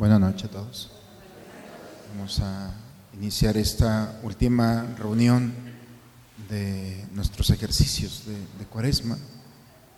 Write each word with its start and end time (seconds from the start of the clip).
Buenas 0.00 0.18
noches 0.18 0.44
a 0.44 0.48
todos. 0.48 0.90
Vamos 2.14 2.40
a 2.40 2.72
iniciar 3.12 3.58
esta 3.58 4.18
última 4.22 4.86
reunión 4.98 5.52
de 6.48 7.04
nuestros 7.12 7.50
ejercicios 7.50 8.22
de, 8.24 8.32
de, 8.32 8.64
cuaresma. 8.64 9.18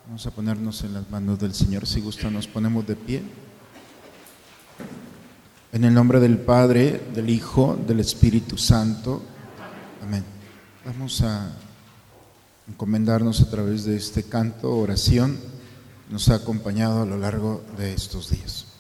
Vamos 0.08 0.26
a 0.26 0.32
ponernos 0.32 0.82
en 0.82 0.94
las 0.94 1.08
manos 1.08 1.38
del 1.38 1.54
Señor. 1.54 1.86
Si 1.86 2.00
gusta, 2.00 2.32
nos 2.32 2.48
ponemos 2.48 2.84
de 2.84 2.96
pie. 2.96 3.22
En 5.70 5.84
el 5.84 5.94
nombre 5.94 6.18
del 6.18 6.38
Padre, 6.38 7.00
del 7.14 7.30
Hijo, 7.30 7.78
del 7.86 8.00
Espíritu 8.00 8.58
Santo. 8.58 9.22
Amén. 10.02 10.24
Vamos 10.84 11.22
a 11.22 11.48
encomendarnos 12.66 13.40
a 13.40 13.48
través 13.48 13.84
de 13.84 13.98
este 13.98 14.24
canto, 14.24 14.74
oración, 14.74 15.38
nos 16.10 16.28
ha 16.28 16.34
acompañado 16.34 17.02
a 17.02 17.06
lo 17.06 17.18
largo 17.18 17.62
de 17.78 17.94
estos 17.94 18.30
días. 18.30 18.71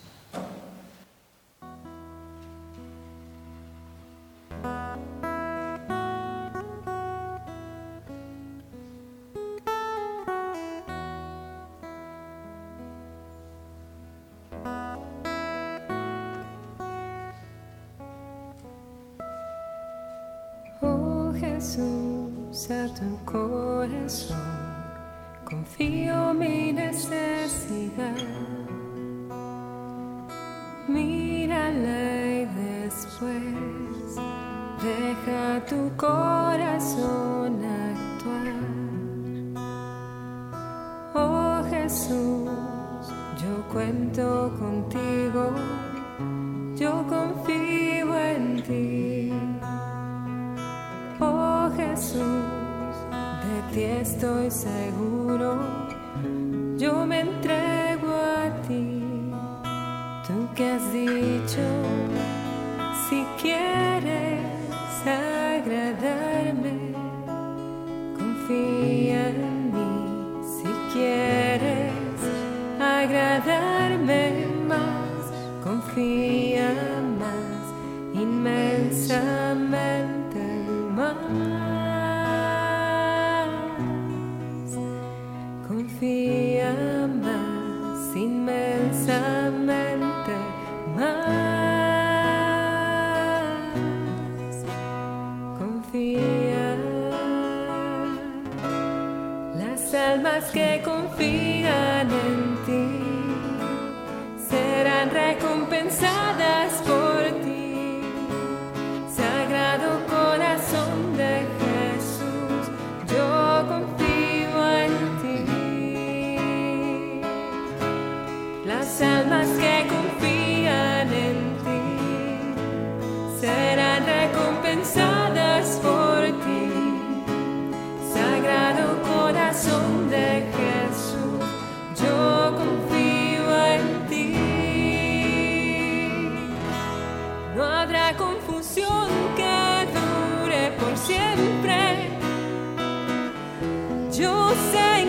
Voy 144.14 144.26
a 144.26 144.28
tomar 144.28 145.02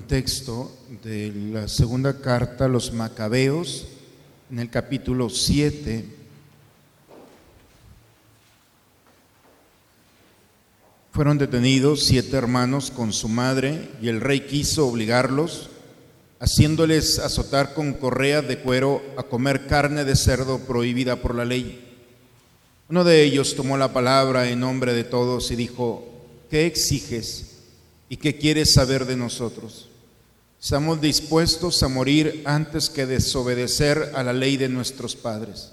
texto 0.08 0.75
de 1.05 1.31
la 1.52 1.69
segunda 1.69 2.19
carta 2.20 2.64
a 2.64 2.69
los 2.69 2.94
Macabeos, 2.94 3.87
en 4.50 4.58
el 4.58 4.70
capítulo 4.70 5.28
7. 5.28 6.02
Fueron 11.12 11.37
detenidos 11.37 12.05
siete 12.05 12.37
hermanos 12.38 12.90
con 12.90 13.12
su 13.12 13.28
madre 13.28 13.90
y 14.00 14.08
el 14.08 14.22
rey 14.22 14.40
quiso 14.46 14.88
obligarlos, 14.88 15.69
haciéndoles 16.40 17.19
azotar 17.19 17.75
con 17.75 17.93
correa 17.93 18.40
de 18.40 18.60
cuero 18.60 19.02
a 19.19 19.25
comer 19.25 19.66
carne 19.66 20.05
de 20.05 20.16
cerdo 20.16 20.60
prohibida 20.60 21.16
por 21.16 21.34
la 21.34 21.44
ley. 21.44 21.84
Uno 22.88 23.05
de 23.05 23.25
ellos 23.25 23.55
tomó 23.55 23.76
la 23.76 23.93
palabra 23.93 24.49
en 24.49 24.60
nombre 24.60 24.94
de 24.94 25.05
todos 25.05 25.50
y 25.50 25.56
dijo, 25.56 26.08
¿qué 26.49 26.64
exiges 26.64 27.58
y 28.08 28.16
qué 28.16 28.38
quieres 28.38 28.72
saber 28.72 29.05
de 29.05 29.16
nosotros? 29.16 29.88
Estamos 30.60 31.00
dispuestos 31.00 31.84
a 31.84 31.88
morir 31.88 32.43
antes 32.44 32.90
que 32.90 33.06
desobedecer 33.06 34.10
a 34.16 34.25
la 34.25 34.32
ley 34.32 34.56
de 34.56 34.69
nuestros 34.69 35.14
padres. 35.14 35.72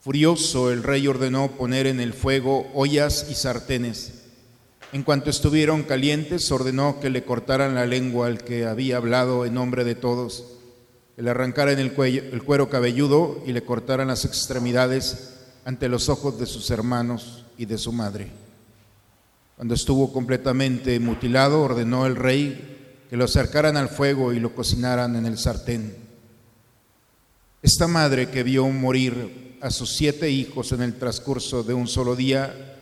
Furioso, 0.00 0.72
el 0.72 0.82
rey 0.82 1.06
ordenó 1.06 1.50
poner 1.52 1.86
en 1.86 2.00
el 2.00 2.14
fuego 2.14 2.70
ollas 2.72 3.26
y 3.30 3.34
sartenes. 3.34 4.22
En 4.92 5.02
cuanto 5.02 5.28
estuvieron 5.28 5.82
calientes, 5.82 6.50
ordenó 6.50 7.00
que 7.00 7.10
le 7.10 7.24
cortaran 7.24 7.74
la 7.74 7.84
lengua 7.84 8.28
al 8.28 8.42
que 8.42 8.64
había 8.64 8.96
hablado 8.96 9.44
en 9.44 9.52
nombre 9.52 9.84
de 9.84 9.94
todos, 9.94 10.44
que 11.14 11.20
le 11.20 11.28
arrancaran 11.28 11.78
el, 11.78 11.92
cuero 11.92 12.70
cabelludo 12.70 13.42
y 13.46 13.52
le 13.52 13.62
cortaran 13.62 14.08
las 14.08 14.24
extremidades 14.24 15.34
ante 15.66 15.90
los 15.90 16.08
ojos 16.08 16.38
de 16.38 16.46
sus 16.46 16.70
hermanos 16.70 17.44
y 17.58 17.66
de 17.66 17.76
su 17.76 17.92
madre. 17.92 18.30
Cuando 19.56 19.74
estuvo 19.74 20.14
completamente 20.14 20.98
mutilado, 20.98 21.60
ordenó 21.60 22.06
el 22.06 22.16
rey 22.16 22.75
que 23.08 23.16
lo 23.16 23.24
acercaran 23.24 23.76
al 23.76 23.88
fuego 23.88 24.32
y 24.32 24.40
lo 24.40 24.54
cocinaran 24.54 25.16
en 25.16 25.26
el 25.26 25.38
sartén. 25.38 25.96
Esta 27.62 27.86
madre 27.86 28.30
que 28.30 28.42
vio 28.42 28.68
morir 28.68 29.58
a 29.60 29.70
sus 29.70 29.90
siete 29.90 30.30
hijos 30.30 30.72
en 30.72 30.82
el 30.82 30.98
transcurso 30.98 31.62
de 31.62 31.74
un 31.74 31.88
solo 31.88 32.14
día 32.14 32.76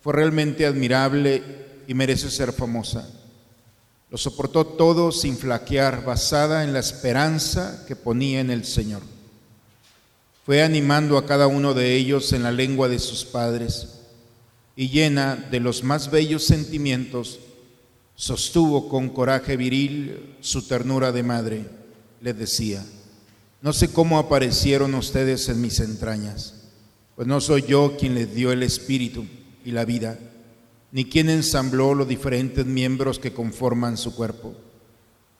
fue 0.00 0.12
realmente 0.12 0.66
admirable 0.66 1.42
y 1.86 1.94
merece 1.94 2.30
ser 2.30 2.52
famosa. 2.52 3.08
Lo 4.10 4.18
soportó 4.18 4.64
todo 4.66 5.10
sin 5.10 5.36
flaquear, 5.36 6.04
basada 6.04 6.62
en 6.62 6.72
la 6.72 6.78
esperanza 6.78 7.84
que 7.86 7.96
ponía 7.96 8.40
en 8.40 8.50
el 8.50 8.64
Señor. 8.64 9.02
Fue 10.46 10.62
animando 10.62 11.18
a 11.18 11.26
cada 11.26 11.46
uno 11.46 11.74
de 11.74 11.94
ellos 11.96 12.32
en 12.32 12.42
la 12.42 12.52
lengua 12.52 12.88
de 12.88 12.98
sus 12.98 13.24
padres 13.24 14.00
y 14.76 14.90
llena 14.90 15.36
de 15.36 15.58
los 15.58 15.82
más 15.82 16.10
bellos 16.10 16.44
sentimientos, 16.44 17.40
sostuvo 18.14 18.88
con 18.88 19.08
coraje 19.08 19.56
viril 19.56 20.36
su 20.40 20.66
ternura 20.66 21.12
de 21.12 21.22
madre. 21.22 21.64
Le 22.20 22.32
decía, 22.32 22.84
no 23.60 23.72
sé 23.72 23.92
cómo 23.92 24.18
aparecieron 24.18 24.94
ustedes 24.94 25.48
en 25.48 25.60
mis 25.60 25.80
entrañas, 25.80 26.54
pues 27.16 27.26
no 27.26 27.40
soy 27.40 27.62
yo 27.62 27.96
quien 27.98 28.14
les 28.14 28.34
dio 28.34 28.52
el 28.52 28.62
espíritu 28.62 29.24
y 29.64 29.72
la 29.72 29.84
vida, 29.84 30.18
ni 30.92 31.06
quien 31.06 31.28
ensambló 31.28 31.94
los 31.94 32.06
diferentes 32.06 32.66
miembros 32.66 33.18
que 33.18 33.32
conforman 33.32 33.96
su 33.96 34.14
cuerpo. 34.14 34.54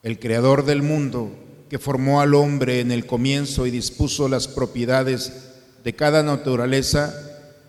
El 0.03 0.19
creador 0.19 0.65
del 0.65 0.83
mundo, 0.83 1.31
que 1.69 1.79
formó 1.79 2.21
al 2.21 2.35
hombre 2.35 2.81
en 2.81 2.93
el 2.93 3.07
comienzo 3.07 3.67
y 3.67 3.71
dispuso 3.71 4.29
las 4.29 4.49
propiedades 4.49 5.51
de 5.83 5.95
cada 5.95 6.23
naturaleza, 6.23 7.15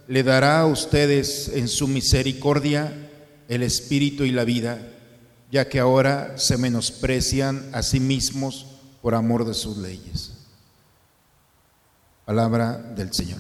le 0.08 0.24
dará 0.24 0.60
a 0.60 0.66
ustedes 0.68 1.51
en 1.54 1.68
su 1.68 1.88
misericordia 1.88 3.10
el 3.48 3.63
espíritu 3.63 4.24
y 4.24 4.31
la 4.31 4.46
vida, 4.46 4.95
ya 5.56 5.69
que 5.69 5.80
ahora 5.80 6.38
se 6.38 6.57
menosprecian 6.57 7.69
a 7.72 7.81
sí 7.81 8.02
mismos 8.02 8.66
por 9.02 9.16
amor 9.16 9.46
de 9.46 9.54
sus 9.54 9.78
leyes. 9.78 10.34
Palabra 12.25 12.74
del 12.74 13.13
Señor. 13.13 13.40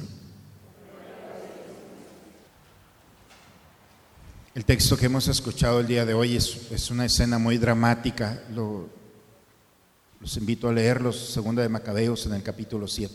El 4.53 4.63
texto 4.63 4.95
que 4.95 5.07
hemos 5.07 5.27
escuchado 5.27 5.81
el 5.81 5.87
día 5.87 6.05
de 6.05 6.13
hoy 6.13 6.37
es, 6.37 6.89
una 6.89 7.03
escena 7.03 7.37
muy 7.37 7.57
dramática. 7.57 8.41
los 8.49 10.37
invito 10.37 10.69
a 10.69 10.73
leerlos, 10.73 11.33
segunda 11.33 11.63
de 11.63 11.67
Macabeos 11.67 12.25
en 12.27 12.35
el 12.35 12.43
capítulo 12.43 12.87
7. 12.87 13.13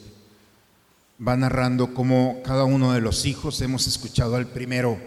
Va 1.27 1.39
narrando 1.39 1.95
cómo 1.95 2.43
cada 2.45 2.65
uno 2.65 2.93
de 2.93 3.01
los 3.01 3.25
hijos 3.25 3.63
hemos 3.63 3.87
escuchado 3.87 4.37
al 4.37 4.49
primero 4.49 4.99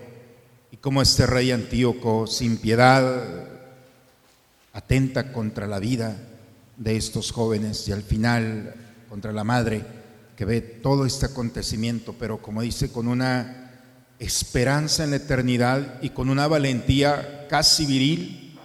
y 0.71 0.77
cómo 0.77 1.03
este 1.03 1.27
rey 1.27 1.51
Antíoco, 1.51 2.25
sin 2.25 2.57
piedad, 2.57 3.52
atenta 4.73 5.31
contra 5.31 5.67
la 5.67 5.79
vida 5.79 6.17
de 6.77 6.97
estos 6.97 7.31
jóvenes 7.31 7.87
y 7.87 7.91
al 7.91 8.01
final 8.01 8.75
contra 9.07 9.31
la 9.31 9.43
madre 9.43 9.85
que 10.35 10.45
ve 10.45 10.61
todo 10.61 11.05
este 11.05 11.27
acontecimiento, 11.27 12.15
pero 12.17 12.41
como 12.41 12.63
dice, 12.63 12.91
con 12.91 13.07
una 13.07 13.71
esperanza 14.17 15.03
en 15.03 15.11
la 15.11 15.17
eternidad 15.17 16.01
y 16.01 16.09
con 16.09 16.29
una 16.29 16.47
valentía 16.47 17.47
casi 17.47 17.85
viril, 17.85 18.57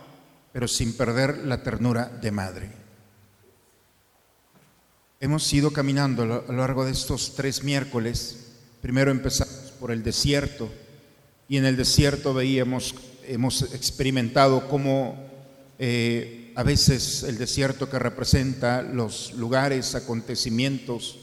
pero 0.52 0.66
sin 0.66 0.96
perder 0.96 1.44
la 1.44 1.62
ternura 1.62 2.06
de 2.06 2.31
madre. 2.31 2.70
Hemos 5.20 5.52
ido 5.52 5.72
caminando 5.72 6.22
a 6.22 6.52
lo 6.52 6.58
largo 6.58 6.84
de 6.84 6.93
estos 6.93 7.34
tres 7.34 7.62
miércoles. 7.64 8.52
Primero 8.81 9.10
empezamos 9.10 9.72
por 9.78 9.90
el 9.90 10.02
desierto 10.02 10.70
y 11.49 11.56
en 11.56 11.66
el 11.66 11.76
desierto 11.76 12.32
veíamos, 12.32 12.94
hemos 13.26 13.62
experimentado 13.75 14.69
cómo 14.69 15.27
eh, 15.78 16.52
a 16.56 16.62
veces 16.62 17.22
el 17.22 17.38
desierto 17.38 17.88
que 17.88 17.98
representa 17.98 18.82
los 18.82 19.32
lugares, 19.34 19.94
acontecimientos, 19.94 21.19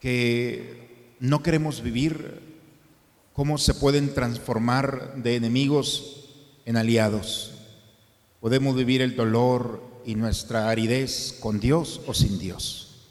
que 0.00 1.14
no 1.20 1.42
queremos 1.42 1.82
vivir, 1.82 2.40
cómo 3.32 3.56
se 3.56 3.74
pueden 3.74 4.14
transformar 4.14 5.14
de 5.22 5.36
enemigos 5.36 6.28
en 6.66 6.76
aliados. 6.76 7.52
Podemos 8.40 8.76
vivir 8.76 9.00
el 9.00 9.16
dolor 9.16 9.82
y 10.04 10.14
nuestra 10.14 10.68
aridez 10.68 11.36
con 11.40 11.60
Dios 11.60 12.00
o 12.06 12.14
sin 12.14 12.38
Dios. 12.38 13.06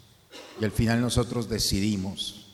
Y 0.62 0.66
al 0.66 0.72
final 0.72 1.02
nosotros 1.02 1.50
decidimos. 1.50 2.48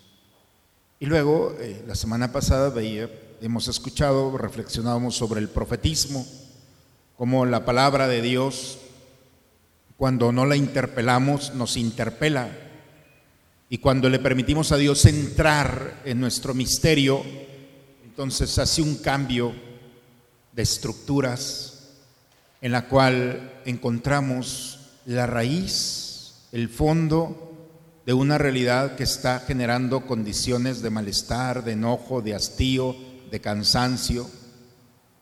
Y 1.00 1.06
luego, 1.06 1.56
eh, 1.60 1.84
la 1.86 1.96
semana 1.96 2.32
pasada 2.32 2.70
veía, 2.70 3.10
hemos 3.42 3.68
escuchado, 3.68 4.38
reflexionábamos 4.38 5.16
sobre 5.16 5.42
el 5.42 5.50
profetismo, 5.50 6.26
como 7.24 7.46
la 7.46 7.64
palabra 7.64 8.10
de 8.10 8.22
Dios, 8.22 8.80
cuando 9.96 10.34
no 10.34 10.46
la 10.46 10.58
interpelamos, 10.58 11.54
nos 11.56 11.78
interpela 11.78 12.50
y 13.70 13.78
cuando 13.78 14.10
le 14.10 14.20
permitimos 14.20 14.74
a 14.74 14.76
Dios 14.76 15.06
entrar 15.06 16.02
en 16.04 16.20
nuestro 16.20 16.54
misterio, 16.54 17.24
entonces 18.04 18.60
hace 18.60 18.82
un 18.82 18.98
cambio 18.98 19.54
de 20.52 20.64
estructuras 20.64 21.94
en 22.60 22.74
la 22.74 22.90
cual 22.90 23.54
encontramos 23.64 24.80
la 25.06 25.26
raíz, 25.26 26.34
el 26.52 26.68
fondo 26.68 27.54
de 28.06 28.12
una 28.12 28.38
realidad 28.38 28.98
que 28.98 29.04
está 29.04 29.40
generando 29.40 30.06
condiciones 30.06 30.82
de 30.82 30.90
malestar, 30.90 31.64
de 31.64 31.72
enojo, 31.72 32.22
de 32.22 32.36
hastío, 32.36 32.98
de 33.32 33.40
cansancio. 33.40 34.30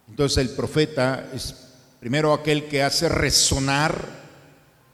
Entonces 0.10 0.39
el 0.39 0.50
profeta 0.55 1.29
es 1.31 1.67
primero 2.01 2.34
aquel 2.34 2.67
que 2.67 2.81
hace 2.81 3.08
resonar 3.10 4.08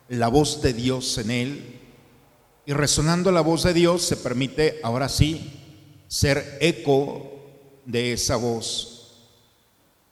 la 0.09 0.27
voz 0.27 0.61
de 0.61 0.73
Dios 0.73 1.17
en 1.17 1.31
él, 1.31 1.79
y 2.65 2.73
resonando 2.73 3.31
la 3.31 3.39
voz 3.39 3.63
de 3.63 3.73
Dios 3.73 4.01
se 4.03 4.17
permite 4.17 4.81
ahora 4.83 5.07
sí 5.07 5.53
ser 6.09 6.57
eco 6.59 7.31
de 7.85 8.11
esa 8.11 8.35
voz. 8.35 9.29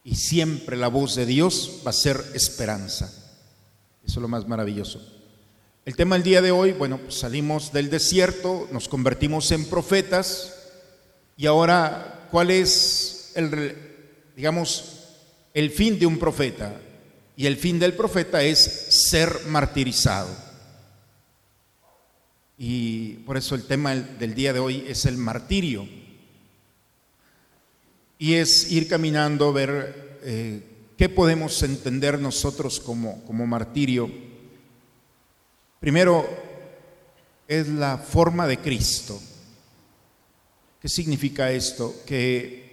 Y 0.05 0.15
siempre 0.15 0.77
la 0.77 0.87
voz 0.87 1.15
de 1.15 1.25
Dios 1.25 1.81
va 1.85 1.89
a 1.89 1.93
ser 1.93 2.23
esperanza. 2.33 3.07
Eso 4.05 4.19
es 4.19 4.21
lo 4.21 4.29
más 4.29 4.47
maravilloso. 4.47 5.01
El 5.83 5.97
tema 5.97 6.15
del 6.15 6.23
día 6.23 6.41
de 6.41 6.51
hoy, 6.51 6.71
bueno, 6.71 6.97
pues 6.97 7.15
salimos 7.15 7.73
del 7.73 7.89
desierto, 7.89 8.69
nos 8.71 8.87
convertimos 8.87 9.51
en 9.51 9.65
profetas 9.65 10.55
y 11.35 11.45
ahora, 11.45 12.29
¿cuál 12.31 12.51
es 12.51 13.33
el, 13.35 13.75
digamos, 14.37 14.94
el 15.55 15.71
fin 15.71 15.97
de 15.97 16.05
un 16.05 16.19
profeta? 16.19 16.79
Y 17.37 17.47
el 17.47 17.57
fin 17.57 17.79
del 17.79 17.93
profeta 17.93 18.43
es 18.43 18.59
ser 19.09 19.47
martirizado. 19.47 20.29
Y 22.57 23.13
por 23.25 23.37
eso 23.37 23.55
el 23.55 23.63
tema 23.63 23.95
del 23.95 24.35
día 24.35 24.53
de 24.53 24.59
hoy 24.59 24.85
es 24.87 25.05
el 25.05 25.17
martirio. 25.17 25.87
Y 28.17 28.35
es 28.35 28.71
ir 28.71 28.87
caminando, 28.87 29.51
ver 29.51 30.19
eh, 30.23 30.61
qué 30.97 31.09
podemos 31.09 31.61
entender 31.63 32.19
nosotros 32.19 32.79
como, 32.79 33.23
como 33.25 33.45
martirio. 33.45 34.09
Primero, 35.79 36.27
es 37.47 37.67
la 37.67 37.97
forma 37.97 38.47
de 38.47 38.57
Cristo. 38.59 39.21
¿Qué 40.81 40.89
significa 40.89 41.51
esto? 41.51 41.93
Que 42.05 42.64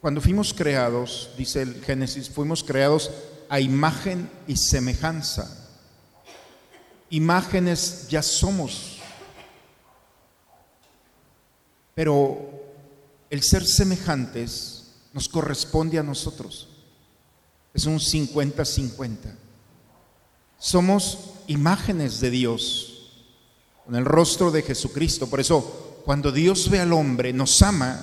cuando 0.00 0.20
fuimos 0.20 0.54
creados, 0.54 1.30
dice 1.36 1.62
el 1.62 1.82
Génesis, 1.84 2.28
fuimos 2.28 2.62
creados 2.62 3.10
a 3.48 3.60
imagen 3.60 4.30
y 4.46 4.56
semejanza. 4.56 5.54
Imágenes 7.10 8.06
ya 8.08 8.22
somos 8.22 8.98
pero 11.98 12.38
el 13.28 13.42
ser 13.42 13.66
semejantes 13.66 14.84
nos 15.12 15.28
corresponde 15.28 15.98
a 15.98 16.04
nosotros. 16.04 16.68
Es 17.74 17.86
un 17.86 17.98
50-50. 17.98 19.16
somos 20.60 21.18
imágenes 21.48 22.20
de 22.20 22.30
Dios, 22.30 23.10
con 23.84 23.96
el 23.96 24.04
rostro 24.04 24.52
de 24.52 24.62
Jesucristo. 24.62 25.28
Por 25.28 25.40
eso, 25.40 26.00
cuando 26.04 26.30
Dios 26.30 26.70
ve 26.70 26.78
al 26.78 26.92
hombre, 26.92 27.32
nos 27.32 27.60
ama 27.62 28.00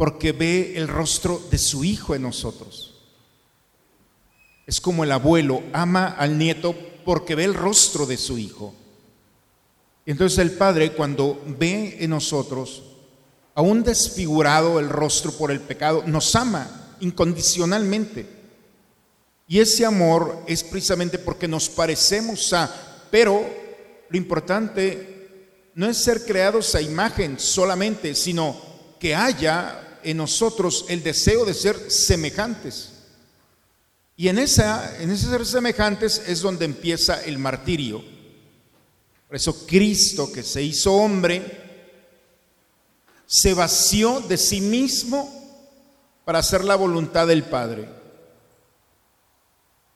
porque 0.00 0.32
ve 0.32 0.78
el 0.78 0.88
rostro 0.88 1.42
de 1.50 1.58
su 1.58 1.84
Hijo 1.84 2.14
en 2.14 2.22
nosotros. 2.22 2.94
Es 4.66 4.80
como 4.80 5.04
el 5.04 5.12
abuelo 5.12 5.62
ama 5.74 6.06
al 6.06 6.38
nieto 6.38 6.74
porque 7.04 7.34
ve 7.34 7.44
el 7.44 7.52
rostro 7.52 8.06
de 8.06 8.16
su 8.16 8.38
Hijo. 8.38 8.72
Y 10.06 10.12
entonces 10.12 10.38
el 10.38 10.52
Padre, 10.52 10.92
cuando 10.92 11.42
ve 11.46 11.98
en 12.00 12.08
nosotros, 12.08 12.82
aún 13.54 13.82
desfigurado 13.82 14.80
el 14.80 14.88
rostro 14.88 15.32
por 15.32 15.50
el 15.50 15.60
pecado, 15.60 16.02
nos 16.06 16.34
ama 16.34 16.96
incondicionalmente. 17.00 18.26
Y 19.48 19.60
ese 19.60 19.84
amor 19.84 20.44
es 20.46 20.64
precisamente 20.64 21.18
porque 21.18 21.46
nos 21.46 21.68
parecemos 21.68 22.54
a, 22.54 23.06
pero 23.10 23.46
lo 24.08 24.16
importante 24.16 25.68
no 25.74 25.86
es 25.86 25.98
ser 25.98 26.24
creados 26.24 26.74
a 26.74 26.80
imagen 26.80 27.38
solamente, 27.38 28.14
sino 28.14 28.56
que 28.98 29.14
haya 29.14 29.88
en 30.02 30.16
nosotros 30.16 30.86
el 30.88 31.02
deseo 31.02 31.44
de 31.44 31.54
ser 31.54 31.90
semejantes. 31.90 32.90
Y 34.16 34.28
en, 34.28 34.38
esa, 34.38 35.00
en 35.00 35.10
ese 35.10 35.28
ser 35.28 35.46
semejantes 35.46 36.22
es 36.26 36.40
donde 36.40 36.64
empieza 36.64 37.22
el 37.24 37.38
martirio. 37.38 38.04
Por 39.26 39.36
eso 39.36 39.66
Cristo, 39.66 40.30
que 40.32 40.42
se 40.42 40.62
hizo 40.62 40.92
hombre, 40.92 41.60
se 43.26 43.54
vació 43.54 44.20
de 44.20 44.36
sí 44.36 44.60
mismo 44.60 45.32
para 46.24 46.40
hacer 46.40 46.64
la 46.64 46.76
voluntad 46.76 47.26
del 47.26 47.44
Padre. 47.44 47.88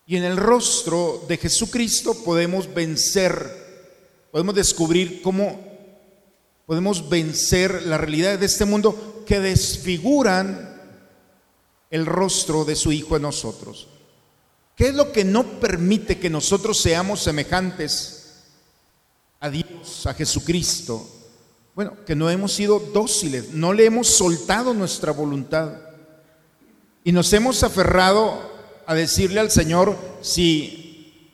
Y 0.06 0.16
en 0.16 0.24
el 0.24 0.36
rostro 0.36 1.24
de 1.28 1.36
Jesucristo 1.36 2.14
podemos 2.24 2.72
vencer, 2.72 4.28
podemos 4.30 4.54
descubrir 4.54 5.20
cómo 5.22 5.74
podemos 6.66 7.08
vencer 7.08 7.82
la 7.82 7.98
realidad 7.98 8.38
de 8.38 8.46
este 8.46 8.64
mundo 8.64 9.13
que 9.24 9.40
desfiguran 9.40 10.74
el 11.90 12.06
rostro 12.06 12.64
de 12.64 12.76
su 12.76 12.92
Hijo 12.92 13.16
en 13.16 13.22
nosotros. 13.22 13.88
¿Qué 14.76 14.88
es 14.88 14.94
lo 14.94 15.12
que 15.12 15.24
no 15.24 15.44
permite 15.60 16.18
que 16.18 16.28
nosotros 16.28 16.80
seamos 16.80 17.22
semejantes 17.22 18.44
a 19.38 19.48
Dios, 19.48 20.06
a 20.06 20.14
Jesucristo? 20.14 21.08
Bueno, 21.74 21.96
que 22.04 22.16
no 22.16 22.28
hemos 22.30 22.52
sido 22.52 22.80
dóciles, 22.80 23.50
no 23.50 23.72
le 23.72 23.86
hemos 23.86 24.08
soltado 24.08 24.74
nuestra 24.74 25.12
voluntad 25.12 25.72
y 27.04 27.12
nos 27.12 27.32
hemos 27.32 27.62
aferrado 27.62 28.52
a 28.86 28.94
decirle 28.94 29.40
al 29.40 29.50
Señor, 29.50 29.96
si 30.20 31.30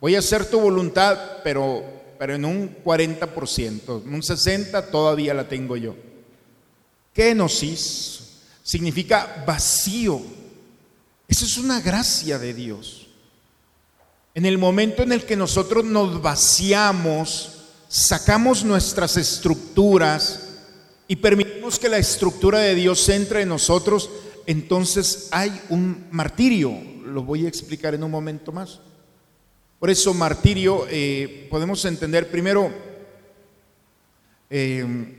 voy 0.00 0.14
a 0.14 0.20
hacer 0.20 0.46
tu 0.46 0.60
voluntad, 0.60 1.18
pero, 1.42 1.82
pero 2.18 2.34
en 2.34 2.44
un 2.44 2.76
40%, 2.84 4.02
en 4.04 4.14
un 4.14 4.22
60% 4.22 4.90
todavía 4.90 5.34
la 5.34 5.48
tengo 5.48 5.76
yo. 5.76 5.94
Kenosis 7.12 8.20
significa 8.62 9.44
vacío. 9.46 10.20
Eso 11.26 11.44
es 11.44 11.58
una 11.58 11.80
gracia 11.80 12.38
de 12.38 12.54
Dios. 12.54 13.06
En 14.34 14.46
el 14.46 14.58
momento 14.58 15.02
en 15.02 15.12
el 15.12 15.24
que 15.24 15.36
nosotros 15.36 15.84
nos 15.84 16.22
vaciamos, 16.22 17.64
sacamos 17.88 18.64
nuestras 18.64 19.16
estructuras 19.16 20.48
y 21.08 21.16
permitimos 21.16 21.78
que 21.78 21.88
la 21.88 21.98
estructura 21.98 22.60
de 22.60 22.74
Dios 22.74 23.08
entre 23.08 23.42
en 23.42 23.48
nosotros, 23.48 24.10
entonces 24.46 25.28
hay 25.32 25.60
un 25.70 26.06
martirio, 26.10 26.72
lo 27.04 27.22
voy 27.22 27.46
a 27.46 27.48
explicar 27.48 27.94
en 27.94 28.04
un 28.04 28.10
momento 28.10 28.52
más. 28.52 28.80
Por 29.78 29.90
eso 29.90 30.12
martirio 30.12 30.86
eh, 30.90 31.46
podemos 31.50 31.84
entender 31.84 32.30
primero, 32.30 32.72
eh, 34.50 35.17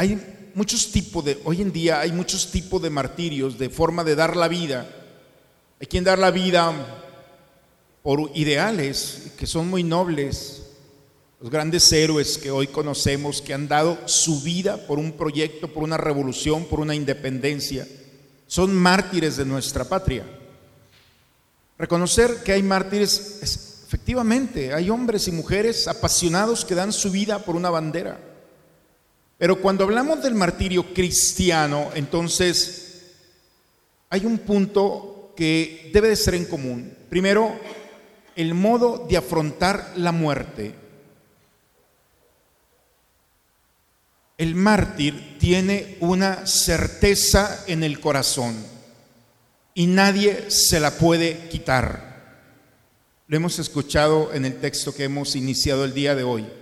hay 0.00 0.18
muchos 0.54 0.90
tipos 0.90 1.22
de, 1.22 1.38
hoy 1.44 1.60
en 1.60 1.72
día 1.72 2.00
hay 2.00 2.10
muchos 2.10 2.50
tipos 2.50 2.80
de 2.80 2.88
martirios, 2.88 3.58
de 3.58 3.68
forma 3.68 4.02
de 4.02 4.14
dar 4.14 4.34
la 4.34 4.48
vida. 4.48 4.88
Hay 5.78 5.86
quien 5.88 6.04
dar 6.04 6.18
la 6.18 6.30
vida 6.30 6.72
por 8.02 8.30
ideales 8.34 9.32
que 9.36 9.46
son 9.46 9.68
muy 9.68 9.84
nobles, 9.84 10.62
los 11.38 11.50
grandes 11.50 11.92
héroes 11.92 12.38
que 12.38 12.50
hoy 12.50 12.68
conocemos, 12.68 13.42
que 13.42 13.52
han 13.52 13.68
dado 13.68 13.98
su 14.06 14.40
vida 14.40 14.86
por 14.86 14.98
un 14.98 15.12
proyecto, 15.12 15.68
por 15.68 15.82
una 15.82 15.98
revolución, 15.98 16.64
por 16.64 16.80
una 16.80 16.94
independencia, 16.94 17.86
son 18.46 18.74
mártires 18.74 19.36
de 19.36 19.44
nuestra 19.44 19.84
patria. 19.84 20.24
Reconocer 21.76 22.42
que 22.42 22.52
hay 22.52 22.62
mártires, 22.62 23.82
efectivamente, 23.86 24.72
hay 24.72 24.88
hombres 24.88 25.28
y 25.28 25.32
mujeres 25.32 25.88
apasionados 25.88 26.64
que 26.64 26.74
dan 26.74 26.90
su 26.90 27.10
vida 27.10 27.40
por 27.40 27.54
una 27.54 27.68
bandera. 27.68 28.29
Pero 29.40 29.58
cuando 29.58 29.84
hablamos 29.84 30.22
del 30.22 30.34
martirio 30.34 30.92
cristiano, 30.92 31.88
entonces 31.94 33.14
hay 34.10 34.26
un 34.26 34.36
punto 34.36 35.32
que 35.34 35.90
debe 35.94 36.08
de 36.08 36.16
ser 36.16 36.34
en 36.34 36.44
común. 36.44 36.94
Primero, 37.08 37.58
el 38.36 38.52
modo 38.52 39.06
de 39.08 39.16
afrontar 39.16 39.94
la 39.96 40.12
muerte. 40.12 40.74
El 44.36 44.56
mártir 44.56 45.38
tiene 45.38 45.96
una 46.00 46.46
certeza 46.46 47.64
en 47.66 47.82
el 47.82 47.98
corazón 47.98 48.62
y 49.72 49.86
nadie 49.86 50.50
se 50.50 50.80
la 50.80 50.90
puede 50.90 51.48
quitar. 51.48 52.44
Lo 53.26 53.38
hemos 53.38 53.58
escuchado 53.58 54.34
en 54.34 54.44
el 54.44 54.60
texto 54.60 54.94
que 54.94 55.04
hemos 55.04 55.34
iniciado 55.34 55.86
el 55.86 55.94
día 55.94 56.14
de 56.14 56.24
hoy. 56.24 56.59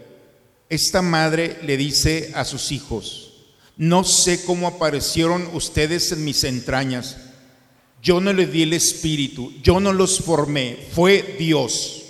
Esta 0.68 1.00
madre 1.00 1.58
le 1.62 1.76
dice 1.76 2.32
a 2.34 2.44
sus 2.44 2.72
hijos, 2.72 3.32
no 3.76 4.04
sé 4.04 4.44
cómo 4.44 4.66
aparecieron 4.66 5.48
ustedes 5.54 6.12
en 6.12 6.24
mis 6.24 6.44
entrañas. 6.44 7.16
Yo 8.02 8.20
no 8.20 8.32
les 8.32 8.52
di 8.52 8.62
el 8.62 8.72
espíritu, 8.72 9.52
yo 9.62 9.80
no 9.80 9.92
los 9.92 10.20
formé, 10.20 10.88
fue 10.92 11.36
Dios. 11.38 12.02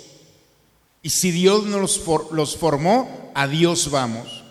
Y 1.01 1.09
si 1.09 1.31
Dios 1.31 1.65
no 1.65 1.79
los, 1.79 2.01
los 2.31 2.57
formó, 2.57 3.31
a 3.33 3.47
Dios 3.47 3.89
vamos. 3.89 4.43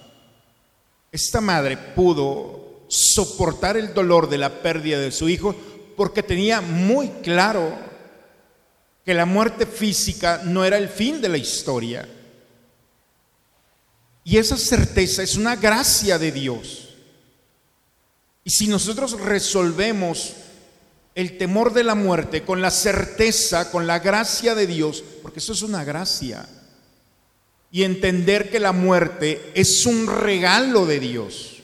Esta 1.12 1.40
madre 1.40 1.76
pudo 1.76 2.84
soportar 2.88 3.76
el 3.76 3.92
dolor 3.92 4.28
de 4.30 4.38
la 4.38 4.62
pérdida 4.62 4.98
de 4.98 5.12
su 5.12 5.28
hijo 5.28 5.54
porque 5.96 6.22
tenía 6.22 6.60
muy 6.60 7.08
claro 7.22 7.76
que 9.04 9.12
la 9.12 9.26
muerte 9.26 9.66
física 9.66 10.42
no 10.44 10.64
era 10.64 10.78
el 10.78 10.88
fin 10.88 11.20
de 11.20 11.28
la 11.28 11.36
historia. 11.38 12.08
Y 14.28 14.36
esa 14.36 14.58
certeza 14.58 15.22
es 15.22 15.36
una 15.36 15.56
gracia 15.56 16.18
de 16.18 16.30
Dios. 16.30 16.90
Y 18.44 18.50
si 18.50 18.66
nosotros 18.66 19.18
resolvemos 19.18 20.34
el 21.14 21.38
temor 21.38 21.72
de 21.72 21.82
la 21.82 21.94
muerte 21.94 22.42
con 22.42 22.60
la 22.60 22.70
certeza, 22.70 23.70
con 23.70 23.86
la 23.86 24.00
gracia 24.00 24.54
de 24.54 24.66
Dios, 24.66 25.02
porque 25.22 25.38
eso 25.38 25.54
es 25.54 25.62
una 25.62 25.82
gracia, 25.82 26.46
y 27.70 27.84
entender 27.84 28.50
que 28.50 28.60
la 28.60 28.72
muerte 28.72 29.50
es 29.54 29.86
un 29.86 30.06
regalo 30.06 30.84
de 30.84 31.00
Dios. 31.00 31.62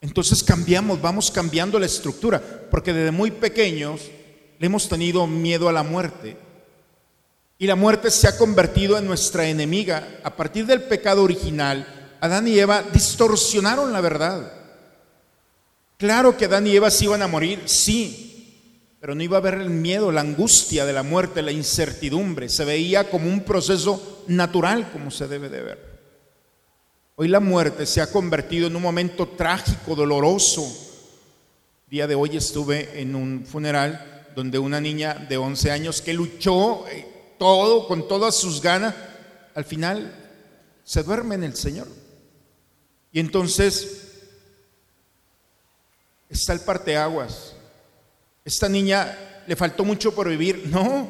Entonces 0.00 0.44
cambiamos, 0.44 1.02
vamos 1.02 1.32
cambiando 1.32 1.80
la 1.80 1.86
estructura, 1.86 2.40
porque 2.70 2.92
desde 2.92 3.10
muy 3.10 3.32
pequeños 3.32 4.02
le 4.60 4.66
hemos 4.66 4.88
tenido 4.88 5.26
miedo 5.26 5.68
a 5.68 5.72
la 5.72 5.82
muerte. 5.82 6.45
Y 7.58 7.66
la 7.66 7.76
muerte 7.76 8.10
se 8.10 8.28
ha 8.28 8.36
convertido 8.36 8.98
en 8.98 9.06
nuestra 9.06 9.46
enemiga. 9.48 10.20
A 10.22 10.36
partir 10.36 10.66
del 10.66 10.82
pecado 10.82 11.22
original, 11.22 11.86
Adán 12.20 12.48
y 12.48 12.58
Eva 12.58 12.82
distorsionaron 12.82 13.92
la 13.92 14.00
verdad. 14.00 14.52
Claro 15.96 16.36
que 16.36 16.44
Adán 16.44 16.66
y 16.66 16.76
Eva 16.76 16.90
se 16.90 17.04
iban 17.04 17.22
a 17.22 17.28
morir, 17.28 17.62
sí, 17.64 18.92
pero 19.00 19.14
no 19.14 19.22
iba 19.22 19.38
a 19.38 19.40
haber 19.40 19.54
el 19.54 19.70
miedo, 19.70 20.12
la 20.12 20.20
angustia 20.20 20.84
de 20.84 20.92
la 20.92 21.02
muerte, 21.02 21.40
la 21.40 21.52
incertidumbre. 21.52 22.50
Se 22.50 22.66
veía 22.66 23.08
como 23.08 23.28
un 23.28 23.40
proceso 23.40 24.24
natural, 24.26 24.90
como 24.92 25.10
se 25.10 25.26
debe 25.26 25.48
de 25.48 25.62
ver. 25.62 25.96
Hoy 27.14 27.28
la 27.28 27.40
muerte 27.40 27.86
se 27.86 28.02
ha 28.02 28.12
convertido 28.12 28.66
en 28.66 28.76
un 28.76 28.82
momento 28.82 29.28
trágico, 29.28 29.94
doloroso. 29.94 30.66
día 31.88 32.06
de 32.06 32.14
hoy 32.14 32.36
estuve 32.36 33.00
en 33.00 33.14
un 33.14 33.46
funeral 33.46 34.26
donde 34.34 34.58
una 34.58 34.82
niña 34.82 35.14
de 35.14 35.38
11 35.38 35.70
años 35.70 36.02
que 36.02 36.12
luchó 36.12 36.86
eh, 36.88 37.15
todo, 37.38 37.86
con 37.88 38.08
todas 38.08 38.34
sus 38.34 38.60
ganas, 38.60 38.94
al 39.54 39.64
final 39.64 40.14
se 40.84 41.02
duerme 41.02 41.34
en 41.34 41.44
el 41.44 41.56
Señor. 41.56 41.88
Y 43.12 43.20
entonces 43.20 44.02
está 46.28 46.52
el 46.52 46.60
parteaguas 46.60 47.56
esta 48.46 48.68
niña 48.68 49.42
le 49.44 49.56
faltó 49.56 49.84
mucho 49.84 50.14
por 50.14 50.28
vivir. 50.28 50.68
No, 50.68 51.08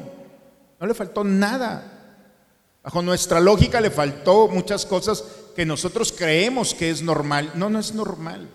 no 0.79 0.87
le 0.87 0.93
faltó 0.95 1.23
nada. 1.23 1.93
Bajo 2.83 3.03
nuestra 3.03 3.39
lógica 3.39 3.79
le 3.79 3.91
faltó 3.91 4.47
muchas 4.47 4.87
cosas 4.87 5.23
que 5.55 5.63
nosotros 5.63 6.11
creemos 6.11 6.73
que 6.73 6.89
es 6.89 7.03
normal. 7.03 7.51
No, 7.53 7.69
no 7.69 7.77
es 7.77 7.93
normal. 7.93 8.49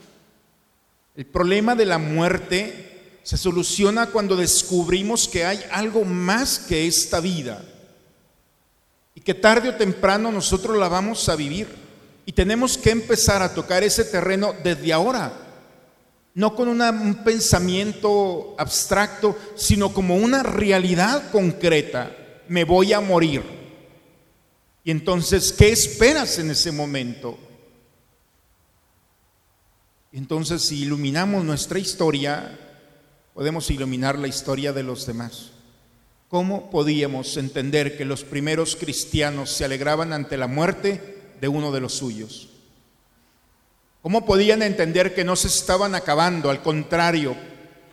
El 1.14 1.26
problema 1.26 1.76
de 1.76 1.86
la 1.86 1.98
muerte 1.98 2.91
se 3.22 3.36
soluciona 3.36 4.06
cuando 4.06 4.36
descubrimos 4.36 5.28
que 5.28 5.44
hay 5.44 5.64
algo 5.70 6.04
más 6.04 6.58
que 6.58 6.86
esta 6.86 7.20
vida 7.20 7.62
y 9.14 9.20
que 9.20 9.34
tarde 9.34 9.68
o 9.68 9.76
temprano 9.76 10.32
nosotros 10.32 10.76
la 10.76 10.88
vamos 10.88 11.28
a 11.28 11.36
vivir 11.36 11.68
y 12.26 12.32
tenemos 12.32 12.78
que 12.78 12.90
empezar 12.90 13.42
a 13.42 13.54
tocar 13.54 13.82
ese 13.82 14.04
terreno 14.04 14.54
desde 14.62 14.92
ahora, 14.92 15.32
no 16.34 16.54
con 16.54 16.68
un 16.68 17.24
pensamiento 17.24 18.54
abstracto, 18.58 19.36
sino 19.54 19.92
como 19.92 20.16
una 20.16 20.42
realidad 20.42 21.30
concreta. 21.30 22.16
Me 22.48 22.64
voy 22.64 22.92
a 22.92 23.00
morir. 23.00 23.42
Y 24.84 24.90
entonces, 24.90 25.52
¿qué 25.52 25.70
esperas 25.70 26.38
en 26.38 26.50
ese 26.50 26.72
momento? 26.72 27.38
Entonces, 30.12 30.62
si 30.62 30.82
iluminamos 30.82 31.44
nuestra 31.44 31.78
historia, 31.78 32.58
podemos 33.34 33.70
iluminar 33.70 34.18
la 34.18 34.28
historia 34.28 34.72
de 34.72 34.82
los 34.82 35.06
demás. 35.06 35.50
¿Cómo 36.28 36.70
podíamos 36.70 37.36
entender 37.36 37.96
que 37.96 38.04
los 38.04 38.24
primeros 38.24 38.76
cristianos 38.76 39.50
se 39.50 39.64
alegraban 39.64 40.12
ante 40.12 40.36
la 40.36 40.46
muerte 40.46 41.18
de 41.40 41.48
uno 41.48 41.72
de 41.72 41.80
los 41.80 41.94
suyos? 41.94 42.48
¿Cómo 44.00 44.24
podían 44.26 44.62
entender 44.62 45.14
que 45.14 45.24
no 45.24 45.36
se 45.36 45.48
estaban 45.48 45.94
acabando? 45.94 46.50
Al 46.50 46.62
contrario, 46.62 47.36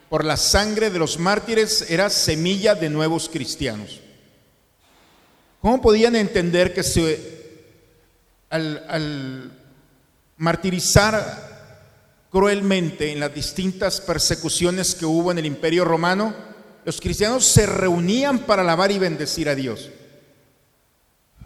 por 0.09 0.25
la 0.25 0.37
sangre 0.37 0.89
de 0.89 0.99
los 0.99 1.19
mártires 1.19 1.89
era 1.89 2.09
semilla 2.09 2.75
de 2.75 2.89
nuevos 2.89 3.29
cristianos. 3.29 3.99
¿Cómo 5.61 5.81
podían 5.81 6.15
entender 6.15 6.73
que 6.73 6.83
se, 6.83 7.19
al, 8.49 8.85
al 8.87 9.51
martirizar 10.37 11.48
cruelmente 12.31 13.11
en 13.11 13.19
las 13.19 13.33
distintas 13.33 14.01
persecuciones 14.01 14.95
que 14.95 15.05
hubo 15.05 15.31
en 15.31 15.39
el 15.39 15.45
imperio 15.45 15.85
romano, 15.85 16.33
los 16.85 17.01
cristianos 17.01 17.45
se 17.45 17.65
reunían 17.65 18.39
para 18.39 18.61
alabar 18.61 18.91
y 18.91 18.99
bendecir 18.99 19.49
a 19.49 19.55
Dios. 19.55 19.89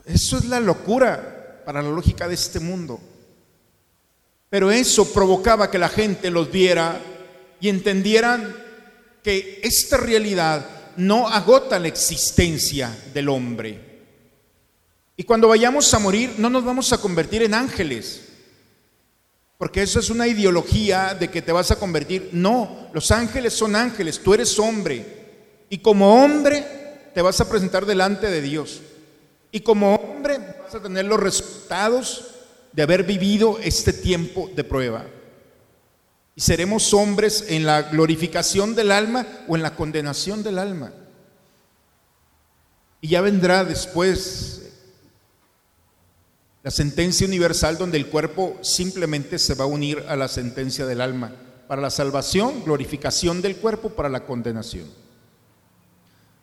Eso 0.06 0.38
es 0.38 0.46
la 0.46 0.60
locura 0.60 1.62
para 1.66 1.82
la 1.82 1.90
lógica 1.90 2.28
de 2.28 2.36
este 2.36 2.60
mundo. 2.60 3.00
Pero 4.50 4.72
eso 4.72 5.12
provocaba 5.12 5.72
que 5.72 5.80
la 5.80 5.90
gente 5.90 6.30
los 6.30 6.52
viera 6.52 7.02
y 7.60 7.70
entendieran 7.70 8.56
que 9.24 9.62
esta 9.64 9.98
realidad 9.98 10.66
no 10.98 11.28
agota 11.28 11.80
la 11.80 11.88
existencia 11.88 12.96
del 13.14 13.30
hombre. 13.30 13.94
Y 15.16 15.24
cuando 15.24 15.48
vayamos 15.48 15.92
a 15.94 16.00
morir 16.00 16.36
no 16.38 16.50
nos 16.50 16.64
vamos 16.64 16.92
a 16.92 16.98
convertir 17.00 17.44
en 17.44 17.54
ángeles. 17.54 18.23
Porque 19.64 19.82
eso 19.82 20.02
es 20.02 20.10
una 20.10 20.28
ideología 20.28 21.14
de 21.18 21.30
que 21.30 21.42
te 21.42 21.54
vas 21.54 21.72
a 21.72 21.78
convertir. 21.78 22.32
No, 22.34 22.90
los 22.92 23.12
ángeles 23.12 23.54
son 23.54 23.78
ángeles, 23.78 24.20
tú 24.22 24.34
eres 24.34 24.60
hombre. 24.60 25.06
Y 25.70 25.78
como 25.78 26.22
hombre 26.22 26.66
te 27.14 27.22
vas 27.22 27.40
a 27.40 27.48
presentar 27.48 27.86
delante 27.86 28.30
de 28.30 28.42
Dios. 28.42 28.82
Y 29.54 29.62
como 29.62 29.96
hombre 29.96 30.38
vas 30.62 30.76
a 30.76 30.82
tener 30.82 31.06
los 31.06 31.18
resultados 31.18 32.26
de 32.74 32.84
haber 32.84 33.04
vivido 33.06 33.58
este 33.64 33.94
tiempo 33.94 34.50
de 34.54 34.66
prueba. 34.66 35.06
Y 36.36 36.42
seremos 36.42 36.94
hombres 36.94 37.46
en 37.48 37.66
la 37.66 37.84
glorificación 37.84 38.76
del 38.76 38.92
alma 38.92 39.26
o 39.48 39.56
en 39.56 39.62
la 39.62 39.78
condenación 39.78 40.44
del 40.44 40.60
alma. 40.60 40.92
Y 43.00 43.08
ya 43.08 43.22
vendrá 43.22 43.64
después 43.64 44.63
la 46.64 46.72
sentencia 46.72 47.28
universal 47.28 47.78
donde 47.78 47.98
el 47.98 48.08
cuerpo 48.08 48.58
simplemente 48.62 49.38
se 49.38 49.54
va 49.54 49.66
a 49.66 49.68
unir 49.68 50.04
a 50.08 50.16
la 50.16 50.30
sentencia 50.30 50.86
del 50.86 51.02
alma. 51.02 51.36
Para 51.68 51.82
la 51.82 51.90
salvación, 51.90 52.64
glorificación 52.64 53.42
del 53.42 53.58
cuerpo, 53.58 53.90
para 53.90 54.08
la 54.08 54.26
condenación. 54.26 54.88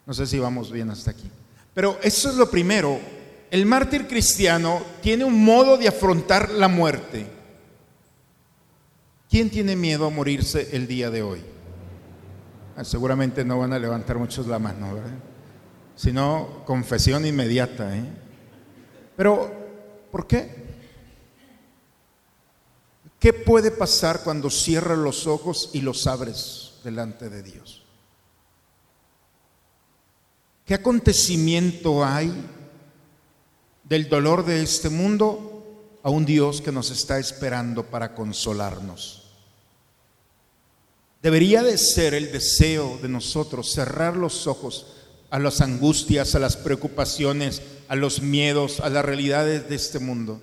No 0.05 0.13
sé 0.13 0.27
si 0.27 0.37
vamos 0.37 0.71
bien 0.71 0.91
hasta 0.91 1.11
aquí. 1.11 1.29
Pero 1.73 1.97
eso 2.03 2.29
es 2.29 2.35
lo 2.35 2.51
primero. 2.51 2.99
El 3.49 3.65
mártir 3.65 4.07
cristiano 4.07 4.81
tiene 5.01 5.25
un 5.25 5.43
modo 5.43 5.77
de 5.77 5.87
afrontar 5.87 6.51
la 6.51 6.67
muerte. 6.67 7.25
¿Quién 9.29 9.49
tiene 9.49 9.75
miedo 9.75 10.05
a 10.05 10.09
morirse 10.09 10.69
el 10.73 10.87
día 10.87 11.09
de 11.09 11.23
hoy? 11.23 11.41
Ah, 12.75 12.83
seguramente 12.83 13.43
no 13.43 13.59
van 13.59 13.73
a 13.73 13.79
levantar 13.79 14.17
muchos 14.17 14.45
la 14.47 14.59
mano, 14.59 14.93
¿verdad? 14.93 15.17
Sino 15.95 16.63
confesión 16.65 17.25
inmediata. 17.25 17.95
¿eh? 17.95 18.03
Pero 19.15 19.60
¿Por 20.11 20.27
qué? 20.27 20.71
¿Qué 23.19 23.33
puede 23.33 23.71
pasar 23.71 24.23
cuando 24.23 24.49
cierras 24.49 24.97
los 24.97 25.27
ojos 25.27 25.69
y 25.73 25.81
los 25.81 26.07
abres 26.07 26.73
delante 26.83 27.29
de 27.29 27.43
Dios? 27.43 27.83
¿Qué 30.65 30.73
acontecimiento 30.73 32.03
hay 32.03 32.33
del 33.83 34.09
dolor 34.09 34.45
de 34.45 34.63
este 34.63 34.89
mundo 34.89 35.99
a 36.01 36.09
un 36.09 36.25
Dios 36.25 36.61
que 36.61 36.71
nos 36.71 36.89
está 36.91 37.19
esperando 37.19 37.85
para 37.85 38.15
consolarnos? 38.15 39.21
Debería 41.21 41.61
de 41.61 41.77
ser 41.77 42.15
el 42.15 42.31
deseo 42.31 42.97
de 43.01 43.07
nosotros 43.07 43.71
cerrar 43.71 44.17
los 44.17 44.47
ojos 44.47 44.87
a 45.29 45.37
las 45.37 45.61
angustias, 45.61 46.33
a 46.33 46.39
las 46.39 46.57
preocupaciones, 46.57 47.61
a 47.91 47.95
los 47.97 48.21
miedos, 48.21 48.79
a 48.79 48.89
las 48.89 49.03
realidades 49.03 49.67
de 49.67 49.75
este 49.75 49.99
mundo. 49.99 50.41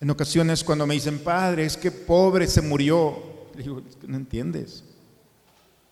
En 0.00 0.10
ocasiones 0.10 0.62
cuando 0.62 0.86
me 0.86 0.92
dicen, 0.92 1.18
Padre, 1.18 1.64
es 1.64 1.78
que 1.78 1.90
pobre 1.90 2.46
se 2.46 2.60
murió, 2.60 3.48
le 3.56 3.62
digo, 3.62 3.82
no 4.06 4.18
entiendes. 4.18 4.84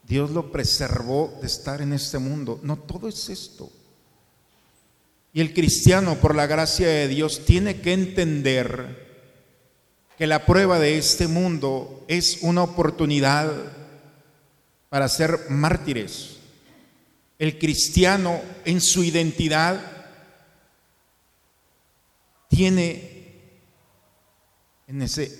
Dios 0.06 0.30
lo 0.32 0.52
preservó 0.52 1.38
de 1.40 1.46
estar 1.46 1.80
en 1.80 1.94
este 1.94 2.18
mundo. 2.18 2.60
No 2.62 2.76
todo 2.76 3.08
es 3.08 3.30
esto. 3.30 3.72
Y 5.32 5.40
el 5.40 5.54
cristiano, 5.54 6.16
por 6.16 6.34
la 6.34 6.46
gracia 6.46 6.88
de 6.88 7.08
Dios, 7.08 7.46
tiene 7.46 7.80
que 7.80 7.94
entender 7.94 9.24
que 10.18 10.26
la 10.26 10.44
prueba 10.44 10.78
de 10.78 10.98
este 10.98 11.26
mundo 11.26 12.04
es 12.06 12.40
una 12.42 12.64
oportunidad 12.64 13.50
para 14.90 15.08
ser 15.08 15.46
mártires. 15.48 16.36
El 17.38 17.58
cristiano 17.58 18.42
en 18.66 18.82
su 18.82 19.04
identidad 19.04 19.91
tiene 22.54 23.12
en 24.86 25.00
ese 25.00 25.38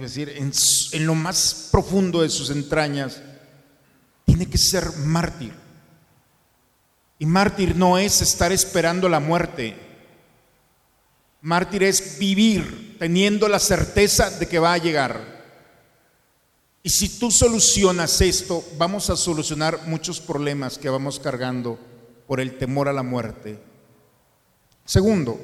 decir, 0.00 0.30
en 0.30 1.06
lo 1.06 1.14
más 1.14 1.68
profundo 1.70 2.22
de 2.22 2.28
sus 2.28 2.50
entrañas, 2.50 3.22
tiene 4.24 4.46
que 4.46 4.58
ser 4.58 4.96
mártir. 4.96 5.52
Y 7.20 7.26
mártir 7.26 7.76
no 7.76 7.98
es 7.98 8.20
estar 8.20 8.50
esperando 8.50 9.08
la 9.08 9.20
muerte. 9.20 9.76
Mártir 11.42 11.84
es 11.84 12.18
vivir 12.18 12.96
teniendo 12.98 13.46
la 13.48 13.60
certeza 13.60 14.28
de 14.30 14.48
que 14.48 14.58
va 14.58 14.72
a 14.72 14.78
llegar. 14.78 15.40
Y 16.82 16.90
si 16.90 17.20
tú 17.20 17.30
solucionas 17.30 18.20
esto, 18.20 18.64
vamos 18.76 19.08
a 19.08 19.16
solucionar 19.16 19.86
muchos 19.86 20.18
problemas 20.18 20.78
que 20.78 20.88
vamos 20.88 21.20
cargando 21.20 21.78
por 22.26 22.40
el 22.40 22.58
temor 22.58 22.88
a 22.88 22.92
la 22.92 23.04
muerte. 23.04 23.62
Segundo, 24.84 25.38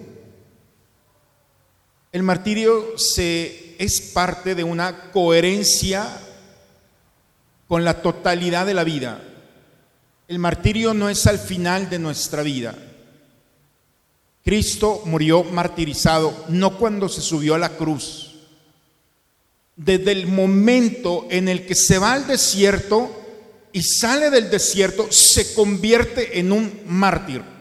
el 2.13 2.23
martirio 2.23 2.99
se, 2.99 3.75
es 3.79 4.01
parte 4.01 4.55
de 4.55 4.65
una 4.65 5.11
coherencia 5.11 6.07
con 7.69 7.85
la 7.85 8.01
totalidad 8.01 8.67
de 8.67 8.75
la 8.75 8.85
vida. 8.85 9.23
El 10.29 10.39
martirio 10.39 10.95
no 10.95 11.09
es 11.09 11.27
al 11.27 11.39
final 11.39 11.91
de 11.91 11.99
nuestra 11.99 12.43
vida. 12.43 12.75
Cristo 14.45 15.03
murió 15.05 15.45
martirizado, 15.45 16.45
no 16.49 16.79
cuando 16.79 17.09
se 17.09 17.21
subió 17.21 17.55
a 17.55 17.59
la 17.59 17.71
cruz. 17.71 18.35
Desde 19.75 20.13
el 20.13 20.27
momento 20.27 21.27
en 21.31 21.49
el 21.49 21.67
que 21.67 21.75
se 21.75 21.99
va 21.99 22.13
al 22.13 22.27
desierto 22.27 23.11
y 23.73 23.83
sale 23.83 24.31
del 24.31 24.49
desierto, 24.49 25.09
se 25.11 25.55
convierte 25.55 26.39
en 26.39 26.53
un 26.53 26.81
mártir 26.87 27.56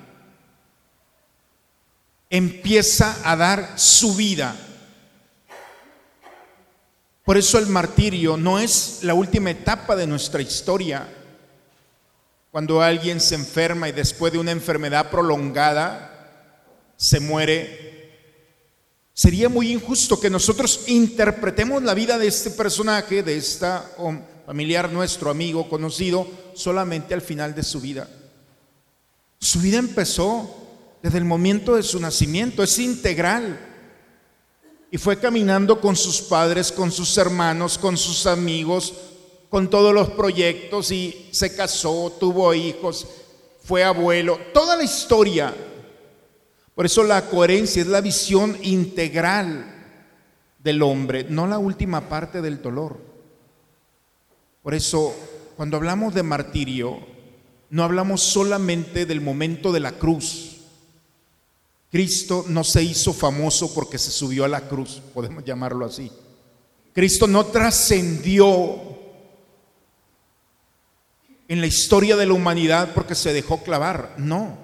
empieza 2.35 3.17
a 3.23 3.35
dar 3.35 3.73
su 3.77 4.15
vida. 4.15 4.55
Por 7.23 7.37
eso 7.37 7.57
el 7.57 7.67
martirio 7.67 8.37
no 8.37 8.59
es 8.59 8.99
la 9.01 9.13
última 9.13 9.51
etapa 9.51 9.95
de 9.95 10.05
nuestra 10.05 10.41
historia. 10.41 11.07
Cuando 12.51 12.81
alguien 12.81 13.19
se 13.19 13.35
enferma 13.35 13.89
y 13.89 13.93
después 13.93 14.31
de 14.33 14.39
una 14.39 14.51
enfermedad 14.51 15.09
prolongada 15.09 16.11
se 16.97 17.19
muere, 17.19 18.11
sería 19.13 19.49
muy 19.49 19.71
injusto 19.71 20.19
que 20.19 20.29
nosotros 20.29 20.83
interpretemos 20.87 21.83
la 21.83 21.93
vida 21.93 22.17
de 22.17 22.27
este 22.27 22.51
personaje, 22.51 23.23
de 23.23 23.37
esta 23.37 23.91
familiar 24.45 24.91
nuestro, 24.91 25.29
amigo, 25.29 25.67
conocido, 25.69 26.27
solamente 26.53 27.13
al 27.13 27.21
final 27.21 27.55
de 27.55 27.63
su 27.63 27.81
vida. 27.81 28.07
Su 29.39 29.59
vida 29.59 29.79
empezó 29.79 30.64
desde 31.05 31.19
el 31.19 31.25
momento 31.25 31.75
de 31.75 31.83
su 31.83 31.99
nacimiento, 31.99 32.63
es 32.63 32.79
integral. 32.79 33.59
Y 34.89 34.97
fue 34.97 35.19
caminando 35.19 35.79
con 35.79 35.95
sus 35.95 36.19
padres, 36.19 36.71
con 36.71 36.91
sus 36.91 37.15
hermanos, 37.19 37.77
con 37.77 37.95
sus 37.95 38.25
amigos, 38.25 38.91
con 39.47 39.69
todos 39.69 39.93
los 39.93 40.09
proyectos 40.09 40.89
y 40.89 41.29
se 41.29 41.55
casó, 41.55 42.11
tuvo 42.19 42.51
hijos, 42.55 43.07
fue 43.61 43.83
abuelo, 43.83 44.39
toda 44.51 44.75
la 44.75 44.83
historia. 44.83 45.53
Por 46.73 46.87
eso 46.87 47.03
la 47.03 47.29
coherencia 47.29 47.83
es 47.83 47.87
la 47.87 48.01
visión 48.01 48.57
integral 48.63 49.75
del 50.57 50.81
hombre, 50.81 51.27
no 51.29 51.45
la 51.45 51.59
última 51.59 52.09
parte 52.09 52.41
del 52.41 52.63
dolor. 52.63 52.97
Por 54.63 54.73
eso, 54.73 55.13
cuando 55.55 55.77
hablamos 55.77 56.15
de 56.15 56.23
martirio, 56.23 56.97
no 57.69 57.83
hablamos 57.83 58.23
solamente 58.23 59.05
del 59.05 59.21
momento 59.21 59.71
de 59.71 59.81
la 59.81 59.91
cruz. 59.91 60.54
Cristo 61.95 62.43
no 62.49 62.65
se 62.65 62.83
hizo 62.83 63.13
famoso 63.13 63.73
porque 63.73 63.97
se 63.97 64.11
subió 64.11 64.43
a 64.43 64.49
la 64.49 64.67
cruz, 64.67 65.01
podemos 65.13 65.45
llamarlo 65.45 65.85
así. 65.85 66.11
Cristo 66.91 67.25
no 67.25 67.45
trascendió 67.45 68.81
en 71.47 71.61
la 71.61 71.67
historia 71.67 72.17
de 72.17 72.25
la 72.25 72.33
humanidad 72.33 72.93
porque 72.93 73.15
se 73.15 73.31
dejó 73.31 73.63
clavar. 73.63 74.13
No. 74.17 74.57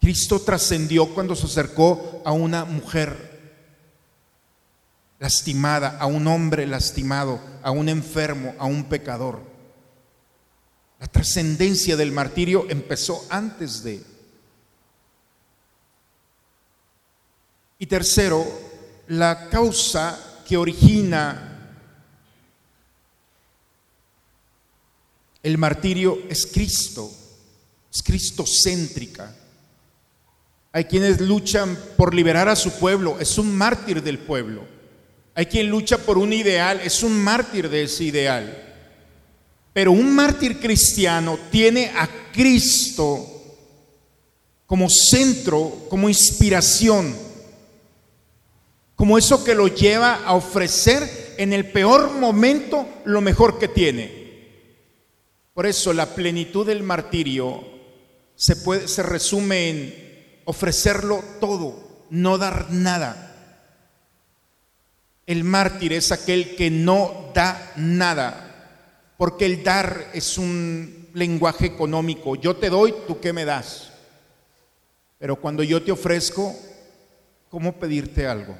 Cristo 0.00 0.38
trascendió 0.38 1.12
cuando 1.12 1.34
se 1.34 1.46
acercó 1.46 2.22
a 2.24 2.30
una 2.30 2.64
mujer 2.64 3.66
lastimada, 5.18 5.98
a 5.98 6.06
un 6.06 6.28
hombre 6.28 6.64
lastimado, 6.68 7.40
a 7.64 7.72
un 7.72 7.88
enfermo, 7.88 8.54
a 8.60 8.66
un 8.66 8.84
pecador. 8.84 9.42
La 11.00 11.08
trascendencia 11.08 11.96
del 11.96 12.12
martirio 12.12 12.66
empezó 12.68 13.26
antes 13.30 13.82
de. 13.82 14.14
Y 17.78 17.86
tercero, 17.86 18.44
la 19.08 19.48
causa 19.48 20.42
que 20.46 20.56
origina 20.56 21.56
El 25.46 25.58
martirio 25.58 26.18
es 26.28 26.44
Cristo, 26.44 27.08
es 27.94 28.02
cristocéntrica. 28.02 29.32
Hay 30.72 30.86
quienes 30.86 31.20
luchan 31.20 31.78
por 31.96 32.12
liberar 32.12 32.48
a 32.48 32.56
su 32.56 32.72
pueblo, 32.72 33.16
es 33.20 33.38
un 33.38 33.56
mártir 33.56 34.02
del 34.02 34.18
pueblo. 34.18 34.64
Hay 35.36 35.46
quien 35.46 35.68
lucha 35.68 35.98
por 35.98 36.18
un 36.18 36.32
ideal, 36.32 36.80
es 36.82 37.04
un 37.04 37.12
mártir 37.12 37.68
de 37.68 37.84
ese 37.84 38.02
ideal. 38.02 38.60
Pero 39.72 39.92
un 39.92 40.12
mártir 40.16 40.58
cristiano 40.58 41.38
tiene 41.52 41.92
a 41.96 42.08
Cristo 42.32 43.24
como 44.66 44.88
centro, 44.90 45.86
como 45.88 46.08
inspiración, 46.08 47.14
como 48.96 49.18
eso 49.18 49.44
que 49.44 49.54
lo 49.54 49.68
lleva 49.68 50.24
a 50.24 50.32
ofrecer 50.32 51.34
en 51.36 51.52
el 51.52 51.70
peor 51.70 52.12
momento 52.12 52.88
lo 53.04 53.20
mejor 53.20 53.58
que 53.58 53.68
tiene. 53.68 54.26
Por 55.52 55.66
eso 55.66 55.92
la 55.92 56.06
plenitud 56.14 56.66
del 56.66 56.82
martirio 56.82 57.62
se, 58.34 59.02
resume 59.02 59.68
en 59.68 60.40
ofrecerlo 60.46 61.22
todo, 61.40 62.06
no 62.10 62.38
dar 62.38 62.70
nada. 62.70 63.22
El 65.26 65.44
mártir 65.44 65.92
es 65.92 66.10
aquel 66.10 66.56
que 66.56 66.70
no 66.70 67.30
da 67.34 67.72
nada, 67.76 69.12
porque 69.18 69.44
el 69.44 69.62
dar 69.62 70.10
es 70.14 70.38
un 70.38 71.08
lenguaje 71.12 71.66
económico. 71.66 72.36
Yo 72.36 72.56
te 72.56 72.70
doy, 72.70 72.94
tú 73.06 73.20
qué 73.20 73.32
me 73.32 73.44
das. 73.44 73.90
Pero 75.18 75.36
cuando 75.36 75.62
yo 75.62 75.82
te 75.82 75.92
ofrezco, 75.92 76.54
¿cómo 77.50 77.72
pedirte 77.78 78.26
algo? 78.26 78.56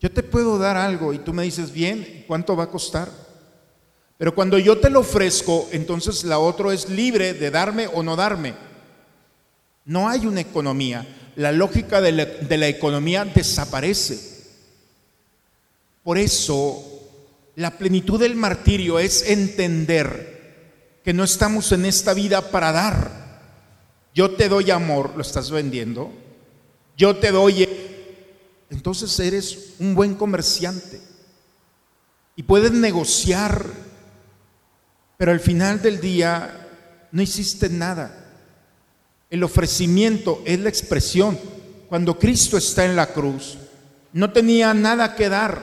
Yo 0.00 0.10
te 0.10 0.22
puedo 0.22 0.58
dar 0.58 0.76
algo 0.76 1.12
y 1.12 1.18
tú 1.18 1.32
me 1.32 1.42
dices, 1.42 1.72
bien, 1.72 2.24
¿cuánto 2.26 2.54
va 2.54 2.64
a 2.64 2.70
costar? 2.70 3.10
Pero 4.16 4.34
cuando 4.34 4.58
yo 4.58 4.78
te 4.78 4.90
lo 4.90 5.00
ofrezco, 5.00 5.68
entonces 5.72 6.24
la 6.24 6.38
otra 6.38 6.72
es 6.72 6.88
libre 6.88 7.34
de 7.34 7.50
darme 7.50 7.88
o 7.88 8.02
no 8.02 8.16
darme. 8.16 8.54
No 9.84 10.08
hay 10.08 10.26
una 10.26 10.40
economía. 10.40 11.06
La 11.36 11.52
lógica 11.52 12.00
de 12.00 12.12
la, 12.12 12.24
de 12.24 12.56
la 12.56 12.68
economía 12.68 13.24
desaparece. 13.24 14.38
Por 16.02 16.18
eso, 16.18 16.84
la 17.56 17.76
plenitud 17.76 18.20
del 18.20 18.34
martirio 18.34 18.98
es 18.98 19.28
entender 19.28 21.00
que 21.04 21.12
no 21.12 21.24
estamos 21.24 21.72
en 21.72 21.86
esta 21.86 22.14
vida 22.14 22.50
para 22.50 22.70
dar. 22.72 23.18
Yo 24.14 24.30
te 24.32 24.48
doy 24.48 24.70
amor, 24.70 25.12
lo 25.16 25.22
estás 25.22 25.50
vendiendo. 25.50 26.12
Yo 26.96 27.16
te 27.16 27.30
doy... 27.30 27.68
Entonces 28.70 29.18
eres 29.20 29.74
un 29.78 29.94
buen 29.94 30.14
comerciante. 30.14 31.00
Y 32.36 32.42
puedes 32.42 32.70
negociar 32.72 33.64
pero 35.18 35.32
al 35.32 35.40
final 35.40 35.82
del 35.82 36.00
día 36.00 36.68
no 37.10 37.20
hiciste 37.20 37.68
nada. 37.68 38.24
El 39.28 39.42
ofrecimiento 39.42 40.40
es 40.46 40.60
la 40.60 40.70
expresión. 40.70 41.38
Cuando 41.88 42.18
Cristo 42.18 42.56
está 42.56 42.84
en 42.86 42.94
la 42.94 43.08
cruz, 43.08 43.58
no 44.12 44.32
tenía 44.32 44.72
nada 44.72 45.16
que 45.16 45.28
dar, 45.28 45.60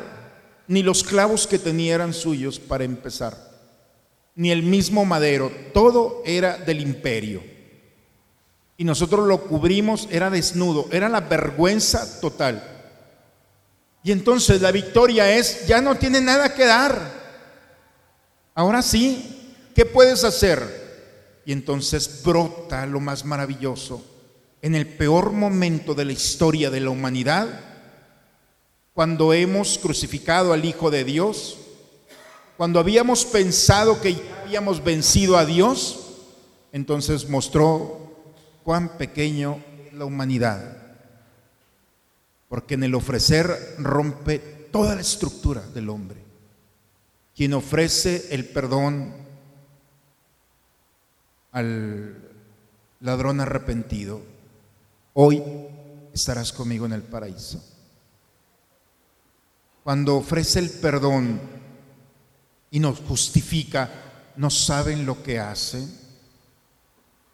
ni 0.67 0.83
los 0.83 1.03
clavos 1.03 1.47
que 1.47 1.57
tenía 1.57 1.95
eran 1.95 2.13
suyos 2.13 2.59
para 2.59 2.83
empezar, 2.83 3.37
ni 4.35 4.51
el 4.51 4.61
mismo 4.61 5.05
madero, 5.05 5.51
todo 5.73 6.21
era 6.25 6.57
del 6.57 6.81
imperio. 6.81 7.41
Y 8.77 8.83
nosotros 8.83 9.25
lo 9.25 9.43
cubrimos, 9.43 10.09
era 10.11 10.29
desnudo, 10.29 10.87
era 10.91 11.07
la 11.07 11.21
vergüenza 11.21 12.19
total. 12.19 12.74
Y 14.05 14.11
entonces 14.11 14.61
la 14.61 14.71
victoria 14.71 15.35
es, 15.35 15.65
ya 15.65 15.81
no 15.81 15.95
tiene 15.95 16.21
nada 16.21 16.53
que 16.53 16.63
dar. 16.63 17.11
Ahora 18.53 18.83
sí, 18.83 19.55
¿qué 19.73 19.83
puedes 19.83 20.23
hacer? 20.23 21.41
Y 21.43 21.51
entonces 21.51 22.21
brota 22.23 22.85
lo 22.85 22.99
más 22.99 23.25
maravilloso. 23.25 24.05
En 24.61 24.75
el 24.75 24.85
peor 24.85 25.31
momento 25.31 25.95
de 25.95 26.05
la 26.05 26.11
historia 26.11 26.69
de 26.69 26.81
la 26.81 26.91
humanidad, 26.91 27.47
cuando 28.93 29.33
hemos 29.33 29.79
crucificado 29.79 30.53
al 30.53 30.65
Hijo 30.65 30.91
de 30.91 31.03
Dios, 31.03 31.57
cuando 32.57 32.79
habíamos 32.79 33.25
pensado 33.25 34.01
que 34.01 34.13
ya 34.13 34.43
habíamos 34.43 34.83
vencido 34.83 35.35
a 35.35 35.45
Dios, 35.45 36.11
entonces 36.71 37.27
mostró 37.27 38.13
cuán 38.63 38.99
pequeño 38.99 39.63
es 39.87 39.93
la 39.93 40.05
humanidad. 40.05 40.84
Porque 42.55 42.75
en 42.75 42.85
el 42.85 42.95
ofrecer 42.95 43.75
rompe 43.79 44.39
toda 44.71 44.95
la 44.95 45.01
estructura 45.01 45.59
del 45.73 45.89
hombre. 45.89 46.23
Quien 47.35 47.53
ofrece 47.53 48.27
el 48.33 48.45
perdón 48.45 49.13
al 51.51 52.17
ladrón 53.01 53.41
arrepentido, 53.41 54.21
hoy 55.15 55.43
estarás 56.13 56.53
conmigo 56.53 56.85
en 56.85 56.93
el 56.93 57.01
paraíso. 57.01 57.61
Cuando 59.83 60.15
ofrece 60.15 60.59
el 60.59 60.69
perdón 60.69 61.41
y 62.71 62.79
nos 62.79 63.01
justifica, 63.01 64.31
no 64.37 64.49
saben 64.49 65.05
lo 65.05 65.21
que 65.21 65.41
hace. 65.41 65.85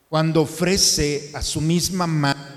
Cuando 0.09 0.41
ofrece 0.41 1.29
a 1.35 1.43
su 1.43 1.61
misma 1.61 2.07
madre, 2.07 2.50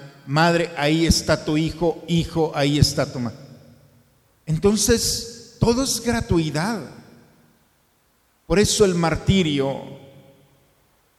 ahí 0.76 1.06
está 1.06 1.44
tu 1.44 1.56
hijo, 1.56 2.02
hijo, 2.06 2.52
ahí 2.54 2.78
está 2.78 3.10
tu 3.10 3.20
madre. 3.20 3.38
Entonces, 4.46 5.56
todo 5.58 5.82
es 5.82 6.00
gratuidad. 6.00 6.80
Por 8.46 8.58
eso 8.58 8.84
el 8.84 8.94
martirio 8.94 9.82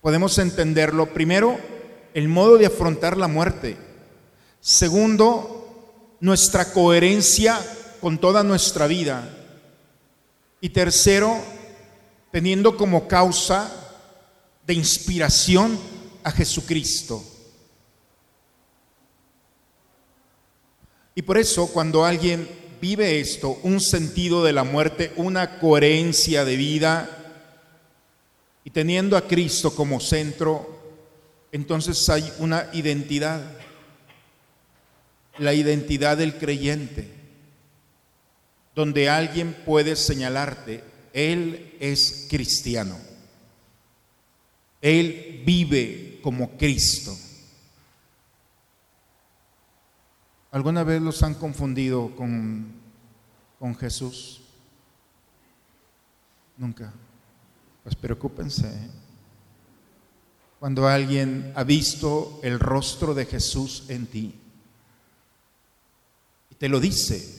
podemos 0.01 0.37
entenderlo. 0.37 1.13
Primero, 1.13 1.57
el 2.13 2.27
modo 2.27 2.57
de 2.57 2.67
afrontar 2.67 3.17
la 3.17 3.27
muerte. 3.27 3.77
Segundo, 4.59 6.15
nuestra 6.19 6.71
coherencia 6.71 7.59
con 7.99 8.17
toda 8.19 8.43
nuestra 8.43 8.87
vida. 8.87 9.27
Y 10.61 10.69
tercero, 10.69 11.35
teniendo 12.31 12.77
como 12.77 13.07
causa 13.07 13.71
de 14.65 14.73
inspiración 14.73 15.79
a 16.23 16.31
Jesucristo. 16.31 17.23
Y 21.15 21.21
por 21.21 21.37
eso 21.37 21.67
cuando 21.67 22.03
alguien 22.03 22.47
vive 22.81 23.21
esto, 23.21 23.57
un 23.63 23.79
sentido 23.79 24.43
de 24.43 24.51
la 24.51 24.65
muerte, 24.65 25.13
una 25.15 25.59
coherencia 25.59 26.43
de 26.43 26.57
vida, 26.57 27.09
y 28.65 28.69
teniendo 28.71 29.15
a 29.15 29.25
Cristo 29.25 29.73
como 29.73 30.01
centro, 30.01 30.75
entonces 31.53 32.09
hay 32.09 32.29
una 32.39 32.67
identidad, 32.73 33.41
la 35.37 35.53
identidad 35.53 36.17
del 36.17 36.37
creyente, 36.37 37.09
donde 38.75 39.07
alguien 39.07 39.55
puede 39.65 39.95
señalarte, 39.95 40.83
Él 41.13 41.75
es 41.79 42.27
cristiano, 42.29 42.97
Él 44.81 45.43
vive 45.45 46.19
como 46.21 46.57
Cristo. 46.57 47.17
¿Alguna 50.55 50.85
vez 50.85 51.01
los 51.01 51.21
han 51.21 51.33
confundido 51.33 52.15
con, 52.15 52.71
con 53.59 53.75
Jesús? 53.75 54.39
Nunca. 56.55 56.93
Pues 57.83 57.93
preocúpense. 57.93 58.65
¿eh? 58.65 58.89
Cuando 60.57 60.87
alguien 60.87 61.51
ha 61.57 61.65
visto 61.65 62.39
el 62.41 62.57
rostro 62.57 63.13
de 63.13 63.25
Jesús 63.25 63.83
en 63.89 64.07
ti 64.07 64.33
y 66.49 66.55
te 66.55 66.69
lo 66.69 66.79
dice, 66.79 67.37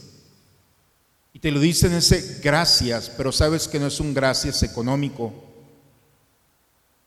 y 1.33 1.39
te 1.39 1.51
lo 1.51 1.59
dice 1.59 1.87
en 1.87 1.95
ese 1.95 2.41
gracias, 2.45 3.09
pero 3.17 3.33
sabes 3.33 3.67
que 3.67 3.81
no 3.81 3.87
es 3.87 3.99
un 3.99 4.13
gracias 4.13 4.63
económico. 4.63 5.33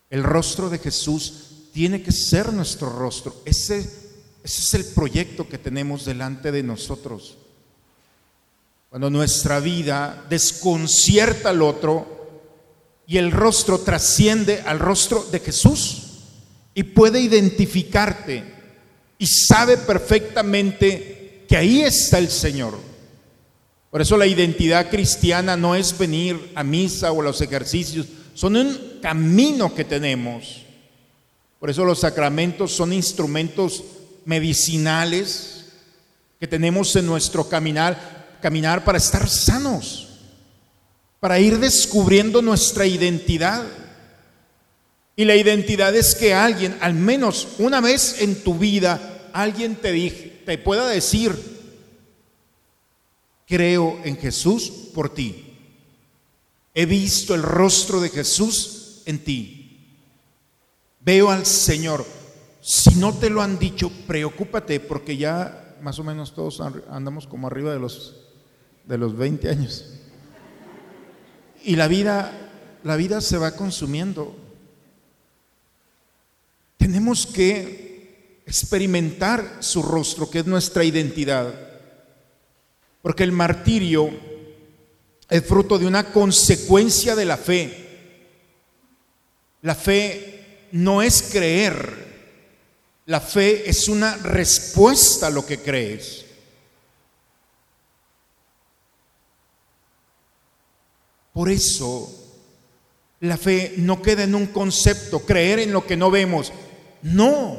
El 0.09 0.23
rostro 0.23 0.71
de 0.71 0.79
Jesús 0.79 1.69
tiene 1.71 2.01
que 2.01 2.11
ser 2.11 2.51
nuestro 2.51 2.89
rostro. 2.89 3.43
Ese, 3.45 4.08
ese 4.49 4.63
es 4.63 4.73
el 4.73 4.85
proyecto 4.95 5.47
que 5.47 5.59
tenemos 5.59 6.05
delante 6.05 6.51
de 6.51 6.63
nosotros. 6.63 7.38
Cuando 8.89 9.12
nuestra 9.12 9.59
vida 9.59 10.25
desconcierta 10.27 11.51
al 11.51 11.62
otro 11.62 12.41
y 13.05 13.17
el 13.17 13.31
rostro 13.31 13.77
trasciende 13.81 14.63
al 14.65 14.79
rostro 14.79 15.23
de 15.31 15.39
Jesús 15.39 16.01
y 16.73 16.81
puede 16.81 17.21
identificarte 17.21 18.43
y 19.19 19.27
sabe 19.27 19.77
perfectamente 19.77 21.45
que 21.47 21.55
ahí 21.55 21.81
está 21.81 22.17
el 22.17 22.31
Señor. 22.31 22.75
Por 23.91 24.01
eso 24.01 24.17
la 24.17 24.25
identidad 24.25 24.89
cristiana 24.89 25.57
no 25.57 25.75
es 25.75 25.95
venir 25.95 26.53
a 26.55 26.63
misa 26.63 27.12
o 27.12 27.21
a 27.21 27.25
los 27.25 27.39
ejercicios, 27.41 28.07
son 28.33 28.55
un 28.55 28.99
camino 28.99 29.75
que 29.75 29.85
tenemos. 29.85 30.63
Por 31.59 31.69
eso 31.69 31.85
los 31.85 31.99
sacramentos 31.99 32.71
son 32.71 32.93
instrumentos 32.93 33.83
medicinales 34.25 35.65
que 36.39 36.47
tenemos 36.47 36.95
en 36.95 37.05
nuestro 37.05 37.47
caminar 37.47 38.19
caminar 38.41 38.84
para 38.84 38.97
estar 38.97 39.27
sanos, 39.29 40.08
para 41.19 41.39
ir 41.39 41.60
descubriendo 41.60 42.41
nuestra 42.41 42.86
identidad. 42.86 43.65
Y 45.15 45.25
la 45.25 45.36
identidad 45.36 45.95
es 45.95 46.15
que 46.15 46.34
alguien, 46.34 46.77
al 46.82 46.93
menos 46.93 47.47
una 47.58 47.82
vez 47.82 48.21
en 48.21 48.41
tu 48.43 48.58
vida, 48.58 49.29
alguien 49.34 49.75
te, 49.75 50.41
te 50.45 50.58
pueda 50.58 50.88
decir, 50.88 51.36
creo 53.45 53.99
en 54.03 54.17
Jesús 54.17 54.71
por 54.93 55.13
ti. 55.13 55.45
He 56.73 56.86
visto 56.86 57.36
el 57.36 57.43
rostro 57.43 57.99
de 57.99 58.10
Jesús 58.10 59.01
en 59.05 59.19
ti. 59.23 59.77
Veo 61.01 61.29
al 61.29 61.45
Señor. 61.45 62.05
Si 62.69 62.93
no 62.99 63.15
te 63.15 63.32
lo 63.32 63.41
han 63.41 63.58
dicho, 63.58 63.89
preocúpate 64.05 64.79
porque 64.79 65.17
ya 65.17 65.75
más 65.82 65.97
o 65.97 66.03
menos 66.03 66.36
todos 66.36 66.62
andamos 66.62 67.25
como 67.25 67.47
arriba 67.47 67.73
de 67.73 67.79
los 67.79 68.27
de 68.86 68.99
los 68.99 69.17
20 69.17 69.49
años. 69.49 69.86
Y 71.63 71.75
la 71.77 71.88
vida, 71.88 72.32
la 72.84 72.95
vida 72.95 73.21
se 73.21 73.39
va 73.39 73.55
consumiendo. 73.55 74.36
Tenemos 76.77 77.25
que 77.25 78.43
experimentar 78.45 79.58
su 79.62 79.82
rostro, 79.82 80.29
que 80.29 80.38
es 80.38 80.45
nuestra 80.45 80.84
identidad. 80.84 81.51
Porque 83.01 83.23
el 83.23 83.32
martirio 83.32 84.12
es 85.27 85.43
fruto 85.43 85.79
de 85.79 85.88
una 85.88 86.12
consecuencia 86.12 87.15
de 87.15 87.25
la 87.25 87.38
fe. 87.38 87.88
La 89.63 89.73
fe 89.73 90.67
no 90.71 91.01
es 91.01 91.32
creer, 91.32 92.08
la 93.09 93.19
fe 93.19 93.67
es 93.67 93.87
una 93.87 94.17
respuesta 94.17 95.27
a 95.27 95.29
lo 95.31 95.43
que 95.43 95.57
crees. 95.57 96.25
Por 101.33 101.49
eso, 101.49 102.07
la 103.21 103.35
fe 103.35 103.73
no 103.77 104.03
queda 104.03 104.25
en 104.25 104.35
un 104.35 104.45
concepto, 104.45 105.25
creer 105.25 105.57
en 105.57 105.71
lo 105.71 105.87
que 105.87 105.97
no 105.97 106.11
vemos. 106.11 106.53
No, 107.01 107.57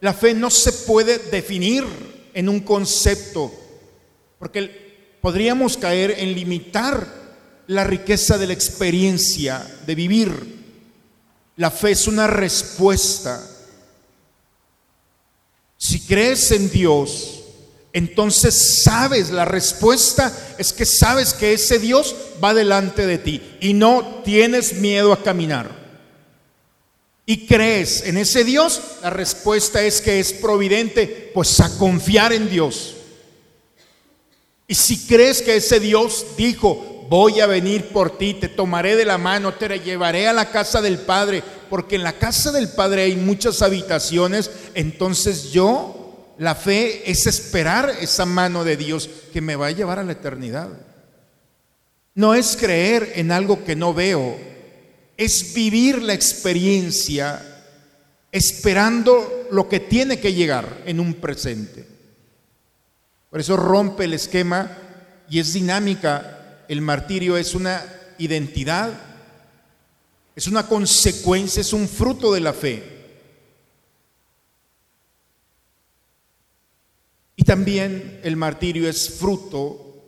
la 0.00 0.14
fe 0.14 0.34
no 0.34 0.52
se 0.52 0.70
puede 0.70 1.18
definir 1.18 1.84
en 2.32 2.48
un 2.48 2.60
concepto, 2.60 3.52
porque 4.38 5.16
podríamos 5.20 5.78
caer 5.78 6.14
en 6.16 6.32
limitar 6.32 7.08
la 7.66 7.82
riqueza 7.82 8.38
de 8.38 8.46
la 8.46 8.52
experiencia 8.52 9.66
de 9.84 9.96
vivir. 9.96 10.30
La 11.56 11.72
fe 11.72 11.90
es 11.90 12.06
una 12.06 12.28
respuesta. 12.28 13.44
Si 15.80 15.98
crees 16.00 16.50
en 16.50 16.70
Dios, 16.70 17.40
entonces 17.94 18.82
sabes, 18.84 19.30
la 19.30 19.46
respuesta 19.46 20.30
es 20.58 20.74
que 20.74 20.84
sabes 20.84 21.32
que 21.32 21.54
ese 21.54 21.78
Dios 21.78 22.14
va 22.44 22.52
delante 22.52 23.06
de 23.06 23.16
ti 23.16 23.40
y 23.62 23.72
no 23.72 24.20
tienes 24.22 24.74
miedo 24.74 25.10
a 25.10 25.22
caminar. 25.22 25.70
Y 27.24 27.46
crees 27.46 28.02
en 28.04 28.18
ese 28.18 28.44
Dios, 28.44 28.78
la 29.02 29.08
respuesta 29.08 29.82
es 29.82 30.02
que 30.02 30.20
es 30.20 30.34
providente, 30.34 31.30
pues 31.32 31.58
a 31.60 31.78
confiar 31.78 32.34
en 32.34 32.50
Dios. 32.50 32.96
Y 34.68 34.74
si 34.74 35.06
crees 35.06 35.40
que 35.40 35.56
ese 35.56 35.80
Dios 35.80 36.26
dijo, 36.36 37.06
voy 37.08 37.40
a 37.40 37.46
venir 37.46 37.86
por 37.86 38.18
ti, 38.18 38.34
te 38.34 38.48
tomaré 38.48 38.96
de 38.96 39.06
la 39.06 39.16
mano, 39.16 39.54
te 39.54 39.80
llevaré 39.80 40.28
a 40.28 40.34
la 40.34 40.50
casa 40.50 40.82
del 40.82 40.98
Padre, 40.98 41.42
porque 41.70 41.96
en 41.96 42.02
la 42.02 42.18
casa 42.18 42.52
del 42.52 42.68
Padre 42.68 43.04
hay 43.04 43.16
muchas 43.16 43.62
habitaciones, 43.62 44.50
entonces 44.74 45.52
yo 45.52 46.34
la 46.36 46.54
fe 46.54 47.10
es 47.10 47.26
esperar 47.26 47.94
esa 48.00 48.26
mano 48.26 48.64
de 48.64 48.76
Dios 48.76 49.08
que 49.32 49.40
me 49.40 49.56
va 49.56 49.68
a 49.68 49.72
llevar 49.72 49.98
a 49.98 50.04
la 50.04 50.12
eternidad. 50.12 50.68
No 52.14 52.34
es 52.34 52.56
creer 52.56 53.12
en 53.14 53.30
algo 53.30 53.64
que 53.64 53.76
no 53.76 53.94
veo, 53.94 54.36
es 55.16 55.54
vivir 55.54 56.02
la 56.02 56.12
experiencia 56.12 57.40
esperando 58.32 59.48
lo 59.50 59.68
que 59.68 59.80
tiene 59.80 60.18
que 60.18 60.32
llegar 60.32 60.82
en 60.86 60.98
un 60.98 61.14
presente. 61.14 61.86
Por 63.30 63.40
eso 63.40 63.56
rompe 63.56 64.04
el 64.04 64.14
esquema 64.14 64.76
y 65.28 65.38
es 65.38 65.52
dinámica. 65.52 66.64
El 66.68 66.80
martirio 66.80 67.36
es 67.36 67.54
una 67.54 67.84
identidad, 68.18 68.92
es 70.40 70.46
una 70.46 70.66
consecuencia, 70.66 71.60
es 71.60 71.74
un 71.74 71.86
fruto 71.86 72.32
de 72.32 72.40
la 72.40 72.54
fe. 72.54 72.82
Y 77.36 77.42
también 77.42 78.22
el 78.24 78.36
martirio 78.36 78.88
es 78.88 79.18
fruto 79.18 80.02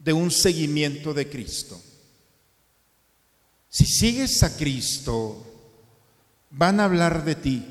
de 0.00 0.12
un 0.12 0.32
seguimiento 0.32 1.14
de 1.14 1.30
Cristo. 1.30 1.80
Si 3.68 3.86
sigues 3.86 4.42
a 4.42 4.56
Cristo, 4.56 5.40
van 6.50 6.80
a 6.80 6.86
hablar 6.86 7.24
de 7.24 7.36
ti. 7.36 7.64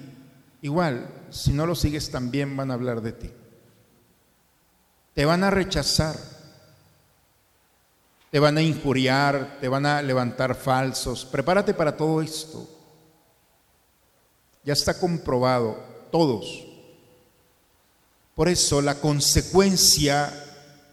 Igual, 0.61 1.25
si 1.31 1.51
no 1.51 1.65
lo 1.65 1.75
sigues 1.75 2.11
también 2.11 2.55
van 2.55 2.71
a 2.71 2.75
hablar 2.75 3.01
de 3.01 3.11
ti. 3.11 3.29
Te 5.13 5.25
van 5.25 5.43
a 5.43 5.51
rechazar. 5.51 6.17
Te 8.35 8.39
van 8.39 8.57
a 8.57 8.61
injuriar, 8.61 9.59
te 9.61 9.69
van 9.69 9.85
a 9.85 10.01
levantar 10.01 10.55
falsos. 10.55 11.23
Prepárate 11.23 11.73
para 11.73 11.95
todo 11.95 12.21
esto. 12.21 12.67
Ya 14.65 14.73
está 14.73 14.99
comprobado, 14.99 15.79
todos 16.11 16.65
por 18.35 18.49
eso 18.49 18.81
la 18.81 18.99
consecuencia 18.99 20.31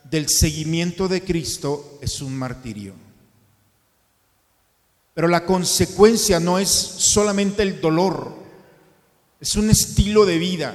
del 0.05 0.28
seguimiento 0.28 1.09
de 1.09 1.24
Cristo 1.24 1.98
es 2.00 2.22
un 2.22 2.38
martirio. 2.38 2.94
Pero 5.12 5.26
la 5.26 5.44
consecuencia 5.44 6.38
no 6.38 6.61
es 6.61 6.68
solamente 6.70 7.62
el 7.62 7.81
dolor, 7.81 8.33
es 9.40 9.57
un 9.57 9.70
estilo 9.70 10.24
de 10.24 10.38
vida. 10.38 10.74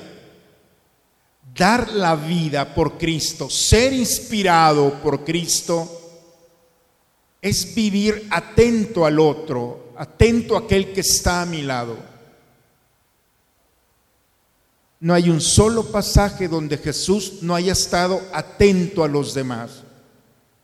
Dar 1.56 1.90
la 1.94 2.16
vida 2.16 2.76
por 2.76 2.98
Cristo, 2.98 3.50
ser 3.50 3.94
inspirado 3.94 5.02
por 5.02 5.24
Cristo, 5.24 5.97
es 7.42 7.76
vivir 7.76 8.28
atento 8.30 9.06
al 9.06 9.20
otro, 9.20 9.94
atento 9.98 10.56
a 10.56 10.62
aquel 10.62 10.94
que 10.94 11.02
está 11.02 11.42
a 11.42 11.46
mi 11.46 11.62
lado. 11.62 11.98
No 15.00 15.14
hay 15.14 15.30
un 15.30 15.42
solo 15.42 15.92
pasaje 15.92 16.48
donde 16.48 16.78
Jesús 16.78 17.44
no 17.44 17.54
haya 17.56 17.74
estado 17.74 18.22
atento 18.34 19.04
a 19.04 19.08
los 19.08 19.34
demás. 19.34 19.84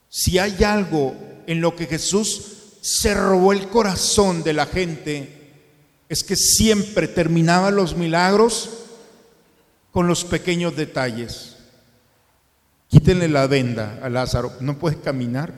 Si 0.09 0.39
hay 0.39 0.63
algo 0.63 1.15
en 1.45 1.61
lo 1.61 1.75
que 1.75 1.85
Jesús 1.85 2.53
se 2.81 3.13
robó 3.13 3.53
el 3.53 3.69
corazón 3.69 4.43
de 4.43 4.53
la 4.53 4.65
gente, 4.65 5.51
es 6.09 6.23
que 6.23 6.35
siempre 6.35 7.07
terminaba 7.07 7.71
los 7.71 7.95
milagros 7.95 8.69
con 9.91 10.07
los 10.07 10.23
pequeños 10.25 10.75
detalles. 10.75 11.57
Quítenle 12.89 13.27
la 13.29 13.47
venda 13.47 13.99
a 14.01 14.09
Lázaro, 14.09 14.53
no 14.59 14.77
puede 14.77 14.99
caminar. 14.99 15.53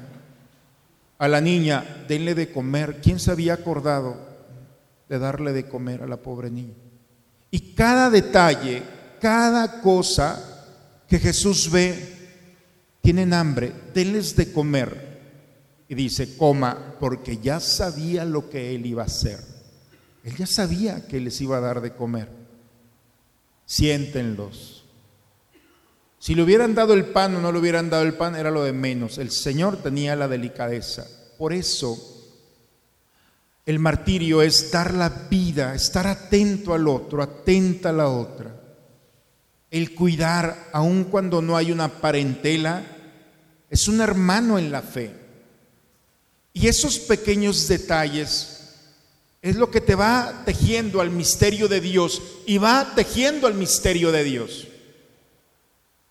A 1.18 1.28
la 1.28 1.40
niña, 1.42 2.06
denle 2.08 2.36
de 2.36 2.52
comer. 2.52 3.00
¿Quién 3.02 3.20
se 3.20 3.32
había 3.32 3.54
acordado 3.54 4.18
de 5.08 5.20
darle 5.20 5.54
de 5.54 5.68
comer 5.68 6.04
a 6.04 6.08
la 6.08 6.18
pobre 6.18 6.50
niña? 6.50 6.74
Y 7.52 7.74
cada 7.74 8.10
detalle, 8.10 8.84
cada 9.22 9.82
cosa 9.82 10.56
que 11.08 11.20
Jesús 11.20 11.72
ve, 11.72 12.16
tienen 13.02 13.34
hambre, 13.34 13.72
denles 13.94 14.36
de 14.36 14.52
comer. 14.52 15.06
y 15.88 15.94
dice, 15.94 16.36
coma, 16.36 16.96
porque 17.00 17.38
ya 17.38 17.60
sabía 17.60 18.26
lo 18.26 18.50
que 18.50 18.74
él 18.74 18.88
iba 18.88 19.04
a 19.04 19.06
hacer. 19.06 19.40
Él 20.24 20.36
ya 20.36 20.48
sabía 20.48 21.06
que 21.06 21.20
les 21.20 21.40
iba 21.40 21.58
a 21.58 21.62
dar 21.62 21.80
de 21.80 21.94
comer. 21.94 22.28
Siéntenlos. 23.66 24.75
Si 26.26 26.34
le 26.34 26.42
hubieran 26.42 26.74
dado 26.74 26.96
el 26.96 27.06
pan 27.06 27.36
o 27.36 27.40
no 27.40 27.52
le 27.52 27.60
hubieran 27.60 27.88
dado 27.88 28.02
el 28.02 28.16
pan 28.16 28.36
era 28.36 28.50
lo 28.50 28.64
de 28.64 28.74
menos. 28.74 29.20
El 29.20 29.30
Señor 29.30 29.84
tenía 29.84 30.16
la 30.16 30.28
delicadeza. 30.28 31.06
Por 31.38 31.54
eso 31.54 32.00
el 33.64 33.78
martirio 33.78 34.42
es 34.42 34.72
dar 34.72 34.96
la 34.96 35.08
vida, 35.30 35.76
estar 35.76 36.08
atento 36.08 36.74
al 36.74 36.88
otro, 36.88 37.22
atenta 37.22 37.90
a 37.90 37.94
la 37.94 38.08
otra. 38.08 38.60
El 39.70 39.94
cuidar, 39.94 40.70
aun 40.74 41.04
cuando 41.04 41.44
no 41.44 41.56
hay 41.56 41.72
una 41.72 42.02
parentela, 42.02 42.84
es 43.70 43.88
un 43.88 44.02
hermano 44.02 44.58
en 44.58 44.72
la 44.72 44.82
fe. 44.82 45.12
Y 46.54 46.66
esos 46.66 46.98
pequeños 46.98 47.68
detalles 47.68 48.72
es 49.44 49.58
lo 49.58 49.70
que 49.70 49.80
te 49.80 49.94
va 49.94 50.42
tejiendo 50.44 51.02
al 51.02 51.12
misterio 51.12 51.68
de 51.68 51.82
Dios 51.82 52.20
y 52.48 52.58
va 52.58 52.94
tejiendo 52.96 53.46
al 53.46 53.54
misterio 53.54 54.12
de 54.12 54.24
Dios. 54.24 54.70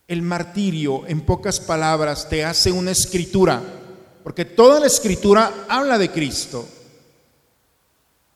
El 0.07 0.21
martirio, 0.21 1.05
en 1.07 1.21
pocas 1.21 1.59
palabras, 1.59 2.29
te 2.29 2.45
hace 2.45 2.71
una 2.71 2.91
escritura, 2.91 3.61
porque 4.23 4.45
toda 4.45 4.79
la 4.79 4.87
escritura 4.87 5.65
habla 5.67 5.97
de 5.97 6.11
Cristo. 6.11 6.67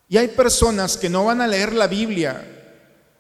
Y 0.08 0.18
hay 0.18 0.30
personas 0.30 0.98
que 0.98 1.10
no 1.10 1.26
van 1.26 1.42
a 1.42 1.48
leer 1.48 1.74
la 1.74 1.88
Biblia 1.88 2.44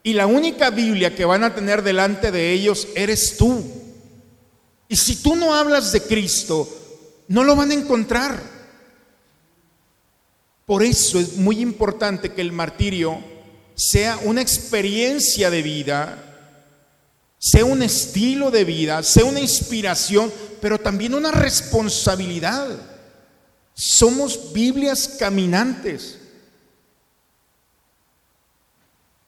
y 0.01 0.13
la 0.13 0.25
única 0.25 0.71
Biblia 0.71 1.15
que 1.15 1.25
van 1.25 1.43
a 1.43 1.53
tener 1.53 1.83
delante 1.83 2.31
de 2.31 2.51
ellos 2.51 2.88
eres 2.95 3.38
tú. 3.38 3.63
Y 4.88 4.95
si 4.95 5.17
tú 5.17 5.35
no 5.35 5.53
hablas 5.53 5.91
de 5.91 6.01
Cristo, 6.01 6.67
no 7.27 7.43
lo 7.43 7.55
van 7.55 7.69
a 7.69 7.75
encontrar. 7.75 8.41
Por 10.65 10.83
eso 10.83 11.19
es 11.19 11.35
muy 11.35 11.59
importante 11.59 12.31
que 12.33 12.41
el 12.41 12.51
martirio 12.51 13.19
sea 13.75 14.19
una 14.23 14.41
experiencia 14.41 15.49
de 15.49 15.62
vida, 15.62 16.28
sea 17.39 17.63
un 17.63 17.82
estilo 17.82 18.52
de 18.52 18.65
vida, 18.65 19.02
sea 19.02 19.23
una 19.23 19.39
inspiración, 19.39 20.32
pero 20.62 20.78
también 20.78 21.13
una 21.13 21.32
responsabilidad. 21.32 22.67
Somos 23.73 24.52
Biblias 24.52 25.15
caminantes. 25.17 26.19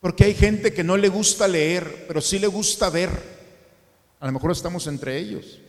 Porque 0.01 0.25
hay 0.25 0.33
gente 0.33 0.73
que 0.73 0.83
no 0.83 0.97
le 0.97 1.07
gusta 1.07 1.47
leer, 1.47 2.05
pero 2.07 2.19
sí 2.19 2.37
le 2.37 2.47
gusta 2.47 2.89
ver. 2.89 3.09
A 4.19 4.25
lo 4.25 4.33
mejor 4.33 4.51
estamos 4.51 4.85
entre 4.87 5.17
ellos. 5.17 5.59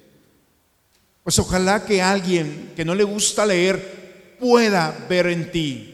Pues 1.23 1.39
ojalá 1.39 1.85
que 1.87 2.03
alguien 2.03 2.73
que 2.75 2.85
no 2.85 2.97
le 2.97 3.05
gusta 3.05 3.47
leer 3.47 4.37
pueda 4.41 5.07
ver 5.09 5.29
en 5.29 5.53
ti 5.53 5.93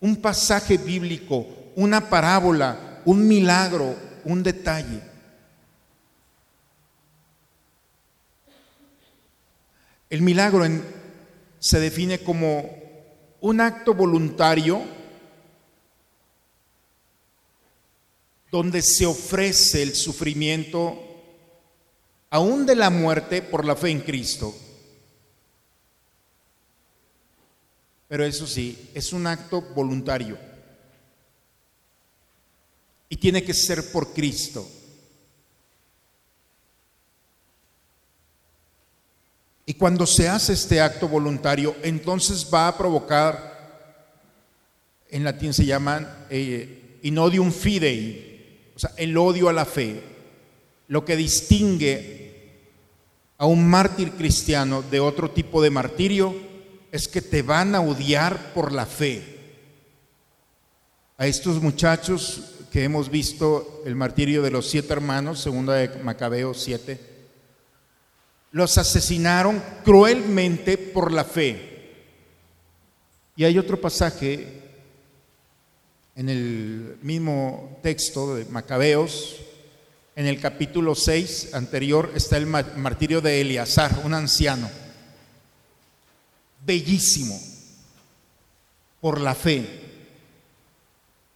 un 0.00 0.16
pasaje 0.16 0.76
bíblico, 0.76 1.46
una 1.76 2.10
parábola, 2.10 3.00
un 3.06 3.26
milagro, 3.26 3.96
un 4.24 4.42
detalle. 4.42 5.13
El 10.14 10.22
milagro 10.22 10.64
se 11.58 11.80
define 11.80 12.20
como 12.20 12.72
un 13.40 13.60
acto 13.60 13.94
voluntario 13.94 14.80
donde 18.48 18.80
se 18.80 19.06
ofrece 19.06 19.82
el 19.82 19.96
sufrimiento 19.96 20.96
aún 22.30 22.64
de 22.64 22.76
la 22.76 22.90
muerte 22.90 23.42
por 23.42 23.64
la 23.64 23.74
fe 23.74 23.90
en 23.90 24.02
Cristo. 24.02 24.54
Pero 28.06 28.24
eso 28.24 28.46
sí, 28.46 28.90
es 28.94 29.12
un 29.12 29.26
acto 29.26 29.62
voluntario. 29.62 30.38
Y 33.08 33.16
tiene 33.16 33.42
que 33.42 33.52
ser 33.52 33.90
por 33.90 34.14
Cristo. 34.14 34.64
Y 39.66 39.74
cuando 39.74 40.06
se 40.06 40.28
hace 40.28 40.52
este 40.52 40.80
acto 40.80 41.08
voluntario, 41.08 41.74
entonces 41.82 42.46
va 42.52 42.68
a 42.68 42.76
provocar, 42.76 43.54
en 45.08 45.24
latín 45.24 45.54
se 45.54 45.64
llaman 45.64 46.26
eh, 46.28 46.98
inodium 47.02 47.50
fidei, 47.50 48.70
o 48.76 48.78
sea, 48.78 48.90
el 48.96 49.16
odio 49.16 49.48
a 49.48 49.52
la 49.52 49.64
fe, 49.64 50.02
lo 50.88 51.04
que 51.04 51.16
distingue 51.16 52.24
a 53.38 53.46
un 53.46 53.66
mártir 53.66 54.12
cristiano 54.12 54.82
de 54.82 55.00
otro 55.00 55.30
tipo 55.30 55.62
de 55.62 55.70
martirio 55.70 56.34
es 56.92 57.08
que 57.08 57.22
te 57.22 57.42
van 57.42 57.74
a 57.74 57.80
odiar 57.80 58.52
por 58.52 58.72
la 58.72 58.86
fe. 58.86 59.22
A 61.16 61.26
estos 61.26 61.62
muchachos 61.62 62.54
que 62.70 62.84
hemos 62.84 63.08
visto 63.08 63.82
el 63.86 63.94
martirio 63.94 64.42
de 64.42 64.50
los 64.50 64.68
siete 64.68 64.92
hermanos, 64.92 65.40
segunda 65.40 65.74
de 65.74 65.88
Macabeo 66.02 66.54
7, 66.54 67.13
los 68.54 68.78
asesinaron 68.78 69.60
cruelmente 69.84 70.78
por 70.78 71.10
la 71.12 71.24
fe. 71.24 71.90
Y 73.34 73.42
hay 73.42 73.58
otro 73.58 73.80
pasaje 73.80 74.62
en 76.14 76.28
el 76.28 76.96
mismo 77.02 77.80
texto 77.82 78.36
de 78.36 78.44
Macabeos, 78.44 79.40
en 80.14 80.26
el 80.28 80.38
capítulo 80.40 80.94
6 80.94 81.52
anterior 81.52 82.12
está 82.14 82.36
el 82.36 82.46
martirio 82.46 83.20
de 83.20 83.40
Eleazar, 83.40 84.02
un 84.04 84.14
anciano 84.14 84.70
bellísimo 86.64 87.36
por 89.00 89.20
la 89.20 89.34
fe. 89.34 89.66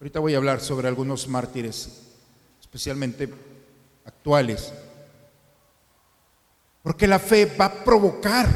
Ahorita 0.00 0.20
voy 0.20 0.34
a 0.34 0.36
hablar 0.36 0.60
sobre 0.60 0.86
algunos 0.86 1.26
mártires, 1.26 1.88
especialmente 2.60 3.28
actuales. 4.04 4.72
Porque 6.82 7.06
la 7.06 7.18
fe 7.18 7.46
va 7.46 7.66
a 7.66 7.84
provocar, 7.84 8.48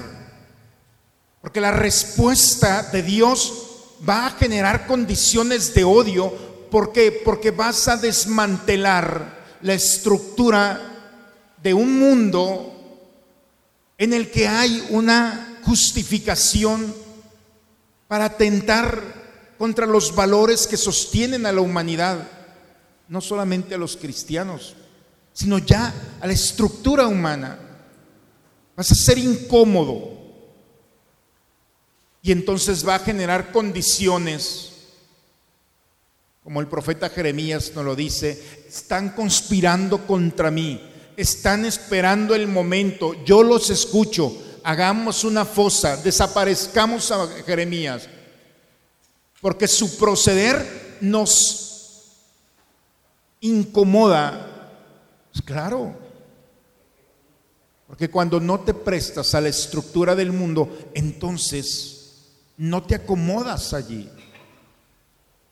porque 1.41 1.61
la 1.61 1.73
respuesta 1.73 2.83
de 2.85 3.03
Dios 3.03 3.69
va 4.09 4.27
a 4.27 4.31
generar 4.31 4.87
condiciones 4.87 5.75
de 5.75 5.85
odio. 5.85 6.31
¿Por 6.71 6.93
qué? 6.93 7.21
Porque 7.25 7.51
vas 7.51 7.89
a 7.89 7.97
desmantelar 7.97 9.43
la 9.61 9.75
estructura 9.75 10.81
de 11.63 11.75
un 11.75 11.99
mundo 11.99 12.73
en 13.99 14.13
el 14.13 14.31
que 14.31 14.49
hay 14.49 14.85
una 14.91 15.59
justificación 15.65 16.95
para 18.09 18.27
atentar 18.27 19.01
contra 19.59 19.87
los 19.87 20.15
valores 20.15 20.67
que 20.67 20.77
sostienen 20.77 21.47
a 21.47 21.53
la 21.53 21.61
humanidad, 21.61 22.29
no 23.09 23.21
solamente 23.21 23.75
a 23.75 23.79
los 23.79 23.97
cristianos, 23.97 24.75
sino 25.33 25.59
ya 25.59 25.95
a 26.21 26.27
la 26.27 26.33
estructura 26.33 27.07
humana. 27.07 27.59
Vas 28.77 28.91
a 28.91 28.95
ser 28.95 29.19
incómodo 29.19 30.13
y 32.23 32.31
entonces 32.31 32.87
va 32.87 32.95
a 32.95 33.01
generar 33.01 33.51
condiciones, 33.51 34.71
como 36.45 36.61
el 36.61 36.69
profeta 36.69 37.11
Jeremías 37.11 37.73
nos 37.75 37.85
lo 37.85 37.97
dice, 37.97 38.63
están 38.69 39.11
conspirando 39.11 40.07
contra 40.07 40.51
mí, 40.51 40.81
están 41.17 41.65
esperando 41.65 42.35
el 42.35 42.47
momento, 42.47 43.15
yo 43.25 43.43
los 43.43 43.71
escucho, 43.71 44.33
hagamos 44.63 45.25
una 45.25 45.45
fosa, 45.45 45.97
desaparezcamos 45.97 47.11
a 47.11 47.27
Jeremías, 47.45 48.09
porque 49.41 49.67
su 49.67 49.99
proceder 49.99 50.99
nos 51.01 52.13
incomoda. 53.41 54.71
Pues 55.33 55.43
claro, 55.45 55.97
porque 58.03 58.11
cuando 58.11 58.41
no 58.41 58.59
te 58.59 58.75
prestas 58.75 59.33
a 59.33 59.41
la 59.41 59.49
estructura 59.49 60.17
del 60.17 60.33
mundo, 60.33 60.91
entonces 60.93 62.33
no 62.57 62.83
te 62.83 62.97
acomodas 62.97 63.73
allí. 63.75 64.11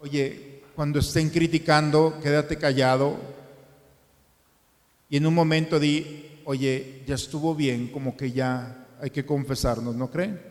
Oye, 0.00 0.62
cuando 0.74 0.98
estén 0.98 1.30
criticando, 1.30 2.18
quédate 2.20 2.58
callado 2.58 3.18
y 5.08 5.16
en 5.16 5.26
un 5.26 5.34
momento 5.34 5.78
di, 5.78 6.40
oye, 6.44 7.04
ya 7.06 7.14
estuvo 7.14 7.54
bien, 7.54 7.86
como 7.86 8.16
que 8.16 8.32
ya 8.32 8.88
hay 9.00 9.10
que 9.10 9.24
confesarnos, 9.24 9.94
¿no 9.94 10.10
creen? 10.10 10.42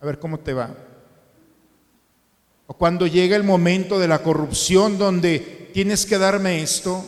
A 0.00 0.06
ver 0.06 0.18
cómo 0.18 0.40
te 0.40 0.52
va. 0.52 0.74
O 2.66 2.74
cuando 2.74 3.06
llega 3.06 3.36
el 3.36 3.44
momento 3.44 4.00
de 4.00 4.08
la 4.08 4.20
corrupción 4.20 4.98
donde 4.98 5.70
tienes 5.72 6.06
que 6.06 6.18
darme 6.18 6.60
esto. 6.60 7.04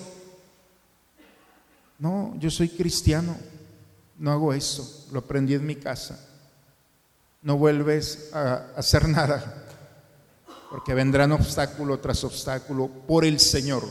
No, 1.98 2.36
yo 2.38 2.52
soy 2.52 2.68
cristiano, 2.68 3.36
no 4.18 4.32
hago 4.32 4.52
eso, 4.52 5.06
lo 5.12 5.20
aprendí 5.20 5.54
en 5.54 5.66
mi 5.66 5.76
casa. 5.76 6.18
No 7.42 7.56
vuelves 7.56 8.30
a 8.32 8.66
hacer 8.76 9.08
nada, 9.08 9.64
porque 10.70 10.94
vendrán 10.94 11.32
obstáculo 11.32 11.98
tras 11.98 12.24
obstáculo 12.24 12.88
por 12.88 13.24
el 13.24 13.40
Señor. 13.40 13.84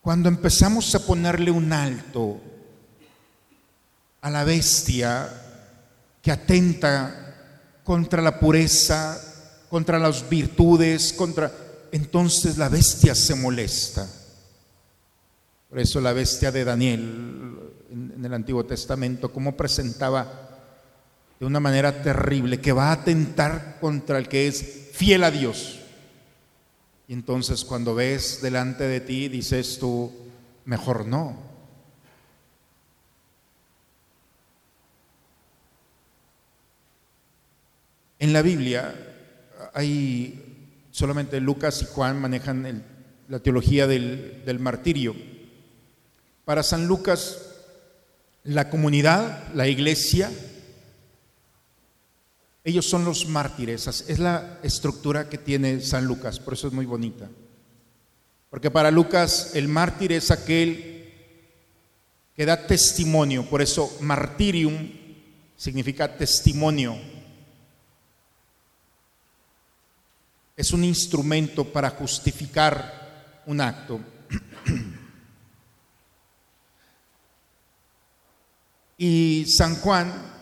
Cuando 0.00 0.28
empezamos 0.28 0.94
a 0.94 1.00
ponerle 1.00 1.50
un 1.50 1.72
alto 1.72 2.40
a 4.20 4.30
la 4.30 4.44
bestia 4.44 5.28
que 6.22 6.30
atenta 6.30 7.80
contra 7.84 8.22
la 8.22 8.38
pureza, 8.38 9.20
contra 9.68 9.98
las 9.98 10.28
virtudes, 10.28 11.12
contra... 11.12 11.52
Entonces 11.92 12.58
la 12.58 12.68
bestia 12.68 13.14
se 13.14 13.34
molesta. 13.34 14.08
Por 15.76 15.82
eso 15.82 16.00
la 16.00 16.14
bestia 16.14 16.50
de 16.50 16.64
Daniel 16.64 17.58
en, 17.92 18.24
el 18.24 18.32
Antiguo 18.32 18.64
Testamento, 18.64 19.30
cómo 19.30 19.58
presentaba 19.58 20.48
de 21.38 21.44
una 21.44 21.60
manera 21.60 22.00
terrible, 22.00 22.62
que 22.62 22.72
va 22.72 22.88
a 22.88 22.92
atentar 22.92 23.76
contra 23.78 24.16
el 24.16 24.26
que 24.26 24.48
es 24.48 24.88
fiel 24.92 25.22
a 25.22 25.30
Dios. 25.30 25.80
Y 27.06 27.12
entonces 27.12 27.62
cuando 27.62 27.94
ves 27.94 28.40
delante 28.40 28.84
de 28.84 29.00
ti, 29.00 29.28
dices 29.28 29.78
tú, 29.78 30.10
mejor 30.64 31.04
no. 31.04 31.36
En 38.18 38.32
la 38.32 38.40
Biblia 38.40 38.94
hay 39.74 40.72
solamente 40.90 41.38
Lucas 41.38 41.82
y 41.82 41.84
Juan 41.84 42.18
manejan 42.18 42.82
la 43.28 43.40
teología 43.40 43.86
del, 43.86 44.42
del 44.46 44.58
martirio. 44.58 45.35
Para 46.46 46.62
San 46.62 46.86
Lucas, 46.86 47.38
la 48.44 48.70
comunidad, 48.70 49.52
la 49.52 49.66
iglesia, 49.66 50.30
ellos 52.62 52.88
son 52.88 53.04
los 53.04 53.26
mártires. 53.26 53.88
Es 53.88 54.20
la 54.20 54.60
estructura 54.62 55.28
que 55.28 55.38
tiene 55.38 55.80
San 55.80 56.04
Lucas, 56.04 56.38
por 56.38 56.54
eso 56.54 56.68
es 56.68 56.72
muy 56.72 56.86
bonita. 56.86 57.28
Porque 58.48 58.70
para 58.70 58.92
Lucas 58.92 59.56
el 59.56 59.66
mártir 59.66 60.12
es 60.12 60.30
aquel 60.30 61.12
que 62.36 62.46
da 62.46 62.64
testimonio, 62.64 63.50
por 63.50 63.60
eso 63.60 63.96
martirium 64.00 64.92
significa 65.56 66.16
testimonio. 66.16 66.96
Es 70.56 70.70
un 70.70 70.84
instrumento 70.84 71.64
para 71.64 71.90
justificar 71.90 73.42
un 73.46 73.60
acto. 73.60 73.98
Y 78.98 79.46
San 79.48 79.76
Juan 79.76 80.36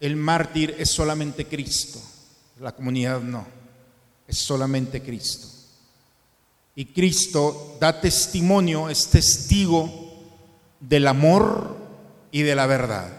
el 0.00 0.16
mártir 0.16 0.76
es 0.78 0.90
solamente 0.90 1.46
Cristo, 1.46 2.00
la 2.60 2.72
comunidad 2.72 3.20
no, 3.20 3.46
es 4.26 4.38
solamente 4.38 5.02
Cristo. 5.02 5.48
Y 6.74 6.86
Cristo 6.86 7.76
da 7.80 8.00
testimonio, 8.00 8.88
es 8.88 9.08
testigo 9.08 9.90
del 10.78 11.08
amor 11.08 11.76
y 12.30 12.42
de 12.42 12.54
la 12.54 12.66
verdad. 12.66 13.10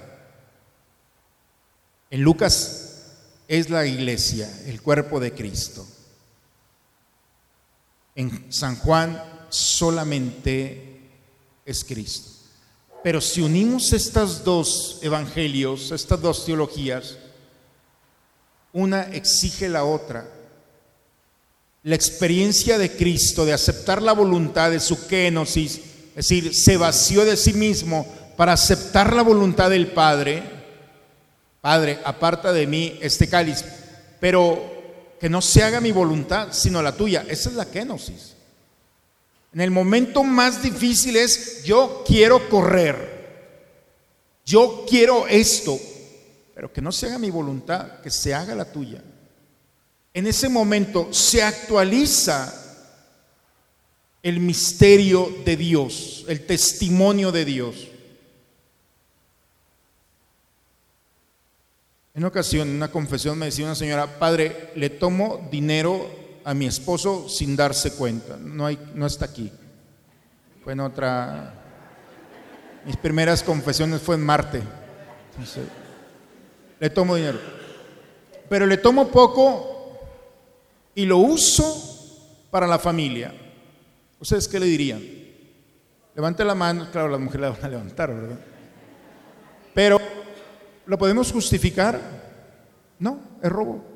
En 2.10 2.22
Lucas 2.22 3.04
es 3.50 3.70
la 3.70 3.86
iglesia, 3.86 4.50
el 4.66 4.82
cuerpo 4.82 5.20
de 5.20 5.34
Cristo. 5.34 5.86
En 8.16 8.52
San 8.52 8.78
Juan 8.78 9.22
solamente 9.50 11.02
es 11.66 11.84
Cristo. 11.84 12.29
Pero 13.04 13.22
si 13.22 13.42
unimos 13.42 13.94
estos 13.94 14.44
dos 14.44 15.00
evangelios, 15.02 15.92
estas 15.92 16.22
dos 16.22 16.46
teologías, 16.46 17.18
una 18.74 19.04
exige 19.14 19.70
la 19.70 19.86
otra. 19.86 20.30
La 21.84 21.96
experiencia 21.96 22.78
de 22.78 22.92
Cristo 22.92 23.46
de 23.46 23.54
aceptar 23.54 24.02
la 24.02 24.12
voluntad 24.12 24.70
de 24.70 24.82
su 24.82 25.08
kenosis, 25.08 25.78
es 26.10 26.16
decir, 26.16 26.54
se 26.54 26.76
vació 26.76 27.24
de 27.24 27.38
sí 27.38 27.54
mismo 27.54 28.06
para 28.36 28.54
aceptar 28.54 29.14
la 29.14 29.22
voluntad 29.22 29.70
del 29.70 29.88
Padre. 29.88 30.44
Padre, 31.62 32.00
aparta 32.04 32.52
de 32.52 32.68
mí 32.68 32.98
este 33.02 33.28
cáliz, 33.30 33.64
pero 34.20 35.16
que 35.20 35.30
no 35.30 35.42
se 35.42 35.64
haga 35.64 35.80
mi 35.80 35.92
voluntad, 35.92 36.50
sino 36.52 36.82
la 36.82 36.92
tuya. 36.92 37.26
Esa 37.30 37.50
es 37.50 37.56
la 37.56 37.66
kenosis. 37.66 38.36
En 39.54 39.62
el 39.62 39.72
momento 39.72 40.24
más 40.24 40.62
difícil 40.62 41.16
es, 41.16 41.64
yo 41.64 42.04
quiero 42.06 42.50
correr, 42.50 43.20
yo 44.46 44.86
quiero 44.88 45.28
esto, 45.28 45.80
pero 46.54 46.72
que 46.72 46.82
no 46.82 46.92
se 46.92 47.08
haga 47.08 47.18
mi 47.18 47.30
voluntad, 47.30 48.00
que 48.02 48.12
se 48.12 48.34
haga 48.34 48.54
la 48.54 48.72
tuya. 48.72 49.02
En 50.14 50.28
ese 50.28 50.50
momento 50.50 51.12
se 51.14 51.42
actualiza 51.42 52.54
el 54.22 54.40
misterio 54.40 55.34
de 55.46 55.56
Dios, 55.56 56.26
el 56.28 56.46
testimonio 56.46 57.32
de 57.32 57.46
Dios. 57.46 57.88
En 62.14 62.24
una 62.24 62.28
ocasión, 62.28 62.68
en 62.68 62.76
una 62.76 62.92
confesión, 62.92 63.38
me 63.38 63.46
decía 63.46 63.66
una 63.66 63.76
señora, 63.76 64.20
Padre, 64.20 64.72
le 64.76 64.90
tomo 64.90 65.48
dinero 65.52 66.19
a 66.50 66.54
mi 66.56 66.66
esposo 66.66 67.30
sin 67.30 67.56
darse 67.56 67.92
cuenta. 67.92 68.36
No, 68.36 68.66
hay, 68.66 68.80
no 68.96 69.06
está 69.06 69.26
aquí. 69.26 69.52
Fue 70.64 70.74
en 70.74 70.80
otra... 70.80 71.54
Mis 72.86 72.98
primeras 72.98 73.44
confesiones 73.44 74.02
fue 74.02 74.16
en 74.16 74.26
Marte. 74.26 74.64
le 76.80 76.90
tomo 76.90 77.16
dinero. 77.18 77.38
Pero 78.50 78.66
le 78.66 78.78
tomo 78.78 79.10
poco 79.10 80.00
y 80.96 81.06
lo 81.06 81.18
uso 81.18 82.48
para 82.50 82.66
la 82.66 82.80
familia. 82.80 83.32
¿Ustedes 84.20 84.48
qué 84.48 84.60
le 84.60 84.66
dirían? 84.66 85.04
Levante 86.16 86.44
la 86.44 86.56
mano, 86.56 86.90
claro, 86.92 87.10
las 87.10 87.20
mujeres 87.20 87.42
la 87.42 87.50
van 87.52 87.64
a 87.64 87.70
levantar, 87.70 88.12
¿verdad? 88.12 88.40
Pero, 89.76 90.00
¿lo 90.88 90.98
podemos 90.98 91.32
justificar? 91.32 92.02
No, 92.98 93.20
es 93.40 93.52
robo. 93.52 93.89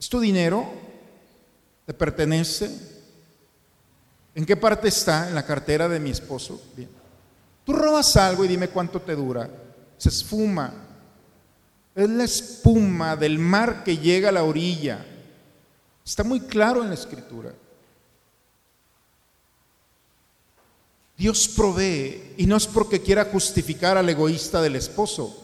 ¿Es 0.00 0.08
tu 0.08 0.18
dinero? 0.18 0.66
¿Te 1.84 1.92
pertenece? 1.92 2.70
¿En 4.34 4.46
qué 4.46 4.56
parte 4.56 4.88
está? 4.88 5.28
En 5.28 5.34
la 5.34 5.44
cartera 5.44 5.88
de 5.88 6.00
mi 6.00 6.10
esposo. 6.10 6.58
Bien. 6.74 6.88
Tú 7.66 7.74
robas 7.74 8.16
algo 8.16 8.44
y 8.44 8.48
dime 8.48 8.68
cuánto 8.68 9.02
te 9.02 9.14
dura. 9.14 9.50
Se 9.98 10.08
esfuma. 10.08 10.72
Es 11.94 12.08
la 12.08 12.24
espuma 12.24 13.14
del 13.14 13.38
mar 13.38 13.84
que 13.84 13.98
llega 13.98 14.30
a 14.30 14.32
la 14.32 14.44
orilla. 14.44 15.04
Está 16.02 16.24
muy 16.24 16.40
claro 16.40 16.82
en 16.82 16.88
la 16.88 16.94
escritura. 16.94 17.52
Dios 21.18 21.46
provee 21.48 22.34
y 22.38 22.46
no 22.46 22.56
es 22.56 22.66
porque 22.66 23.02
quiera 23.02 23.26
justificar 23.26 23.98
al 23.98 24.08
egoísta 24.08 24.62
del 24.62 24.76
esposo. 24.76 25.39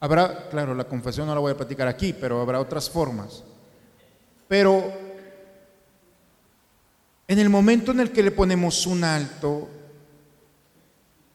Habrá, 0.00 0.48
claro, 0.48 0.74
la 0.74 0.84
confesión 0.84 1.26
no 1.26 1.34
la 1.34 1.40
voy 1.40 1.52
a 1.52 1.56
platicar 1.56 1.88
aquí, 1.88 2.12
pero 2.12 2.40
habrá 2.40 2.60
otras 2.60 2.88
formas. 2.88 3.42
Pero 4.46 4.92
en 7.26 7.38
el 7.38 7.48
momento 7.48 7.92
en 7.92 8.00
el 8.00 8.12
que 8.12 8.22
le 8.22 8.30
ponemos 8.30 8.86
un 8.86 9.04
alto, 9.04 9.68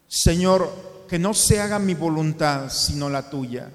Señor, 0.07 1.05
que 1.07 1.19
no 1.19 1.33
se 1.33 1.59
haga 1.59 1.77
mi 1.77 1.93
voluntad 1.93 2.69
sino 2.69 3.09
la 3.09 3.29
tuya. 3.29 3.69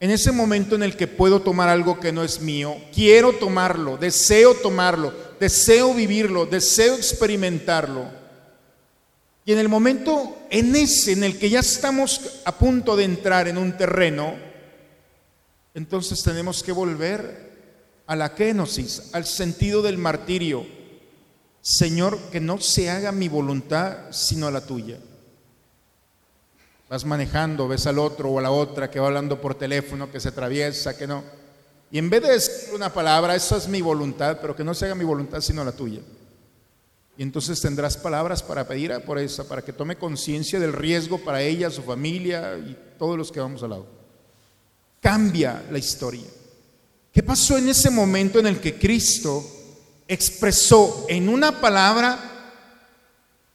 En 0.00 0.10
ese 0.10 0.32
momento 0.32 0.74
en 0.74 0.82
el 0.82 0.96
que 0.96 1.06
puedo 1.06 1.40
tomar 1.40 1.68
algo 1.68 1.98
que 1.98 2.12
no 2.12 2.22
es 2.22 2.40
mío, 2.40 2.76
quiero 2.92 3.32
tomarlo, 3.32 3.96
deseo 3.96 4.54
tomarlo, 4.54 5.14
deseo 5.40 5.94
vivirlo, 5.94 6.44
deseo 6.44 6.94
experimentarlo. 6.94 8.23
Y 9.44 9.52
en 9.52 9.58
el 9.58 9.68
momento 9.68 10.38
en 10.50 10.74
ese 10.74 11.12
en 11.12 11.24
el 11.24 11.38
que 11.38 11.50
ya 11.50 11.60
estamos 11.60 12.40
a 12.44 12.56
punto 12.56 12.96
de 12.96 13.04
entrar 13.04 13.46
en 13.46 13.58
un 13.58 13.76
terreno, 13.76 14.34
entonces 15.74 16.22
tenemos 16.22 16.62
que 16.62 16.72
volver 16.72 17.52
a 18.06 18.16
la 18.16 18.34
kenosis, 18.34 19.10
al 19.12 19.26
sentido 19.26 19.82
del 19.82 19.98
martirio. 19.98 20.64
Señor, 21.60 22.18
que 22.30 22.40
no 22.40 22.60
se 22.60 22.90
haga 22.90 23.12
mi 23.12 23.28
voluntad, 23.28 24.10
sino 24.10 24.50
la 24.50 24.64
tuya. 24.64 24.98
Vas 26.88 27.04
manejando, 27.04 27.66
ves 27.66 27.86
al 27.86 27.98
otro 27.98 28.30
o 28.30 28.38
a 28.38 28.42
la 28.42 28.50
otra 28.50 28.90
que 28.90 29.00
va 29.00 29.06
hablando 29.06 29.40
por 29.40 29.54
teléfono, 29.54 30.10
que 30.10 30.20
se 30.20 30.28
atraviesa, 30.28 30.96
que 30.96 31.06
no. 31.06 31.24
Y 31.90 31.98
en 31.98 32.10
vez 32.10 32.22
de 32.22 32.32
decir 32.32 32.74
una 32.74 32.92
palabra, 32.92 33.34
esa 33.34 33.56
es 33.56 33.68
mi 33.68 33.80
voluntad, 33.80 34.38
pero 34.40 34.54
que 34.54 34.64
no 34.64 34.74
se 34.74 34.84
haga 34.84 34.94
mi 34.94 35.04
voluntad, 35.04 35.40
sino 35.40 35.64
la 35.64 35.72
tuya. 35.72 36.00
Y 37.16 37.22
entonces 37.22 37.60
tendrás 37.60 37.96
palabras 37.96 38.42
para 38.42 38.66
pedir 38.66 38.92
por 39.06 39.18
esa, 39.18 39.46
para 39.46 39.62
que 39.62 39.72
tome 39.72 39.96
conciencia 39.96 40.58
del 40.58 40.72
riesgo 40.72 41.18
para 41.18 41.42
ella, 41.42 41.70
su 41.70 41.82
familia 41.82 42.58
y 42.58 42.76
todos 42.98 43.16
los 43.16 43.30
que 43.30 43.40
vamos 43.40 43.62
al 43.62 43.70
lado. 43.70 43.86
Cambia 45.00 45.62
la 45.70 45.78
historia. 45.78 46.26
¿Qué 47.12 47.22
pasó 47.22 47.56
en 47.56 47.68
ese 47.68 47.90
momento 47.90 48.40
en 48.40 48.46
el 48.46 48.58
que 48.58 48.76
Cristo 48.76 49.44
expresó 50.08 51.06
en 51.08 51.28
una 51.28 51.60
palabra 51.60 52.18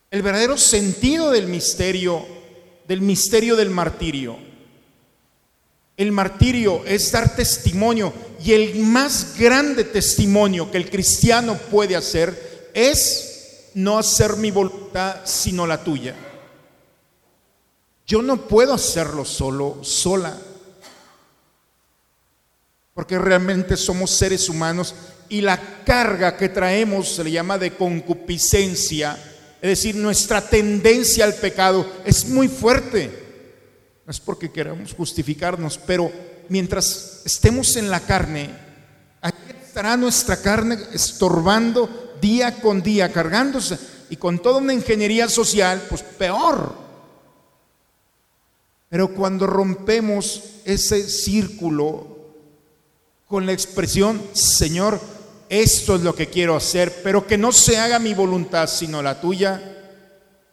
el 0.10 0.22
verdadero 0.22 0.58
sentido 0.58 1.30
del 1.32 1.48
misterio, 1.48 2.26
del 2.88 3.02
misterio 3.02 3.58
del 3.58 3.70
martirio? 3.70 4.38
El 5.98 6.14
martirio 6.14 6.86
es 6.86 7.12
dar 7.12 7.36
testimonio 7.36 8.14
y 8.42 8.54
el 8.54 8.80
más 8.80 9.36
grande 9.38 9.84
testimonio 9.84 10.72
que 10.72 10.78
el 10.78 10.90
cristiano 10.90 11.58
puede 11.70 11.98
hacer 11.98 12.72
es 12.74 13.29
no 13.76 13.98
hacer 13.98 14.38
mi 14.38 14.52
voluntad 14.52 15.18
sino 15.26 15.66
la 15.68 15.84
tuya. 15.84 16.16
Yo 18.06 18.22
no 18.22 18.48
puedo 18.48 18.74
hacerlo 18.74 19.24
solo, 19.24 19.84
sola, 19.84 20.36
porque 22.94 23.20
realmente 23.20 23.78
somos 23.78 24.12
seres 24.12 24.50
humanos 24.50 24.96
y 25.30 25.42
la 25.42 25.84
carga 25.86 26.36
que 26.36 26.50
traemos 26.50 27.08
se 27.08 27.24
le 27.24 27.32
llama 27.32 27.58
de 27.58 27.76
concupiscencia, 27.76 29.18
es 29.62 29.70
decir, 29.70 29.96
nuestra 29.96 30.42
tendencia 30.42 31.24
al 31.24 31.36
pecado 31.36 31.86
es 32.04 32.28
muy 32.28 32.48
fuerte. 32.48 33.28
No 34.06 34.12
es 34.12 34.20
porque 34.20 34.52
queramos 34.52 34.94
justificarnos, 34.94 35.78
pero 35.78 36.12
mientras 36.50 37.22
estemos 37.26 37.76
en 37.76 37.92
la 37.92 38.00
carne, 38.00 38.50
ahí 39.22 39.32
estará 39.64 39.96
nuestra 39.96 40.42
carne 40.42 40.80
estorbando 40.92 42.09
día 42.20 42.60
con 42.62 42.82
día, 42.82 43.12
cargándose 43.12 43.78
y 44.10 44.18
con 44.18 44.40
toda 44.40 44.58
una 44.58 44.74
ingeniería 44.74 45.30
social, 45.30 45.82
pues 45.90 46.02
peor. 46.04 46.76
Pero 48.90 49.14
cuando 49.14 49.46
rompemos 49.46 50.42
ese 50.66 51.08
círculo 51.08 52.18
con 53.28 53.46
la 53.46 53.54
expresión, 53.54 54.22
Señor, 54.34 55.00
esto 55.50 55.96
es 55.96 56.02
lo 56.02 56.16
que 56.16 56.28
quiero 56.28 56.56
hacer, 56.56 57.02
pero 57.04 57.26
que 57.28 57.38
no 57.38 57.52
se 57.52 57.78
haga 57.78 58.00
mi 58.00 58.14
voluntad 58.14 58.68
sino 58.68 59.02
la 59.02 59.22
tuya, 59.22 59.78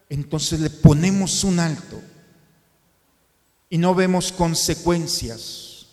entonces 0.09 0.61
le 0.61 0.71
ponemos 0.71 1.45
un 1.45 1.59
alto 1.59 2.01
y 3.71 3.79
no 3.79 3.95
vemos 3.95 4.33
consecuencias. 4.33 5.87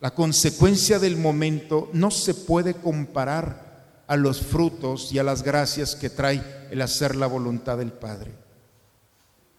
La 0.00 0.12
consecuencia 0.12 0.98
del 0.98 1.16
momento 1.16 1.88
no 1.92 2.10
se 2.10 2.34
puede 2.34 2.74
comparar 2.74 3.65
a 4.06 4.16
los 4.16 4.40
frutos 4.40 5.12
y 5.12 5.18
a 5.18 5.22
las 5.22 5.42
gracias 5.42 5.96
que 5.96 6.10
trae 6.10 6.68
el 6.70 6.80
hacer 6.82 7.16
la 7.16 7.26
voluntad 7.26 7.78
del 7.78 7.92
Padre. 7.92 8.32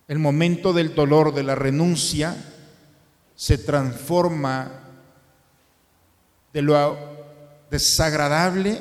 El 0.08 0.20
momento 0.20 0.72
del 0.74 0.96
dolor, 0.96 1.34
de 1.34 1.44
la 1.44 1.56
renuncia, 1.56 2.36
se 3.36 3.58
transforma 3.58 4.72
de 6.54 6.62
lo 6.62 6.96
desagradable 7.70 8.80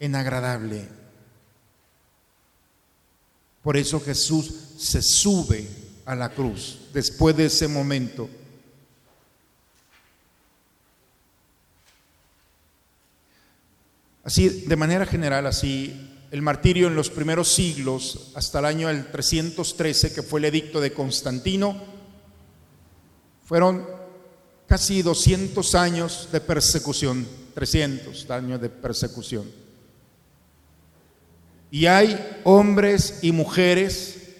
en 0.00 0.14
agradable. 0.16 0.88
Por 3.62 3.76
eso 3.76 4.00
Jesús 4.00 4.74
se 4.76 5.00
sube 5.00 5.66
a 6.04 6.14
la 6.14 6.28
cruz 6.28 6.80
después 6.92 7.36
de 7.36 7.46
ese 7.46 7.66
momento. 7.66 8.28
Así, 14.24 14.48
de 14.48 14.76
manera 14.76 15.04
general, 15.04 15.46
así 15.46 16.10
el 16.30 16.40
martirio 16.40 16.88
en 16.88 16.96
los 16.96 17.10
primeros 17.10 17.54
siglos, 17.54 18.32
hasta 18.34 18.58
el 18.58 18.64
año 18.64 18.88
del 18.88 19.06
313, 19.06 20.14
que 20.14 20.22
fue 20.22 20.40
el 20.40 20.46
edicto 20.46 20.80
de 20.80 20.92
Constantino, 20.92 21.80
fueron 23.44 23.86
casi 24.66 25.02
200 25.02 25.74
años 25.74 26.30
de 26.32 26.40
persecución, 26.40 27.26
300 27.54 28.30
años 28.30 28.60
de 28.60 28.70
persecución. 28.70 29.48
Y 31.70 31.86
hay 31.86 32.40
hombres 32.44 33.18
y 33.22 33.30
mujeres 33.30 34.30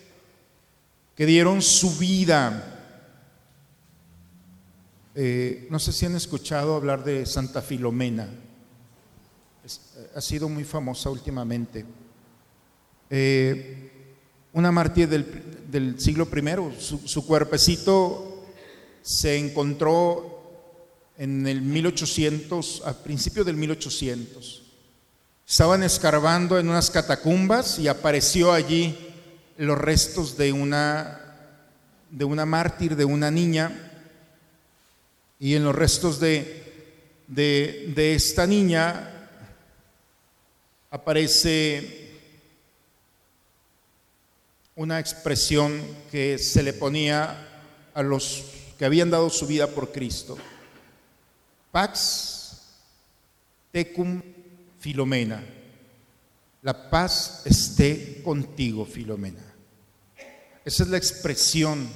que 1.15 1.27
dieron 1.27 1.61
su 1.61 1.97
vida. 1.99 2.71
Eh, 5.15 5.69
no 5.71 5.79
sé 5.79 5.93
si 5.93 6.07
han 6.07 6.17
escuchado 6.17 6.75
hablar 6.75 7.05
de 7.05 7.27
Santa 7.27 7.61
Filomena 7.61 8.29
ha 10.15 10.21
sido 10.21 10.49
muy 10.49 10.65
famosa 10.65 11.11
últimamente. 11.11 11.85
Eh, 13.11 13.91
una 14.53 14.71
mártir 14.71 15.09
del, 15.09 16.01
siglo 16.01 16.29
I, 16.33 16.81
su, 16.81 17.27
cuerpecito 17.27 18.45
se 19.03 19.37
encontró 19.37 20.43
en 21.19 21.47
el 21.47 21.63
1800, 21.63 22.83
a 22.87 23.03
principios 23.03 23.45
del 23.45 23.57
1800. 23.57 24.63
Estaban 25.47 25.83
escarbando 25.83 26.59
en 26.59 26.69
unas 26.69 26.91
catacumbas 26.91 27.79
y 27.81 27.89
apareció 27.89 28.53
allí 28.53 28.97
los 29.57 29.77
restos 29.77 30.37
de 30.37 30.53
una, 30.53 31.21
de 32.11 32.25
una 32.25 32.47
mártir, 32.47 32.95
de 32.95 33.05
una 33.05 33.31
niña, 33.31 33.91
y 35.41 35.55
en 35.55 35.65
los 35.65 35.75
restos 35.75 36.21
de, 36.21 36.63
de, 37.27 37.93
de 37.95 38.15
esta 38.15 38.47
niña 38.47 39.14
aparece 40.95 42.13
una 44.77 45.01
expresión 45.01 45.83
que 46.09 46.39
se 46.39 46.63
le 46.63 46.73
ponía 46.73 47.37
a 47.93 48.01
los 48.01 48.45
que 48.79 48.85
habían 48.85 49.11
dado 49.11 49.29
su 49.29 49.49
vida 49.49 49.67
por 49.67 49.91
Cristo. 49.91 50.39
Pax 51.73 52.61
tecum 53.73 54.23
Filomena. 54.79 55.45
La 56.63 56.89
paz 56.89 57.43
esté 57.45 58.23
contigo, 58.23 58.87
Filomena. 58.87 59.43
Esa 60.65 60.85
es 60.85 60.89
la 60.89 60.97
expresión. 60.97 61.89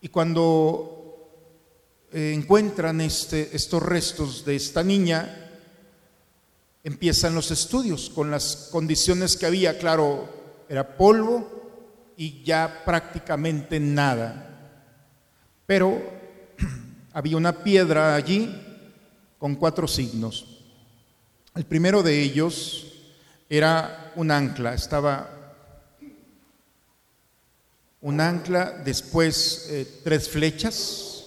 Y 0.00 0.08
cuando 0.08 1.30
eh, 2.12 2.32
encuentran 2.34 3.00
este, 3.02 3.54
estos 3.54 3.80
restos 3.84 4.44
de 4.44 4.56
esta 4.56 4.82
niña, 4.82 5.45
empiezan 6.86 7.34
los 7.34 7.50
estudios 7.50 8.08
con 8.08 8.30
las 8.30 8.68
condiciones 8.70 9.36
que 9.36 9.44
había. 9.44 9.76
Claro, 9.76 10.28
era 10.68 10.96
polvo 10.96 12.12
y 12.16 12.44
ya 12.44 12.84
prácticamente 12.84 13.80
nada. 13.80 14.78
Pero 15.66 16.00
había 17.12 17.36
una 17.36 17.64
piedra 17.64 18.14
allí 18.14 18.54
con 19.36 19.56
cuatro 19.56 19.88
signos. 19.88 20.62
El 21.56 21.64
primero 21.64 22.04
de 22.04 22.22
ellos 22.22 22.92
era 23.50 24.12
un 24.14 24.30
ancla, 24.30 24.72
estaba 24.72 25.56
un 28.00 28.20
ancla, 28.20 28.70
después 28.84 29.66
eh, 29.70 30.02
tres 30.04 30.28
flechas, 30.28 31.24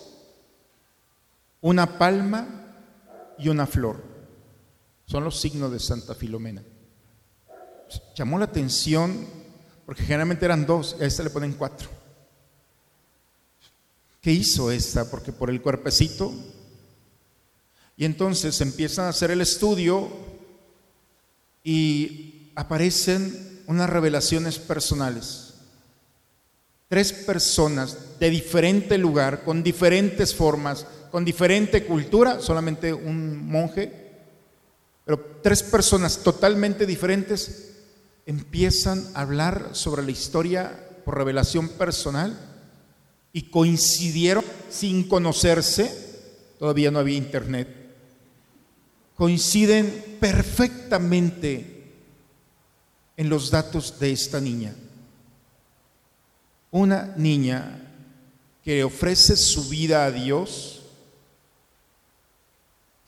una 1.59 1.97
palma 1.97 2.47
y 3.37 3.49
una 3.49 3.67
flor. 3.67 4.08
Son 5.09 5.23
los 5.23 5.39
signos 5.39 5.71
de 5.71 5.79
Santa 5.79 6.13
Filomena. 6.13 6.61
Llamó 8.15 8.37
la 8.37 8.45
atención 8.45 9.25
porque 9.83 10.03
generalmente 10.03 10.45
eran 10.45 10.67
dos, 10.67 10.97
a 11.01 11.05
esta 11.05 11.23
le 11.23 11.31
ponen 11.31 11.53
cuatro. 11.53 11.89
¿Qué 14.21 14.31
hizo 14.31 14.69
esta? 14.69 15.09
Porque 15.09 15.31
por 15.31 15.49
el 15.49 15.63
cuerpecito. 15.63 16.31
Y 17.97 18.05
entonces 18.05 18.61
empiezan 18.61 19.05
a 19.05 19.09
hacer 19.09 19.31
el 19.31 19.41
estudio 19.41 20.09
y 21.63 22.51
aparecen 22.53 23.63
unas 23.65 23.89
revelaciones 23.89 24.59
personales. 24.59 25.55
Tres 26.87 27.13
personas 27.13 28.19
de 28.19 28.29
diferente 28.29 28.95
lugar, 28.99 29.43
con 29.43 29.63
diferentes 29.63 30.35
formas, 30.35 30.85
con 31.09 31.25
diferente 31.25 31.83
cultura, 31.83 32.39
solamente 32.41 32.93
un 32.93 33.47
monje 33.47 34.08
pero 35.09 35.39
tres 35.41 35.63
personas 35.63 36.19
totalmente 36.21 36.85
diferentes 36.85 37.71
empiezan 38.27 39.03
a 39.15 39.21
hablar 39.21 39.69
sobre 39.71 40.03
la 40.03 40.11
historia 40.11 40.87
por 41.03 41.17
revelación 41.17 41.67
personal 41.67 42.39
y 43.33 43.49
coincidieron 43.49 44.45
sin 44.69 45.09
conocerse, 45.09 45.91
todavía 46.59 46.91
no 46.91 46.99
había 46.99 47.17
internet, 47.17 47.69
coinciden 49.15 50.17
perfectamente 50.19 51.91
en 53.17 53.29
los 53.29 53.49
datos 53.49 53.99
de 53.99 54.11
esta 54.11 54.39
niña. 54.39 54.75
Una 56.69 57.15
niña 57.17 57.95
que 58.63 58.83
ofrece 58.83 59.35
su 59.35 59.69
vida 59.69 60.05
a 60.05 60.11
Dios, 60.11 60.78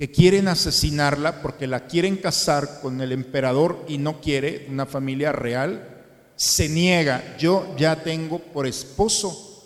que 0.01 0.09
quieren 0.09 0.47
asesinarla 0.47 1.43
porque 1.43 1.67
la 1.67 1.81
quieren 1.85 2.17
casar 2.17 2.81
con 2.81 3.01
el 3.01 3.11
emperador 3.11 3.85
y 3.87 3.99
no 3.99 4.19
quiere 4.19 4.65
una 4.67 4.87
familia 4.87 5.31
real, 5.31 6.05
se 6.35 6.67
niega, 6.69 7.37
yo 7.37 7.75
ya 7.77 8.01
tengo 8.01 8.39
por 8.39 8.65
esposo 8.65 9.63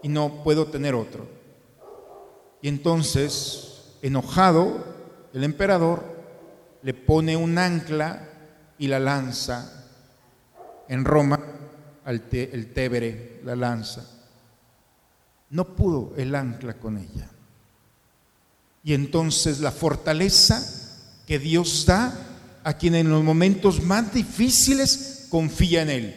y 0.00 0.10
no 0.10 0.44
puedo 0.44 0.68
tener 0.68 0.94
otro. 0.94 1.26
Y 2.62 2.68
entonces, 2.68 3.96
enojado, 4.00 4.94
el 5.34 5.42
emperador 5.42 6.04
le 6.82 6.94
pone 6.94 7.36
un 7.36 7.58
ancla 7.58 8.28
y 8.78 8.86
la 8.86 9.00
lanza 9.00 9.88
en 10.86 11.04
Roma, 11.04 11.40
al 12.04 12.22
el 12.30 12.72
Tevere, 12.72 13.40
la 13.42 13.56
lanza. 13.56 14.08
No 15.50 15.74
pudo 15.74 16.12
el 16.16 16.32
ancla 16.36 16.74
con 16.74 16.96
ella. 16.96 17.28
Y 18.88 18.94
entonces 18.94 19.60
la 19.60 19.70
fortaleza 19.70 20.66
que 21.26 21.38
Dios 21.38 21.84
da 21.84 22.10
a 22.64 22.78
quien 22.78 22.94
en 22.94 23.10
los 23.10 23.22
momentos 23.22 23.82
más 23.82 24.14
difíciles 24.14 25.26
confía 25.28 25.82
en 25.82 25.90
Él. 25.90 26.16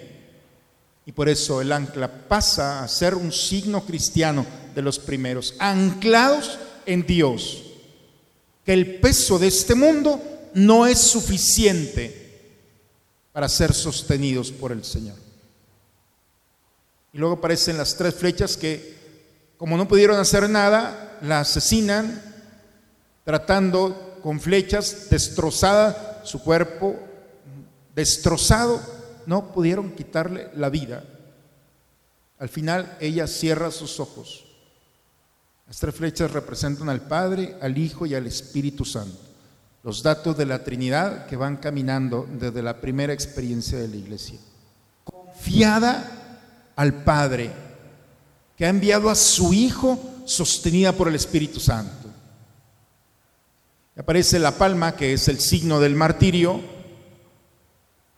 Y 1.06 1.12
por 1.12 1.28
eso 1.28 1.60
el 1.60 1.74
ancla 1.74 2.30
pasa 2.30 2.82
a 2.82 2.88
ser 2.88 3.16
un 3.16 3.34
signo 3.34 3.86
cristiano 3.86 4.46
de 4.74 4.82
los 4.82 5.00
primeros, 5.00 5.54
anclados 5.60 6.60
en 6.86 7.06
Dios, 7.06 7.62
que 8.66 8.72
el 8.72 9.02
peso 9.02 9.38
de 9.38 9.48
este 9.48 9.76
mundo 9.76 10.22
no 10.54 10.88
es 10.88 10.98
suficiente 10.98 12.56
para 13.34 13.50
ser 13.50 13.74
sostenidos 13.74 14.50
por 14.50 14.72
el 14.72 14.86
Señor. 14.86 15.18
Y 17.12 17.18
luego 17.18 17.34
aparecen 17.34 17.78
las 17.78 17.98
tres 17.98 18.16
flechas 18.16 18.56
que, 18.56 18.96
como 19.58 19.76
no 19.76 19.90
pudieron 19.90 20.18
hacer 20.18 20.50
nada, 20.50 21.20
la 21.22 21.42
asesinan 21.42 22.31
tratando 23.24 24.20
con 24.22 24.40
flechas, 24.40 25.08
destrozada 25.10 26.22
su 26.24 26.42
cuerpo, 26.42 26.96
destrozado, 27.96 28.80
no 29.26 29.52
pudieron 29.52 29.92
quitarle 29.92 30.50
la 30.56 30.70
vida. 30.70 31.04
Al 32.40 32.50
final 32.50 32.98
ella 33.00 33.28
cierra 33.28 33.72
sus 33.72 34.00
ojos. 34.00 34.46
Las 35.68 35.80
tres 35.80 35.96
flechas 35.96 36.32
representan 36.32 36.90
al 36.90 37.02
Padre, 37.02 37.56
al 37.62 37.78
Hijo 37.78 38.06
y 38.06 38.16
al 38.16 38.28
Espíritu 38.28 38.84
Santo. 38.84 39.20
Los 39.84 40.04
datos 40.04 40.38
de 40.38 40.46
la 40.46 40.64
Trinidad 40.64 41.28
que 41.28 41.36
van 41.36 41.58
caminando 41.58 42.28
desde 42.30 42.62
la 42.62 42.82
primera 42.82 43.14
experiencia 43.14 43.80
de 43.80 43.88
la 43.88 43.96
iglesia. 43.96 44.40
Confiada 45.04 46.42
al 46.76 47.04
Padre, 47.04 47.52
que 48.58 48.66
ha 48.66 48.70
enviado 48.70 49.10
a 49.10 49.16
su 49.16 49.54
Hijo 49.54 50.00
sostenida 50.26 50.92
por 50.92 51.08
el 51.08 51.16
Espíritu 51.16 51.60
Santo. 51.60 52.01
Aparece 53.98 54.40
la 54.40 54.52
palma, 54.58 54.96
que 54.96 55.14
es 55.14 55.28
el 55.28 55.40
signo 55.40 55.80
del 55.80 55.96
martirio, 55.96 56.62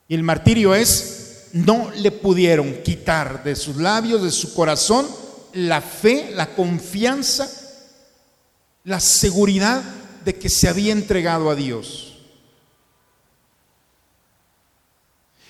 y 0.07 0.15
el 0.15 0.23
martirio 0.23 0.75
es, 0.75 1.49
no 1.53 1.89
le 1.91 2.11
pudieron 2.11 2.83
quitar 2.83 3.43
de 3.43 3.55
sus 3.55 3.77
labios, 3.77 4.21
de 4.21 4.31
su 4.31 4.53
corazón, 4.53 5.07
la 5.53 5.81
fe, 5.81 6.31
la 6.33 6.55
confianza, 6.55 7.49
la 8.83 8.99
seguridad 8.99 9.83
de 10.23 10.35
que 10.35 10.49
se 10.49 10.67
había 10.67 10.91
entregado 10.91 11.49
a 11.49 11.55
Dios. 11.55 12.19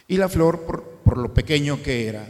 Y 0.07 0.17
la 0.17 0.29
flor, 0.29 0.61
por, 0.65 0.83
por 1.03 1.17
lo 1.17 1.33
pequeño 1.33 1.81
que 1.81 2.07
era, 2.07 2.29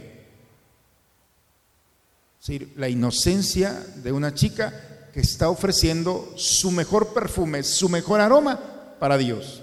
la 2.76 2.88
inocencia 2.88 3.72
de 3.72 4.12
una 4.12 4.34
chica 4.34 4.93
que 5.14 5.20
está 5.20 5.48
ofreciendo 5.48 6.34
su 6.36 6.72
mejor 6.72 7.14
perfume, 7.14 7.62
su 7.62 7.88
mejor 7.88 8.20
aroma 8.20 8.58
para 8.98 9.16
Dios. 9.16 9.62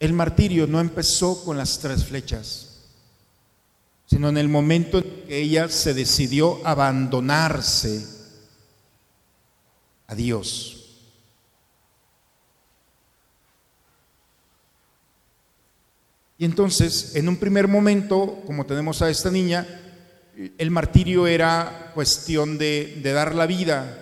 El 0.00 0.14
martirio 0.14 0.66
no 0.66 0.80
empezó 0.80 1.44
con 1.44 1.58
las 1.58 1.78
tres 1.78 2.06
flechas, 2.06 2.86
sino 4.06 4.30
en 4.30 4.38
el 4.38 4.48
momento 4.48 4.96
en 4.96 5.04
que 5.28 5.38
ella 5.38 5.68
se 5.68 5.92
decidió 5.92 6.66
abandonarse 6.66 8.02
a 10.06 10.14
Dios. 10.14 10.72
Y 16.38 16.46
entonces, 16.46 17.14
en 17.14 17.28
un 17.28 17.36
primer 17.36 17.68
momento, 17.68 18.42
como 18.46 18.64
tenemos 18.64 19.02
a 19.02 19.10
esta 19.10 19.30
niña, 19.30 19.85
el 20.36 20.70
martirio 20.70 21.26
era 21.26 21.92
cuestión 21.94 22.58
de, 22.58 23.00
dar 23.02 23.34
la 23.34 23.46
vida, 23.46 23.98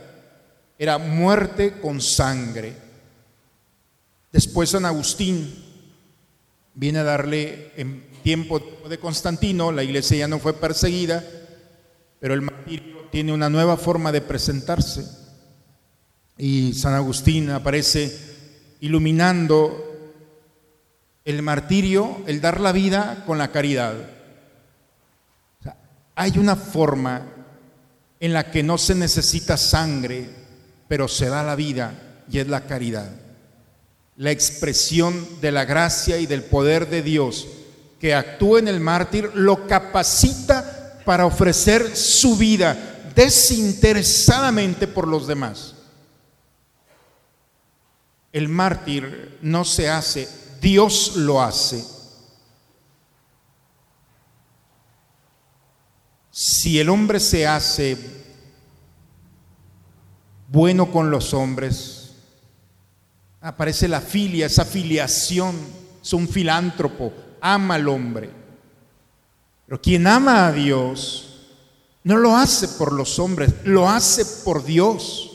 era 0.78 0.98
muerte 0.98 1.80
con 1.80 2.00
sangre. 2.00 2.74
Después 4.32 4.70
San 4.70 4.84
Agustín 4.84 5.54
viene 6.74 6.98
a 6.98 7.04
darle 7.04 7.70
en 7.76 8.04
tiempo 8.24 8.60
de 8.88 8.98
Constantino, 8.98 9.70
la 9.70 9.84
iglesia 9.84 10.18
ya 10.18 10.28
no 10.28 10.40
fue 10.40 10.54
perseguida, 10.54 11.24
pero 12.18 12.34
el 12.34 12.42
martirio 12.42 13.06
tiene 13.12 13.32
una 13.32 13.48
nueva 13.48 13.76
forma 13.76 14.10
de 14.10 14.20
presentarse. 14.20 15.06
Y 16.36 16.72
San 16.72 16.94
Agustín 16.94 17.50
aparece 17.50 18.12
iluminando 18.80 19.84
el 21.24 21.42
martirio, 21.42 22.22
el 22.26 22.40
dar 22.40 22.60
la 22.60 22.72
vida 22.72 23.22
con 23.24 23.38
la 23.38 23.52
caridad. 23.52 24.13
Hay 26.14 26.38
una 26.38 26.56
forma 26.56 27.22
en 28.20 28.32
la 28.32 28.50
que 28.50 28.62
no 28.62 28.78
se 28.78 28.94
necesita 28.94 29.56
sangre, 29.56 30.30
pero 30.88 31.08
se 31.08 31.28
da 31.28 31.42
la 31.42 31.56
vida 31.56 32.22
y 32.30 32.38
es 32.38 32.48
la 32.48 32.66
caridad. 32.66 33.10
La 34.16 34.30
expresión 34.30 35.40
de 35.40 35.52
la 35.52 35.64
gracia 35.64 36.18
y 36.18 36.26
del 36.26 36.44
poder 36.44 36.88
de 36.88 37.02
Dios 37.02 37.46
que 38.00 38.14
actúa 38.14 38.58
en 38.58 38.68
el 38.68 38.80
mártir 38.80 39.30
lo 39.34 39.66
capacita 39.66 41.00
para 41.04 41.26
ofrecer 41.26 41.96
su 41.96 42.36
vida 42.36 42.76
desinteresadamente 43.14 44.86
por 44.86 45.08
los 45.08 45.26
demás. 45.26 45.74
El 48.32 48.48
mártir 48.48 49.38
no 49.42 49.64
se 49.64 49.88
hace, 49.88 50.28
Dios 50.60 51.16
lo 51.16 51.42
hace. 51.42 51.93
Si 56.36 56.80
el 56.80 56.88
hombre 56.88 57.20
se 57.20 57.46
hace 57.46 57.96
bueno 60.48 60.90
con 60.90 61.08
los 61.08 61.32
hombres, 61.32 62.10
aparece 63.40 63.86
la 63.86 64.00
filia, 64.00 64.46
esa 64.46 64.64
filiación, 64.64 65.54
es 66.02 66.12
un 66.12 66.26
filántropo, 66.26 67.12
ama 67.40 67.76
al 67.76 67.86
hombre. 67.86 68.30
Pero 69.64 69.80
quien 69.80 70.08
ama 70.08 70.48
a 70.48 70.52
Dios 70.52 71.52
no 72.02 72.16
lo 72.16 72.36
hace 72.36 72.66
por 72.66 72.92
los 72.92 73.20
hombres, 73.20 73.54
lo 73.62 73.88
hace 73.88 74.26
por 74.42 74.64
Dios. 74.64 75.30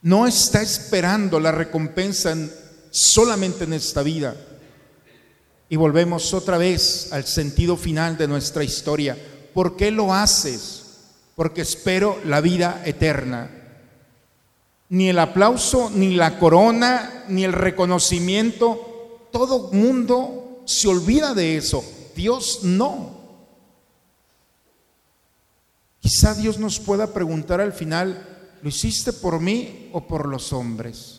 No 0.00 0.26
está 0.26 0.62
esperando 0.62 1.38
la 1.38 1.52
recompensa 1.52 2.34
solamente 2.90 3.64
en 3.64 3.74
esta 3.74 4.02
vida. 4.02 4.34
Y 5.68 5.76
volvemos 5.76 6.32
otra 6.32 6.56
vez 6.56 7.12
al 7.12 7.24
sentido 7.24 7.76
final 7.76 8.16
de 8.16 8.28
nuestra 8.28 8.64
historia. 8.64 9.16
¿Por 9.52 9.76
qué 9.76 9.90
lo 9.90 10.14
haces? 10.14 10.84
Porque 11.34 11.62
espero 11.62 12.18
la 12.24 12.40
vida 12.40 12.82
eterna. 12.84 13.50
Ni 14.88 15.10
el 15.10 15.18
aplauso, 15.18 15.90
ni 15.90 16.14
la 16.14 16.38
corona, 16.38 17.24
ni 17.28 17.44
el 17.44 17.52
reconocimiento, 17.52 19.28
todo 19.30 19.70
mundo 19.72 20.62
se 20.64 20.88
olvida 20.88 21.34
de 21.34 21.58
eso. 21.58 21.84
Dios 22.16 22.60
no. 22.62 23.18
Quizá 26.00 26.34
Dios 26.34 26.58
nos 26.58 26.80
pueda 26.80 27.12
preguntar 27.12 27.60
al 27.60 27.72
final, 27.74 28.56
¿lo 28.62 28.68
hiciste 28.70 29.12
por 29.12 29.40
mí 29.40 29.90
o 29.92 30.06
por 30.06 30.26
los 30.26 30.52
hombres? 30.54 31.17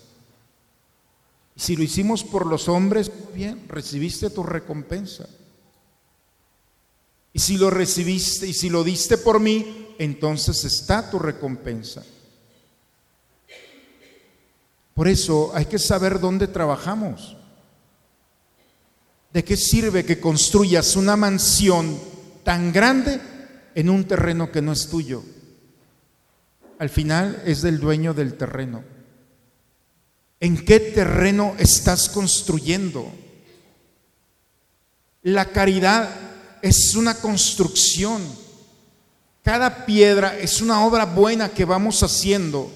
Si 1.60 1.76
lo 1.76 1.84
hicimos 1.84 2.24
por 2.24 2.45
los 2.45 2.70
hombres, 2.70 3.12
bien, 3.36 3.66
recibiste 3.68 4.30
tu 4.30 4.43
recompensa. 4.43 5.28
Y 7.34 7.39
si 7.39 7.57
lo 7.57 7.70
recibiste 7.70 8.47
y 8.47 8.53
si 8.53 8.70
lo 8.70 8.82
diste 8.82 9.18
por 9.18 9.41
mí, 9.41 9.93
entonces 9.99 10.64
está 10.64 11.12
tu 11.12 11.20
recompensa. 11.20 12.05
Por 14.93 15.10
eso 15.10 15.51
hay 15.53 15.66
que 15.66 15.80
saber 15.80 16.22
dónde 16.22 16.47
trabajamos. 16.47 17.36
¿De 19.34 19.43
qué 19.43 19.57
sirve 19.57 20.05
que 20.05 20.22
construyas 20.22 20.95
una 20.95 21.18
mansión 21.18 21.99
tan 22.45 22.72
grande 22.72 23.20
en 23.76 23.89
un 23.89 24.05
terreno 24.05 24.49
que 24.49 24.62
no 24.62 24.72
es 24.72 24.88
tuyo? 24.88 25.26
Al 26.78 26.89
final 26.89 27.43
es 27.45 27.62
del 27.62 27.82
dueño 27.82 28.14
del 28.14 28.36
terreno. 28.36 28.99
¿En 30.39 30.63
qué 30.63 30.79
terreno 30.79 31.55
estás 31.59 32.07
construyendo? 32.07 33.11
La 35.21 35.51
caridad 35.51 36.09
es 36.61 36.95
una 36.95 37.15
construcción. 37.15 38.21
Cada 39.43 39.85
piedra 39.85 40.37
es 40.37 40.61
una 40.61 40.85
obra 40.85 41.05
buena 41.05 41.49
que 41.49 41.65
vamos 41.65 42.03
haciendo, 42.03 42.71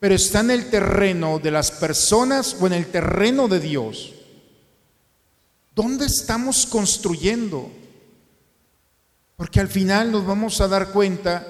pero 0.00 0.14
está 0.14 0.40
en 0.40 0.50
el 0.50 0.70
terreno 0.70 1.38
de 1.38 1.50
las 1.50 1.70
personas 1.70 2.56
o 2.58 2.66
en 2.66 2.72
el 2.72 2.86
terreno 2.86 3.48
de 3.48 3.60
Dios. 3.60 4.14
¿Dónde 5.74 6.06
estamos 6.06 6.64
construyendo? 6.64 7.70
Porque 9.36 9.60
al 9.60 9.68
final 9.68 10.10
nos 10.10 10.24
vamos 10.24 10.60
a 10.60 10.68
dar 10.68 10.90
cuenta 10.92 11.46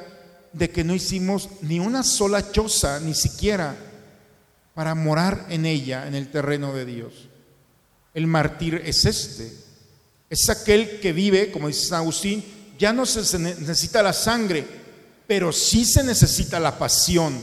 de 0.53 0.71
que 0.71 0.83
no 0.83 0.95
hicimos 0.95 1.49
ni 1.61 1.79
una 1.79 2.03
sola 2.03 2.51
choza, 2.51 2.99
ni 3.01 3.15
siquiera 3.15 3.92
para 4.75 4.95
morar 4.95 5.47
en 5.49 5.67
ella, 5.67 6.07
en 6.07 6.15
el 6.15 6.31
terreno 6.31 6.73
de 6.73 6.85
Dios. 6.85 7.13
El 8.15 8.27
mártir 8.27 8.83
es 8.85 9.05
este, 9.05 9.53
es 10.29 10.49
aquel 10.49 11.01
que 11.01 11.13
vive, 11.13 11.51
como 11.51 11.69
dice 11.69 11.87
San 11.87 12.01
Agustín, 12.01 12.45
ya 12.79 12.93
no 12.93 13.07
se 13.07 13.39
necesita 13.39 14.03
la 14.03 14.13
sangre, 14.13 14.67
pero 15.27 15.53
sí 15.53 15.85
se 15.85 16.03
necesita 16.03 16.59
la 16.59 16.79
pasión. 16.79 17.39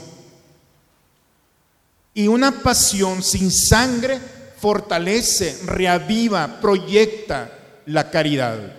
Y 2.13 2.27
una 2.27 2.63
pasión 2.63 3.23
sin 3.23 3.51
sangre 3.51 4.19
fortalece, 4.57 5.59
reaviva, 5.65 6.59
proyecta, 6.59 7.81
la 7.85 8.11
caridad. 8.11 8.73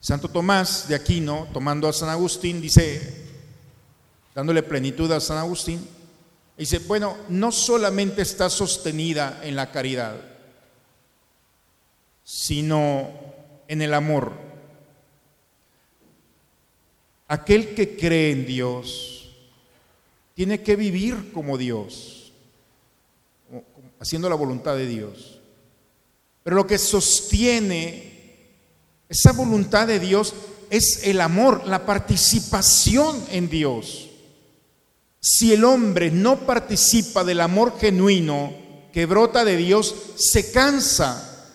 Santo 0.00 0.28
Tomás 0.28 0.88
de 0.88 0.94
Aquino, 0.94 1.48
tomando 1.52 1.88
a 1.88 1.92
San 1.92 2.08
Agustín, 2.08 2.60
dice, 2.60 3.23
dándole 4.34 4.62
plenitud 4.62 5.10
a 5.12 5.20
San 5.20 5.38
Agustín, 5.38 5.86
dice, 6.56 6.78
bueno, 6.80 7.16
no 7.28 7.52
solamente 7.52 8.22
está 8.22 8.50
sostenida 8.50 9.40
en 9.42 9.56
la 9.56 9.70
caridad, 9.70 10.16
sino 12.24 13.10
en 13.68 13.82
el 13.82 13.94
amor. 13.94 14.32
Aquel 17.28 17.74
que 17.74 17.96
cree 17.96 18.32
en 18.32 18.46
Dios 18.46 19.30
tiene 20.34 20.62
que 20.62 20.76
vivir 20.76 21.32
como 21.32 21.56
Dios, 21.56 22.32
haciendo 24.00 24.28
la 24.28 24.34
voluntad 24.34 24.76
de 24.76 24.86
Dios. 24.86 25.40
Pero 26.42 26.56
lo 26.56 26.66
que 26.66 26.76
sostiene 26.76 28.14
esa 29.08 29.32
voluntad 29.32 29.86
de 29.86 30.00
Dios 30.00 30.34
es 30.70 31.04
el 31.04 31.20
amor, 31.20 31.66
la 31.66 31.86
participación 31.86 33.24
en 33.30 33.48
Dios. 33.48 34.03
Si 35.26 35.54
el 35.54 35.64
hombre 35.64 36.10
no 36.10 36.40
participa 36.40 37.24
del 37.24 37.40
amor 37.40 37.78
genuino 37.80 38.52
que 38.92 39.06
brota 39.06 39.42
de 39.42 39.56
Dios, 39.56 39.94
se 40.16 40.52
cansa. 40.52 41.48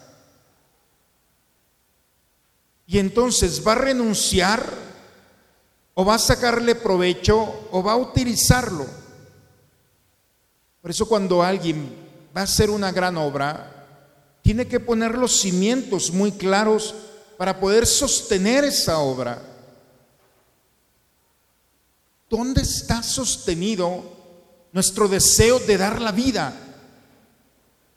Y 2.87 2.97
entonces 2.97 3.61
va 3.65 3.73
a 3.73 3.75
renunciar 3.75 4.65
o 5.93 6.03
va 6.03 6.15
a 6.15 6.19
sacarle 6.19 6.73
provecho 6.73 7.67
o 7.69 7.83
va 7.83 7.91
a 7.91 7.97
utilizarlo. 7.97 8.87
Por 10.81 10.89
eso 10.89 11.07
cuando 11.07 11.43
alguien 11.43 11.95
va 12.35 12.41
a 12.41 12.45
hacer 12.45 12.71
una 12.71 12.91
gran 12.91 13.17
obra, 13.17 13.85
tiene 14.41 14.67
que 14.67 14.79
poner 14.79 15.15
los 15.15 15.41
cimientos 15.41 16.09
muy 16.09 16.31
claros 16.31 16.95
para 17.37 17.59
poder 17.59 17.85
sostener 17.85 18.63
esa 18.63 18.97
obra. 18.97 19.48
¿Dónde 22.29 22.61
está 22.61 23.01
sostenido 23.01 24.03
nuestro 24.71 25.07
deseo 25.07 25.59
de 25.59 25.77
dar 25.77 26.01
la 26.01 26.11
vida? 26.11 26.53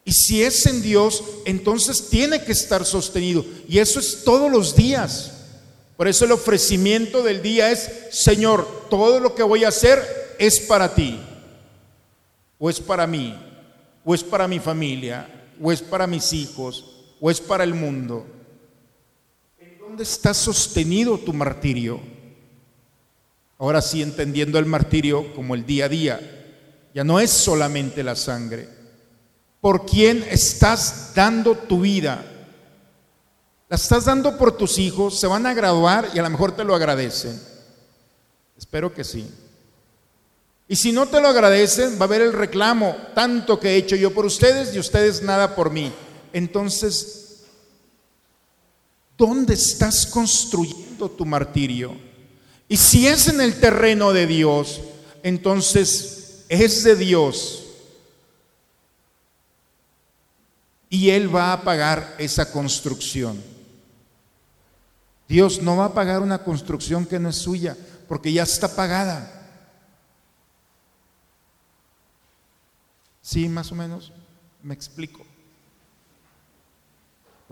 Y 0.05 0.13
si 0.13 0.43
es 0.43 0.67
en 0.67 0.83
Dios, 0.83 1.23
entonces 1.45 2.09
tiene 2.09 2.43
que 2.43 2.53
estar 2.53 2.85
sostenido. 2.85 3.45
Y 3.69 3.79
eso 3.79 4.01
es 4.01 4.25
todos 4.25 4.51
los 4.51 4.75
días. 4.75 5.33
Por 5.97 6.09
eso 6.09 6.25
el 6.25 6.33
ofrecimiento 6.33 7.23
del 7.23 7.43
día 7.43 7.71
es, 7.71 7.91
Señor, 8.11 8.87
todo 8.91 9.21
lo 9.21 9.35
que 9.35 9.43
voy 9.43 9.65
a 9.65 9.69
hacer 9.69 10.35
es 10.39 10.61
para 10.61 10.95
ti. 10.95 11.21
O 12.59 12.69
es 12.71 12.81
para 12.81 13.07
mí. 13.07 13.39
O 14.05 14.15
es 14.15 14.25
para 14.25 14.49
mi 14.49 14.59
familia. 14.59 15.29
O 15.63 15.71
es 15.71 15.83
para 15.83 16.07
mis 16.07 16.33
hijos. 16.33 16.85
O 17.21 17.31
es 17.31 17.41
para 17.41 17.63
el 17.63 17.75
mundo. 17.75 18.27
¿Dónde 19.79 20.03
está 20.03 20.35
sostenido 20.35 21.19
tu 21.19 21.33
martirio? 21.33 22.12
Ahora 23.63 23.81
sí, 23.81 24.03
entendiendo 24.03 24.59
el 24.59 24.67
martirio 24.67 25.33
como 25.37 25.55
el 25.55 25.65
día 25.65 25.85
a 25.85 25.89
día, 25.89 26.21
ya 26.93 27.05
no 27.05 27.21
es 27.21 27.31
solamente 27.31 28.03
la 28.03 28.17
sangre. 28.17 28.69
¿Por 29.61 29.87
quién 29.87 30.27
estás 30.29 31.13
dando 31.15 31.55
tu 31.55 31.83
vida? 31.83 32.25
La 33.69 33.77
estás 33.77 34.07
dando 34.07 34.37
por 34.37 34.57
tus 34.57 34.81
hijos, 34.81 35.21
se 35.21 35.29
van 35.29 35.47
a 35.47 35.55
graduar 35.55 36.11
y 36.13 36.19
a 36.19 36.23
lo 36.23 36.31
mejor 36.31 36.57
te 36.57 36.65
lo 36.65 36.75
agradecen. 36.75 37.41
Espero 38.59 38.93
que 38.93 39.05
sí. 39.05 39.31
Y 40.67 40.75
si 40.75 40.91
no 40.91 41.07
te 41.07 41.21
lo 41.21 41.29
agradecen, 41.29 41.95
va 41.99 42.01
a 42.01 42.05
haber 42.05 42.23
el 42.23 42.33
reclamo, 42.33 42.97
tanto 43.15 43.61
que 43.61 43.69
he 43.69 43.77
hecho 43.77 43.95
yo 43.95 44.13
por 44.13 44.27
ustedes 44.27 44.75
y 44.75 44.81
ustedes 44.81 45.23
nada 45.23 45.55
por 45.55 45.71
mí. 45.71 45.93
Entonces, 46.33 47.23
¿Dónde 49.17 49.55
estás 49.55 50.07
construyendo 50.07 51.09
tu 51.09 51.25
martirio? 51.25 51.95
Y 52.73 52.79
si 52.79 53.07
es 53.07 53.29
en 53.29 53.39
el 53.43 53.61
terreno 53.61 54.15
de 54.15 54.27
Dios, 54.27 54.81
entonces 55.23 56.47
es 56.49 56.83
de 56.83 56.97
Dios. 56.97 57.67
Y 60.89 61.11
Él 61.11 61.37
va 61.37 61.53
a 61.53 61.65
pagar 61.65 62.17
esa 62.17 62.51
construcción. 62.51 63.45
Dios 65.29 65.61
no 65.61 65.77
va 65.77 65.85
a 65.85 65.93
pagar 65.93 66.23
una 66.23 66.43
construcción 66.43 67.05
que 67.05 67.19
no 67.19 67.29
es 67.29 67.37
suya, 67.37 67.77
porque 68.09 68.33
ya 68.33 68.45
está 68.45 68.75
pagada. 68.75 69.51
¿Sí, 73.21 73.51
más 73.51 73.71
o 73.71 73.75
menos? 73.75 74.15
Me 74.63 74.73
explico 74.73 75.27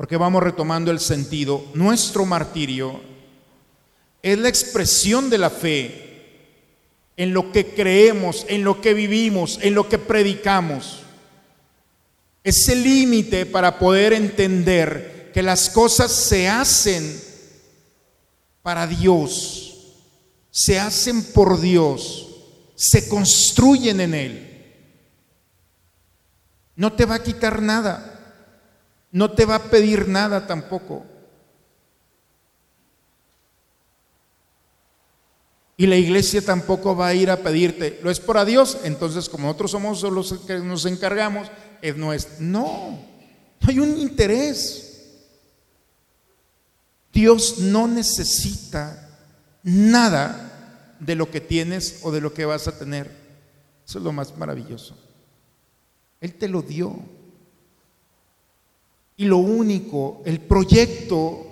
porque 0.01 0.17
vamos 0.17 0.43
retomando 0.43 0.91
el 0.91 0.99
sentido, 0.99 1.63
nuestro 1.75 2.25
martirio 2.25 3.03
es 4.23 4.39
la 4.39 4.49
expresión 4.49 5.31
de 5.31 5.39
la 5.39 5.51
fe 5.51 6.11
en 7.17 7.33
lo 7.33 7.53
que 7.53 7.75
creemos, 7.75 8.47
en 8.49 8.65
lo 8.65 8.81
que 8.81 8.95
vivimos, 8.95 9.59
en 9.63 9.75
lo 9.75 9.89
que 9.89 9.99
predicamos. 9.99 11.01
Es 12.43 12.69
el 12.69 12.83
límite 12.83 13.47
para 13.47 13.79
poder 13.79 14.13
entender 14.13 15.31
que 15.35 15.43
las 15.43 15.69
cosas 15.69 16.11
se 16.11 16.49
hacen 16.49 17.21
para 18.63 18.87
Dios, 18.87 19.95
se 20.51 20.79
hacen 20.79 21.23
por 21.23 21.61
Dios, 21.61 22.29
se 22.75 23.09
construyen 23.09 24.01
en 24.01 24.15
Él. 24.15 24.51
No 26.77 26.95
te 26.95 27.05
va 27.05 27.17
a 27.17 27.23
quitar 27.23 27.61
nada. 27.61 28.17
No 29.13 29.33
te 29.33 29.45
va 29.45 29.57
a 29.57 29.63
pedir 29.65 30.09
nada 30.09 30.47
tampoco. 30.47 31.05
Y 35.81 35.87
la 35.87 35.97
iglesia 35.97 36.43
tampoco 36.43 36.95
va 36.95 37.07
a 37.07 37.15
ir 37.15 37.31
a 37.31 37.39
pedirte, 37.39 38.01
¿lo 38.03 38.11
es 38.11 38.21
por 38.21 38.45
Dios? 38.45 38.77
Entonces, 38.85 39.31
como 39.31 39.47
nosotros 39.47 39.71
somos 39.71 40.03
los 40.03 40.35
que 40.47 40.59
nos 40.59 40.85
encargamos, 40.85 41.51
es 41.81 41.97
nuestro. 41.97 42.35
No, 42.41 42.99
no 43.63 43.67
hay 43.67 43.79
un 43.79 43.97
interés. 43.97 45.09
Dios 47.15 47.61
no 47.61 47.89
necesita 47.89 49.09
nada 49.63 50.99
de 51.01 51.15
lo 51.15 51.31
que 51.31 51.41
tienes 51.41 52.01
o 52.03 52.13
de 52.13 52.21
lo 52.21 52.35
que 52.35 52.45
vas 52.45 52.69
a 52.69 52.79
tener. 52.79 53.11
Eso 53.89 53.97
es 54.01 54.05
lo 54.05 54.13
más 54.13 54.37
maravilloso. 54.37 54.95
Él 56.21 56.35
te 56.35 56.47
lo 56.47 56.61
dio. 56.61 56.95
Y 59.17 59.25
lo 59.25 59.39
único, 59.39 60.21
el 60.27 60.41
proyecto, 60.41 61.47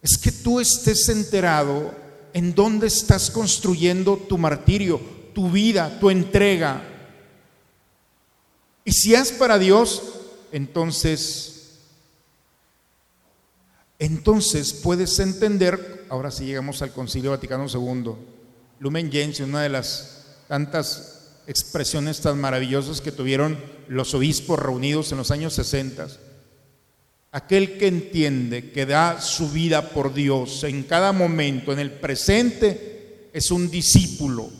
es 0.00 0.16
que 0.16 0.32
tú 0.32 0.60
estés 0.60 1.10
enterado 1.10 2.07
en 2.38 2.54
dónde 2.54 2.86
estás 2.86 3.32
construyendo 3.32 4.16
tu 4.16 4.38
martirio, 4.38 5.00
tu 5.34 5.50
vida, 5.50 5.98
tu 5.98 6.08
entrega. 6.08 6.80
Y 8.84 8.92
si 8.92 9.12
es 9.12 9.32
para 9.32 9.58
Dios, 9.58 10.04
entonces, 10.52 11.80
entonces 13.98 14.72
puedes 14.72 15.18
entender, 15.18 16.06
ahora 16.10 16.30
sí 16.30 16.44
llegamos 16.44 16.80
al 16.80 16.92
Concilio 16.92 17.32
Vaticano 17.32 17.66
II, 17.66 18.12
Lumen 18.78 19.10
Gentium, 19.10 19.48
una 19.48 19.64
de 19.64 19.70
las 19.70 20.24
tantas 20.46 21.32
expresiones 21.48 22.20
tan 22.20 22.40
maravillosas 22.40 23.00
que 23.00 23.10
tuvieron 23.10 23.58
los 23.88 24.14
obispos 24.14 24.60
reunidos 24.60 25.10
en 25.10 25.18
los 25.18 25.32
años 25.32 25.54
60 25.54 26.06
Aquel 27.38 27.78
que 27.78 27.86
entiende 27.86 28.72
que 28.72 28.84
da 28.84 29.20
su 29.20 29.48
vida 29.48 29.90
por 29.90 30.12
Dios 30.12 30.64
en 30.64 30.82
cada 30.82 31.12
momento, 31.12 31.72
en 31.72 31.78
el 31.78 31.92
presente, 31.92 33.30
es 33.32 33.52
un 33.52 33.70
discípulo. 33.70 34.50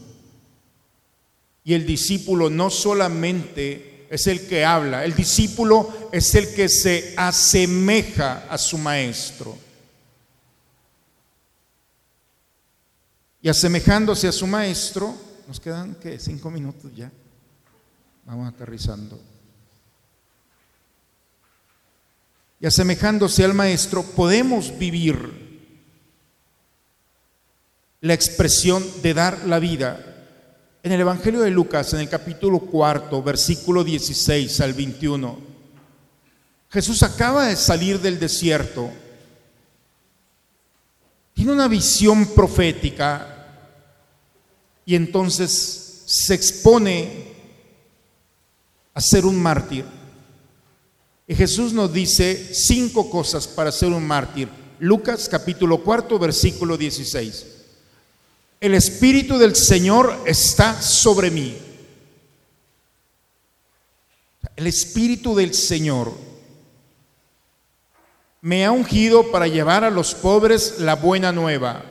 Y 1.64 1.74
el 1.74 1.85
discípulo 1.85 2.49
no 2.49 2.70
solamente 2.70 4.07
es 4.09 4.29
el 4.29 4.47
que 4.47 4.64
habla, 4.64 5.05
el 5.05 5.12
discípulo 5.12 6.09
es 6.12 6.33
el 6.37 6.55
que 6.55 6.68
se 6.68 7.14
asemeja 7.16 8.47
a 8.49 8.57
su 8.57 8.79
maestro. 8.79 9.59
Y 13.43 13.49
asemejándose 13.49 14.29
a 14.29 14.33
su 14.33 14.47
maestro, 14.47 15.16
nos 15.49 15.59
quedan 15.59 15.97
que 15.97 16.20
cinco 16.20 16.49
minutos 16.49 16.93
ya. 16.95 17.11
Vamos 18.24 18.49
aterrizando. 18.49 19.20
Y 22.61 22.67
asemejándose 22.67 23.45
al 23.45 23.55
Maestro, 23.55 24.03
podemos 24.03 24.77
vivir 24.79 25.49
la 28.01 28.15
expresión 28.15 28.85
de 29.03 29.15
dar 29.15 29.47
la 29.47 29.59
vida. 29.59 30.05
En 30.83 30.93
el 30.93 31.01
Evangelio 31.01 31.41
de 31.41 31.51
Lucas, 31.51 31.93
en 31.93 32.01
el 32.01 32.09
capítulo 32.09 32.61
cuarto, 32.61 33.23
versículo 33.23 33.85
16 33.85 34.61
al 34.61 34.73
21, 34.73 35.39
Jesús 36.71 37.03
acaba 37.03 37.47
de 37.47 37.57
salir 37.57 38.01
del 38.01 38.19
desierto, 38.19 38.91
tiene 41.35 41.53
una 41.53 41.69
visión 41.69 42.27
profética 42.27 43.47
y 44.85 44.95
entonces 44.97 46.03
se 46.07 46.35
expone 46.35 47.29
a 48.95 49.01
ser 49.01 49.25
un 49.25 49.41
mártir. 49.41 49.85
Y 51.31 51.35
Jesús 51.35 51.74
nos 51.74 51.93
dice 51.93 52.55
cinco 52.55 53.11
cosas 53.11 53.47
para 53.47 53.70
ser 53.70 53.91
un 53.91 54.07
mártir. 54.07 54.49
Lucas 54.81 55.29
capítulo 55.29 55.85
cuarto, 55.85 56.18
versículo 56.18 56.79
16. 56.79 57.47
El 58.62 58.74
Espíritu 58.74 59.37
del 59.37 59.55
Señor 59.55 60.22
está 60.24 60.81
sobre 60.81 61.31
mí. 61.31 61.59
El 64.57 64.66
Espíritu 64.66 65.37
del 65.37 65.53
Señor 65.53 66.14
me 68.41 68.64
ha 68.64 68.72
ungido 68.72 69.31
para 69.31 69.47
llevar 69.47 69.85
a 69.85 69.91
los 69.91 70.14
pobres 70.14 70.79
la 70.79 70.95
buena 70.95 71.31
nueva. 71.31 71.85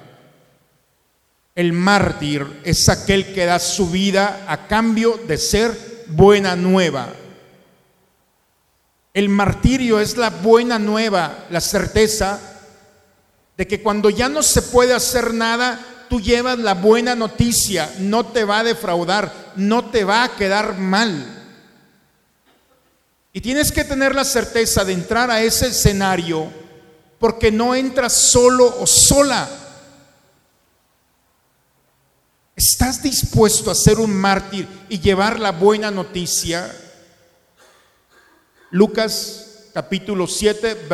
El 1.53 1.73
mártir 1.73 2.61
es 2.63 2.89
aquel 2.89 3.33
que 3.35 3.45
da 3.45 3.59
su 3.59 3.91
vida 3.91 4.45
a 4.47 4.67
cambio 4.67 5.19
de 5.27 5.37
ser 5.37 6.05
buena 6.07 6.55
nueva. 6.55 7.13
El 9.17 9.29
martirio 9.29 9.99
es 9.99 10.15
la 10.15 10.29
buena 10.29 10.77
nueva, 10.77 11.47
la 11.49 11.59
certeza 11.59 12.39
de 13.57 13.65
que 13.65 13.81
cuando 13.81 14.11
ya 14.11 14.29
no 14.29 14.43
se 14.43 14.61
puede 14.61 14.93
hacer 14.93 15.33
nada, 15.33 15.83
tú 16.07 16.21
llevas 16.21 16.59
la 16.59 16.75
buena 16.75 17.15
noticia, 17.15 17.91
no 17.97 18.27
te 18.27 18.43
va 18.43 18.59
a 18.59 18.63
defraudar, 18.63 19.53
no 19.55 19.89
te 19.89 20.03
va 20.03 20.23
a 20.23 20.35
quedar 20.35 20.77
mal. 20.77 21.25
Y 23.33 23.41
tienes 23.41 23.71
que 23.71 23.83
tener 23.83 24.13
la 24.13 24.23
certeza 24.23 24.85
de 24.85 24.93
entrar 24.93 25.31
a 25.31 25.41
ese 25.41 25.69
escenario 25.69 26.53
porque 27.17 27.51
no 27.51 27.73
entras 27.73 28.13
solo 28.13 28.67
o 28.79 28.85
sola. 28.85 29.49
¿Estás 32.55 33.01
dispuesto 33.01 33.71
a 33.71 33.75
ser 33.75 33.97
un 33.97 34.13
mártir 34.13 34.67
y 34.89 34.99
llevar 34.99 35.39
la 35.39 35.53
buena 35.53 35.89
noticia? 35.89 36.71
Lucas 38.71 39.69
capítulo 39.73 40.27
7, 40.27 40.87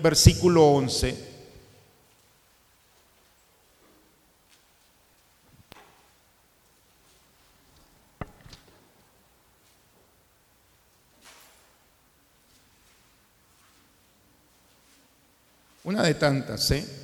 versículo 0.00 0.64
11. 0.64 1.28
Una 15.84 16.02
de 16.02 16.14
tantas, 16.14 16.70
¿eh? 16.70 16.97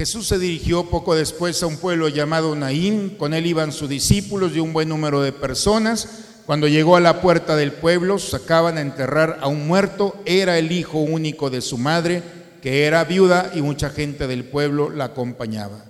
Jesús 0.00 0.28
se 0.28 0.38
dirigió 0.38 0.84
poco 0.88 1.14
después 1.14 1.62
a 1.62 1.66
un 1.66 1.76
pueblo 1.76 2.08
llamado 2.08 2.56
Naín, 2.56 3.16
con 3.18 3.34
él 3.34 3.44
iban 3.44 3.70
sus 3.70 3.90
discípulos 3.90 4.52
y 4.54 4.58
un 4.58 4.72
buen 4.72 4.88
número 4.88 5.20
de 5.20 5.30
personas. 5.30 6.08
Cuando 6.46 6.68
llegó 6.68 6.96
a 6.96 7.00
la 7.00 7.20
puerta 7.20 7.54
del 7.54 7.72
pueblo, 7.72 8.18
sacaban 8.18 8.78
a 8.78 8.80
enterrar 8.80 9.40
a 9.42 9.48
un 9.48 9.66
muerto, 9.66 10.16
era 10.24 10.56
el 10.56 10.72
hijo 10.72 11.00
único 11.00 11.50
de 11.50 11.60
su 11.60 11.76
madre, 11.76 12.22
que 12.62 12.86
era 12.86 13.04
viuda 13.04 13.52
y 13.54 13.60
mucha 13.60 13.90
gente 13.90 14.26
del 14.26 14.44
pueblo 14.44 14.88
la 14.88 15.04
acompañaba. 15.04 15.84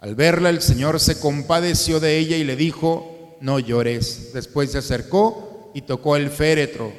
Al 0.00 0.16
verla, 0.16 0.50
el 0.50 0.60
Señor 0.60 0.98
se 0.98 1.20
compadeció 1.20 2.00
de 2.00 2.18
ella 2.18 2.36
y 2.36 2.42
le 2.42 2.56
dijo, 2.56 3.38
no 3.40 3.60
llores. 3.60 4.32
Después 4.34 4.72
se 4.72 4.78
acercó 4.78 5.70
y 5.72 5.82
tocó 5.82 6.16
el 6.16 6.30
féretro. 6.30 6.92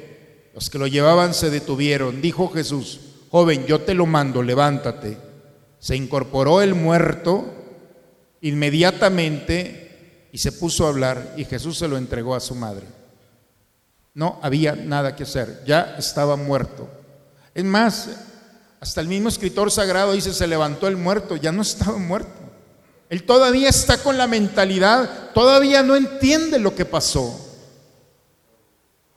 Los 0.54 0.70
que 0.70 0.78
lo 0.78 0.86
llevaban 0.86 1.34
se 1.34 1.50
detuvieron. 1.50 2.22
Dijo 2.22 2.48
Jesús, 2.48 3.00
joven, 3.30 3.66
yo 3.66 3.82
te 3.82 3.92
lo 3.92 4.06
mando, 4.06 4.42
levántate. 4.42 5.27
Se 5.78 5.96
incorporó 5.96 6.62
el 6.62 6.74
muerto 6.74 7.44
inmediatamente 8.40 10.28
y 10.32 10.38
se 10.38 10.52
puso 10.52 10.86
a 10.86 10.88
hablar 10.88 11.34
y 11.36 11.44
Jesús 11.44 11.78
se 11.78 11.88
lo 11.88 11.96
entregó 11.96 12.34
a 12.34 12.40
su 12.40 12.54
madre. 12.54 12.86
No 14.14 14.38
había 14.42 14.74
nada 14.74 15.14
que 15.14 15.22
hacer, 15.22 15.62
ya 15.66 15.94
estaba 15.98 16.36
muerto. 16.36 16.88
Es 17.54 17.64
más, 17.64 18.08
hasta 18.80 19.00
el 19.00 19.08
mismo 19.08 19.28
escritor 19.28 19.70
sagrado 19.70 20.12
dice, 20.12 20.32
se 20.32 20.46
levantó 20.46 20.88
el 20.88 20.96
muerto, 20.96 21.36
ya 21.36 21.52
no 21.52 21.62
estaba 21.62 21.98
muerto. 21.98 22.30
Él 23.08 23.22
todavía 23.24 23.68
está 23.68 23.98
con 23.98 24.18
la 24.18 24.26
mentalidad, 24.26 25.30
todavía 25.32 25.82
no 25.82 25.96
entiende 25.96 26.58
lo 26.58 26.74
que 26.74 26.84
pasó. 26.84 27.46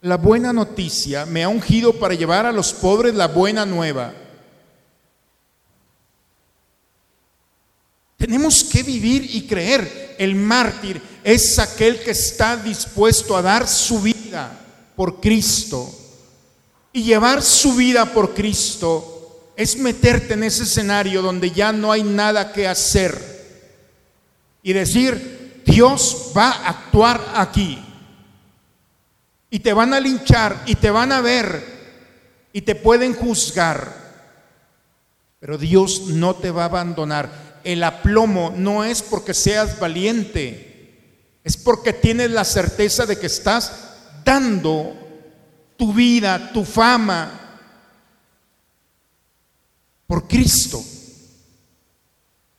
La 0.02 0.18
buena 0.18 0.54
noticia 0.54 1.26
me 1.26 1.44
ha 1.44 1.50
ungido 1.50 1.94
para 1.94 2.16
llevar 2.16 2.46
a 2.46 2.52
los 2.52 2.74
pobres 2.74 3.14
la 3.14 3.28
buena 3.28 3.66
nueva. 3.66 4.14
Tenemos 8.22 8.64
que 8.64 8.84
vivir 8.84 9.36
y 9.36 9.48
creer. 9.48 10.16
El 10.20 10.36
mártir 10.36 11.02
es 11.24 11.58
aquel 11.58 12.00
que 12.02 12.12
está 12.12 12.56
dispuesto 12.56 13.36
a 13.36 13.42
dar 13.42 13.68
su 13.68 14.00
vida 14.00 14.60
por 14.96 15.20
Cristo. 15.20 15.92
Y 16.94 17.02
llevar 17.02 17.42
su 17.42 17.74
vida 17.74 18.06
por 18.14 18.36
Cristo 18.36 19.50
es 19.58 19.76
meterte 19.76 20.36
en 20.36 20.44
ese 20.44 20.64
escenario 20.64 21.24
donde 21.24 21.50
ya 21.50 21.72
no 21.72 21.92
hay 21.92 22.04
nada 22.04 22.54
que 22.54 22.68
hacer 22.68 23.32
y 24.62 24.72
decir, 24.74 25.64
Dios 25.66 26.32
va 26.38 26.52
a 26.52 26.70
actuar 26.70 27.20
aquí. 27.34 27.84
Y 29.50 29.58
te 29.62 29.74
van 29.74 29.96
a 29.96 30.00
linchar 30.00 30.62
y 30.68 30.76
te 30.76 30.92
van 30.92 31.12
a 31.12 31.22
ver 31.22 31.66
y 32.54 32.62
te 32.62 32.76
pueden 32.76 33.16
juzgar. 33.16 34.00
Pero 35.40 35.58
Dios 35.58 36.02
no 36.02 36.36
te 36.36 36.52
va 36.52 36.62
a 36.62 36.66
abandonar. 36.66 37.51
El 37.64 37.84
aplomo 37.84 38.54
no 38.56 38.84
es 38.84 39.02
porque 39.02 39.34
seas 39.34 39.80
valiente, 39.80 41.40
es 41.44 41.58
porque 41.58 41.94
tienes 41.94 42.32
la 42.32 42.44
certeza 42.44 43.06
de 43.06 43.18
que 43.18 43.28
estás 43.28 43.72
dando 44.24 44.96
tu 45.78 45.94
vida, 45.94 46.52
tu 46.54 46.64
fama 46.64 47.60
por 50.08 50.28
Cristo. 50.28 50.84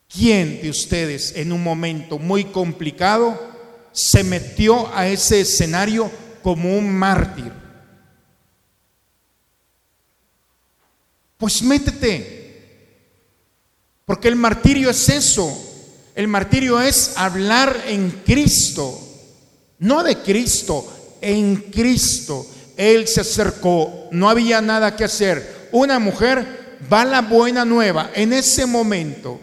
¿Quién 0.08 0.60
de 0.60 0.70
ustedes 0.70 1.34
en 1.36 1.52
un 1.52 1.62
momento 1.62 2.18
muy 2.18 2.44
complicado 2.44 3.40
se 3.92 4.24
metió 4.24 4.94
a 4.94 5.06
ese 5.06 5.40
escenario 5.40 6.10
como 6.42 6.76
un 6.76 6.92
mártir? 6.92 7.52
Pues 11.38 11.62
métete, 11.62 12.41
porque 14.04 14.28
el 14.28 14.36
martirio 14.36 14.90
es 14.90 15.08
eso. 15.08 15.68
El 16.14 16.28
martirio 16.28 16.80
es 16.80 17.14
hablar 17.16 17.84
en 17.86 18.10
Cristo, 18.24 19.00
no 19.78 20.02
de 20.02 20.18
Cristo, 20.18 21.16
en 21.20 21.56
Cristo. 21.56 22.46
Él 22.76 23.08
se 23.08 23.22
acercó, 23.22 24.08
no 24.12 24.28
había 24.28 24.60
nada 24.60 24.94
que 24.94 25.04
hacer. 25.04 25.68
Una 25.72 25.98
mujer 25.98 26.78
va 26.92 27.04
la 27.04 27.22
buena 27.22 27.64
nueva 27.64 28.10
en 28.14 28.32
ese 28.32 28.66
momento 28.66 29.40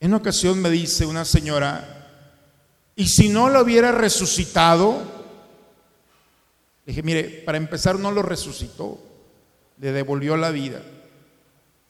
En 0.00 0.14
ocasión 0.14 0.60
me 0.62 0.70
dice 0.70 1.04
una 1.04 1.26
señora, 1.26 2.08
¿y 2.96 3.06
si 3.06 3.28
no 3.28 3.50
lo 3.50 3.60
hubiera 3.60 3.92
resucitado? 3.92 5.20
dije, 6.86 7.02
mire, 7.02 7.24
para 7.44 7.58
empezar 7.58 7.98
no 7.98 8.10
lo 8.10 8.22
resucitó, 8.22 8.98
le 9.80 9.92
devolvió 9.92 10.36
la 10.36 10.50
vida. 10.50 10.82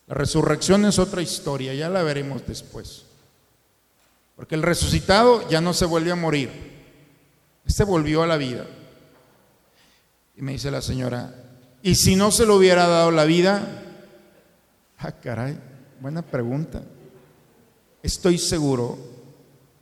La 0.06 0.14
resurrección 0.14 0.84
es 0.84 0.98
otra 0.98 1.22
historia, 1.22 1.74
ya 1.74 1.88
la 1.88 2.02
veremos 2.02 2.46
después. 2.46 3.04
Porque 4.36 4.54
el 4.54 4.62
resucitado 4.62 5.46
ya 5.48 5.60
no 5.60 5.74
se 5.74 5.84
vuelve 5.84 6.10
a 6.10 6.16
morir, 6.16 6.50
este 7.66 7.84
volvió 7.84 8.22
a 8.22 8.26
la 8.26 8.36
vida. 8.36 8.66
Y 10.36 10.42
me 10.42 10.52
dice 10.52 10.70
la 10.70 10.80
señora, 10.80 11.34
¿y 11.82 11.96
si 11.96 12.16
no 12.16 12.30
se 12.30 12.46
lo 12.46 12.56
hubiera 12.56 12.86
dado 12.86 13.10
la 13.10 13.24
vida? 13.24 13.84
Ah, 14.98 15.12
caray, 15.12 15.58
buena 16.00 16.22
pregunta 16.22 16.82
estoy 18.02 18.38
seguro 18.38 18.98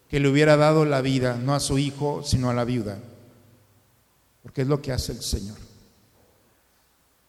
que 0.09 0.21
le 0.21 0.29
hubiera 0.29 0.57
dado 0.57 0.85
la 0.85 1.01
vida, 1.01 1.37
no 1.37 1.55
a 1.55 1.61
su 1.61 1.79
hijo, 1.79 2.23
sino 2.25 2.51
a 2.51 2.55
la 2.55 2.65
viuda. 2.65 2.99
Porque 4.43 4.63
es 4.63 4.69
lo 4.69 4.81
que 4.81 4.93
hace 4.93 5.13
el 5.13 5.23
Señor. 5.23 5.59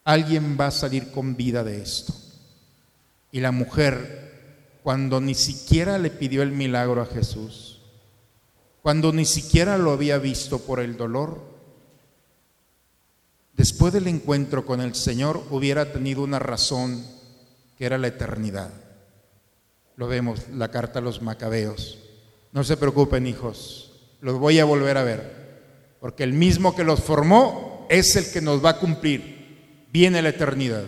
Alguien 0.03 0.57
va 0.59 0.67
a 0.67 0.71
salir 0.71 1.11
con 1.11 1.35
vida 1.35 1.63
de 1.63 1.81
esto. 1.81 2.13
Y 3.31 3.41
la 3.41 3.51
mujer, 3.51 4.79
cuando 4.83 5.21
ni 5.21 5.35
siquiera 5.35 5.97
le 5.97 6.09
pidió 6.09 6.41
el 6.41 6.51
milagro 6.51 7.01
a 7.01 7.05
Jesús, 7.05 7.79
cuando 8.81 9.11
ni 9.11 9.25
siquiera 9.25 9.77
lo 9.77 9.91
había 9.91 10.17
visto 10.17 10.59
por 10.59 10.79
el 10.79 10.97
dolor, 10.97 11.41
después 13.53 13.93
del 13.93 14.07
encuentro 14.07 14.65
con 14.65 14.81
el 14.81 14.95
Señor 14.95 15.43
hubiera 15.51 15.91
tenido 15.91 16.23
una 16.23 16.39
razón 16.39 17.05
que 17.77 17.85
era 17.85 17.97
la 17.97 18.07
eternidad. 18.07 18.71
Lo 19.95 20.07
vemos, 20.07 20.47
la 20.53 20.71
carta 20.71 20.99
a 20.99 21.01
los 21.01 21.21
macabeos. 21.21 21.99
No 22.51 22.63
se 22.63 22.77
preocupen, 22.77 23.27
hijos, 23.27 23.91
los 24.21 24.39
voy 24.39 24.59
a 24.59 24.65
volver 24.65 24.97
a 24.97 25.03
ver, 25.03 25.97
porque 25.99 26.23
el 26.23 26.33
mismo 26.33 26.75
que 26.75 26.83
los 26.83 27.01
formó 27.01 27.85
es 27.89 28.15
el 28.15 28.31
que 28.31 28.41
nos 28.41 28.63
va 28.63 28.71
a 28.71 28.79
cumplir. 28.79 29.38
Viene 29.91 30.21
la 30.21 30.29
eternidad. 30.29 30.85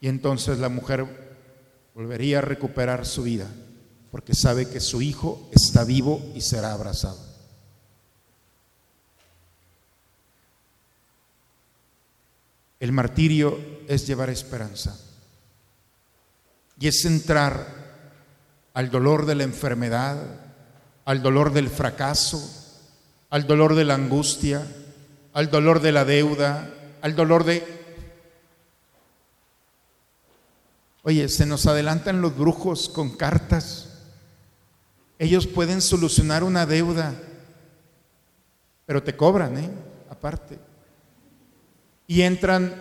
Y 0.00 0.08
entonces 0.08 0.58
la 0.58 0.68
mujer 0.68 1.06
volvería 1.94 2.38
a 2.38 2.42
recuperar 2.42 3.04
su 3.04 3.24
vida, 3.24 3.48
porque 4.10 4.34
sabe 4.34 4.68
que 4.68 4.80
su 4.80 5.02
hijo 5.02 5.50
está 5.52 5.84
vivo 5.84 6.22
y 6.34 6.40
será 6.40 6.72
abrazado. 6.72 7.18
El 12.80 12.92
martirio 12.92 13.58
es 13.88 14.06
llevar 14.06 14.30
esperanza 14.30 14.96
y 16.78 16.86
es 16.86 17.04
entrar 17.04 17.66
al 18.72 18.90
dolor 18.90 19.26
de 19.26 19.34
la 19.34 19.42
enfermedad, 19.42 20.16
al 21.04 21.20
dolor 21.20 21.52
del 21.52 21.68
fracaso, 21.68 22.40
al 23.30 23.48
dolor 23.48 23.74
de 23.74 23.84
la 23.84 23.94
angustia, 23.94 24.64
al 25.32 25.50
dolor 25.50 25.80
de 25.80 25.90
la 25.90 26.04
deuda, 26.04 26.72
al 27.00 27.14
dolor 27.14 27.44
de... 27.44 27.64
Oye, 31.02 31.28
se 31.28 31.46
nos 31.46 31.66
adelantan 31.66 32.20
los 32.20 32.36
brujos 32.36 32.88
con 32.88 33.16
cartas. 33.16 33.88
Ellos 35.18 35.46
pueden 35.46 35.80
solucionar 35.80 36.44
una 36.44 36.66
deuda, 36.66 37.14
pero 38.86 39.02
te 39.02 39.16
cobran, 39.16 39.58
¿eh? 39.58 39.70
Aparte. 40.10 40.58
Y 42.06 42.22
entran 42.22 42.74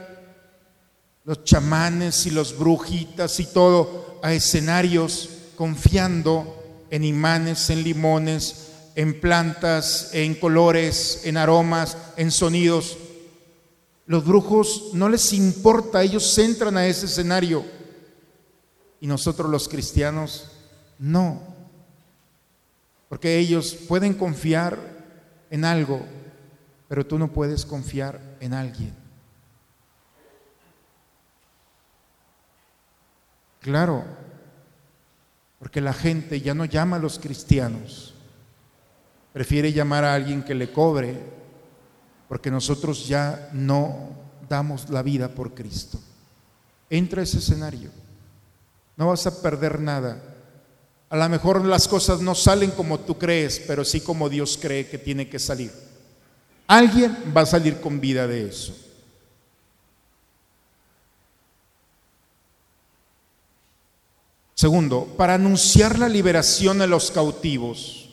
los 1.24 1.44
chamanes 1.44 2.26
y 2.26 2.32
los 2.32 2.58
brujitas 2.58 3.40
y 3.40 3.46
todo 3.46 4.20
a 4.24 4.34
escenarios 4.34 5.30
confiando 5.56 6.86
en 6.90 7.04
imanes, 7.04 7.70
en 7.70 7.84
limones, 7.84 8.68
en 8.96 9.20
plantas, 9.20 10.12
en 10.14 10.36
colores, 10.36 11.22
en 11.26 11.38
aromas, 11.38 11.98
en 12.16 12.32
sonidos. 12.32 12.98
Los 14.08 14.26
brujos 14.26 14.92
no 14.94 15.10
les 15.10 15.34
importa, 15.34 16.02
ellos 16.02 16.38
entran 16.38 16.78
a 16.78 16.88
ese 16.88 17.06
escenario. 17.06 17.64
Y 19.02 19.08
nosotros 19.08 19.52
los 19.52 19.68
cristianos 19.68 20.50
no. 20.98 21.42
Porque 23.10 23.38
ellos 23.38 23.74
pueden 23.88 24.14
confiar 24.14 24.80
en 25.50 25.66
algo, 25.66 26.02
pero 26.88 27.06
tú 27.06 27.20
no 27.20 27.28
puedes 27.28 27.66
confiar 27.66 28.38
en 28.40 28.54
alguien. 28.54 28.96
Claro, 33.60 34.06
porque 35.60 35.82
la 35.82 35.92
gente 35.94 36.40
ya 36.40 36.54
no 36.54 36.64
llama 36.64 36.96
a 36.96 37.00
los 37.00 37.20
cristianos, 37.20 38.14
prefiere 39.34 39.74
llamar 39.74 40.06
a 40.06 40.14
alguien 40.14 40.44
que 40.44 40.56
le 40.56 40.72
cobre, 40.72 41.37
porque 42.28 42.52
nosotros 42.52 43.08
ya 43.08 43.50
no 43.54 44.10
damos 44.50 44.90
la 44.90 45.02
vida 45.02 45.30
por 45.30 45.54
Cristo. 45.54 46.00
Entra 46.90 47.22
a 47.22 47.24
ese 47.24 47.40
escenario, 47.40 47.90
no 48.96 49.08
vas 49.08 49.26
a 49.28 49.42
perder 49.42 49.80
nada. 49.80 50.22
A 51.10 51.18
lo 51.18 51.30
mejor 51.30 51.64
las 51.66 51.88
cosas 51.88 52.22
no 52.22 52.36
salen 52.36 52.72
como 52.72 53.00
tú 53.00 53.18
crees, 53.18 53.62
pero 53.66 53.86
sí 53.86 54.02
como 54.02 54.30
Dios 54.30 54.58
cree 54.62 54.88
que 54.88 54.98
tiene 54.98 55.30
que 55.30 55.40
salir. 55.40 55.72
Alguien 56.68 57.34
va 57.36 57.42
a 57.42 57.46
salir 57.46 57.80
con 57.80 58.00
vida 58.00 58.28
de 58.28 58.50
eso. 58.50 58.76
Segundo, 64.54 65.06
para 65.16 65.36
anunciar 65.36 66.00
la 66.00 66.10
liberación 66.10 66.82
a 66.82 66.88
los 66.88 67.12
cautivos. 67.12 68.10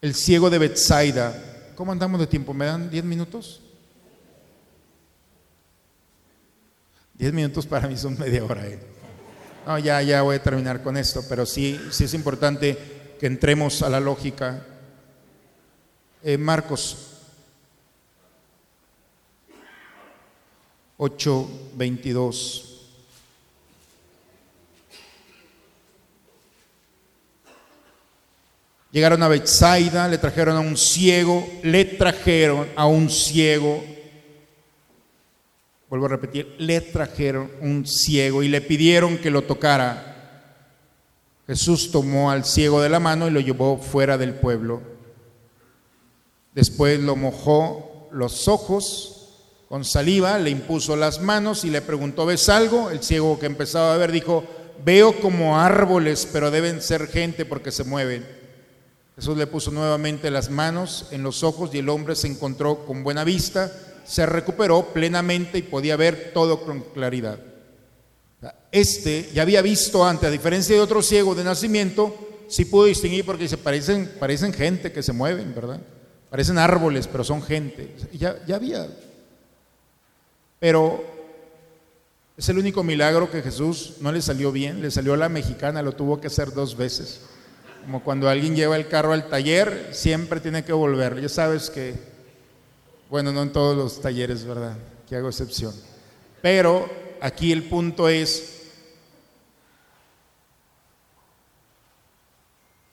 El 0.00 0.14
ciego 0.14 0.50
de 0.50 0.58
Bethsaida. 0.58 1.51
¿Cómo 1.74 1.92
andamos 1.92 2.20
de 2.20 2.26
tiempo? 2.26 2.52
¿Me 2.52 2.66
dan 2.66 2.90
10 2.90 3.04
minutos? 3.04 3.60
10 7.14 7.32
minutos 7.32 7.66
para 7.66 7.88
mí 7.88 7.96
son 7.96 8.18
media 8.18 8.44
hora. 8.44 8.66
¿eh? 8.66 8.78
No, 9.66 9.78
ya, 9.78 10.02
ya 10.02 10.22
voy 10.22 10.36
a 10.36 10.42
terminar 10.42 10.82
con 10.82 10.96
esto, 10.96 11.24
pero 11.28 11.46
sí, 11.46 11.80
sí 11.90 12.04
es 12.04 12.14
importante 12.14 13.16
que 13.18 13.26
entremos 13.26 13.82
a 13.82 13.88
la 13.88 14.00
lógica. 14.00 14.66
Eh, 16.22 16.36
Marcos 16.36 17.12
8, 20.96 21.48
22. 21.74 22.71
Llegaron 28.92 29.22
a 29.22 29.28
Bethsaida, 29.28 30.06
le 30.06 30.18
trajeron 30.18 30.54
a 30.54 30.60
un 30.60 30.76
ciego, 30.76 31.48
le 31.62 31.86
trajeron 31.86 32.68
a 32.76 32.84
un 32.84 33.08
ciego. 33.08 33.82
Vuelvo 35.88 36.04
a 36.06 36.10
repetir, 36.10 36.54
le 36.58 36.78
trajeron 36.82 37.50
un 37.62 37.86
ciego 37.86 38.42
y 38.42 38.48
le 38.48 38.60
pidieron 38.60 39.16
que 39.16 39.30
lo 39.30 39.42
tocara. 39.42 40.60
Jesús 41.46 41.90
tomó 41.90 42.30
al 42.30 42.44
ciego 42.44 42.82
de 42.82 42.90
la 42.90 43.00
mano 43.00 43.26
y 43.26 43.30
lo 43.30 43.40
llevó 43.40 43.78
fuera 43.78 44.18
del 44.18 44.34
pueblo. 44.34 44.82
Después 46.54 47.00
lo 47.00 47.16
mojó 47.16 48.10
los 48.12 48.46
ojos 48.46 49.38
con 49.70 49.86
saliva, 49.86 50.38
le 50.38 50.50
impuso 50.50 50.96
las 50.96 51.18
manos 51.22 51.64
y 51.64 51.70
le 51.70 51.80
preguntó, 51.80 52.26
¿ves 52.26 52.50
algo? 52.50 52.90
El 52.90 53.02
ciego 53.02 53.38
que 53.38 53.46
empezaba 53.46 53.94
a 53.94 53.96
ver 53.96 54.12
dijo, 54.12 54.44
veo 54.84 55.18
como 55.18 55.58
árboles, 55.58 56.28
pero 56.30 56.50
deben 56.50 56.82
ser 56.82 57.06
gente 57.06 57.46
porque 57.46 57.72
se 57.72 57.84
mueven. 57.84 58.41
Jesús 59.16 59.36
le 59.36 59.46
puso 59.46 59.70
nuevamente 59.70 60.30
las 60.30 60.50
manos 60.50 61.06
en 61.10 61.22
los 61.22 61.42
ojos 61.42 61.70
y 61.74 61.78
el 61.78 61.88
hombre 61.88 62.16
se 62.16 62.28
encontró 62.28 62.86
con 62.86 63.04
buena 63.04 63.24
vista, 63.24 63.70
se 64.04 64.26
recuperó 64.26 64.92
plenamente 64.92 65.58
y 65.58 65.62
podía 65.62 65.96
ver 65.96 66.32
todo 66.32 66.64
con 66.64 66.80
claridad. 66.80 67.38
Este 68.70 69.30
ya 69.34 69.42
había 69.42 69.62
visto 69.62 70.04
antes, 70.04 70.28
a 70.28 70.32
diferencia 70.32 70.74
de 70.74 70.80
otro 70.80 71.02
ciego 71.02 71.34
de 71.34 71.44
nacimiento, 71.44 72.16
sí 72.48 72.64
pudo 72.64 72.86
distinguir 72.86 73.24
porque 73.24 73.48
se 73.48 73.58
parecen, 73.58 74.10
parecen 74.18 74.52
gente 74.52 74.92
que 74.92 75.02
se 75.02 75.12
mueven, 75.12 75.54
¿verdad? 75.54 75.80
Parecen 76.30 76.56
árboles, 76.56 77.06
pero 77.06 77.22
son 77.22 77.42
gente. 77.42 77.94
Ya, 78.14 78.42
ya 78.46 78.56
había. 78.56 78.88
Pero 80.58 81.04
es 82.36 82.48
el 82.48 82.58
único 82.58 82.82
milagro 82.82 83.30
que 83.30 83.42
Jesús 83.42 83.96
no 84.00 84.10
le 84.10 84.22
salió 84.22 84.50
bien, 84.50 84.80
le 84.80 84.90
salió 84.90 85.12
a 85.12 85.18
la 85.18 85.28
mexicana, 85.28 85.82
lo 85.82 85.92
tuvo 85.92 86.20
que 86.20 86.28
hacer 86.28 86.52
dos 86.54 86.76
veces. 86.76 87.20
Como 87.82 88.02
cuando 88.02 88.28
alguien 88.28 88.54
lleva 88.54 88.76
el 88.76 88.88
carro 88.88 89.12
al 89.12 89.28
taller, 89.28 89.90
siempre 89.92 90.40
tiene 90.40 90.64
que 90.64 90.72
volver. 90.72 91.20
Ya 91.20 91.28
sabes 91.28 91.68
que, 91.68 91.94
bueno, 93.10 93.32
no 93.32 93.42
en 93.42 93.52
todos 93.52 93.76
los 93.76 94.00
talleres, 94.00 94.44
¿verdad? 94.44 94.76
Que 95.08 95.16
hago 95.16 95.28
excepción. 95.28 95.74
Pero 96.40 96.88
aquí 97.20 97.52
el 97.52 97.64
punto 97.64 98.08
es, 98.08 98.62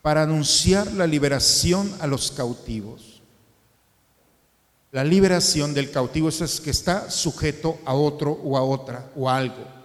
para 0.02 0.24
anunciar 0.24 0.92
la 0.94 1.06
liberación 1.06 1.96
a 2.00 2.08
los 2.08 2.32
cautivos. 2.32 3.22
La 4.92 5.04
liberación 5.04 5.76
del 5.76 5.92
cautivo 5.92 6.30
es 6.30 6.60
que 6.62 6.72
está 6.72 7.12
sujeto 7.12 7.78
a 7.86 7.94
otro 7.94 8.32
o 8.32 8.58
a 8.58 8.64
otra 8.64 9.12
o 9.16 9.30
a 9.30 9.38
algo. 9.38 9.80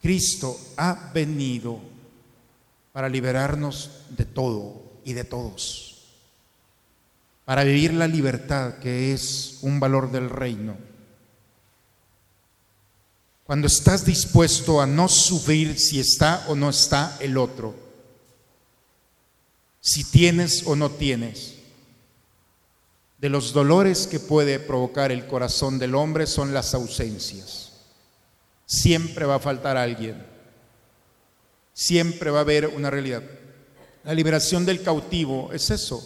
Cristo 0.00 0.56
ha 0.76 1.10
venido 1.12 1.91
para 2.92 3.08
liberarnos 3.08 3.90
de 4.10 4.26
todo 4.26 5.00
y 5.04 5.14
de 5.14 5.24
todos, 5.24 6.02
para 7.44 7.64
vivir 7.64 7.94
la 7.94 8.06
libertad 8.06 8.74
que 8.74 9.12
es 9.12 9.58
un 9.62 9.80
valor 9.80 10.12
del 10.12 10.28
reino. 10.28 10.76
Cuando 13.44 13.66
estás 13.66 14.04
dispuesto 14.04 14.80
a 14.80 14.86
no 14.86 15.08
sufrir 15.08 15.78
si 15.78 15.98
está 15.98 16.44
o 16.48 16.54
no 16.54 16.70
está 16.70 17.16
el 17.20 17.36
otro, 17.36 17.74
si 19.80 20.04
tienes 20.04 20.62
o 20.66 20.76
no 20.76 20.90
tienes, 20.90 21.54
de 23.18 23.28
los 23.28 23.52
dolores 23.52 24.06
que 24.06 24.20
puede 24.20 24.58
provocar 24.58 25.12
el 25.12 25.26
corazón 25.26 25.78
del 25.78 25.94
hombre 25.94 26.26
son 26.26 26.52
las 26.52 26.74
ausencias. 26.74 27.72
Siempre 28.66 29.26
va 29.26 29.36
a 29.36 29.40
faltar 29.40 29.76
alguien 29.76 30.31
siempre 31.72 32.30
va 32.30 32.38
a 32.38 32.42
haber 32.42 32.68
una 32.68 32.90
realidad. 32.90 33.22
La 34.04 34.14
liberación 34.14 34.66
del 34.66 34.82
cautivo 34.82 35.50
es 35.52 35.70
eso. 35.70 36.02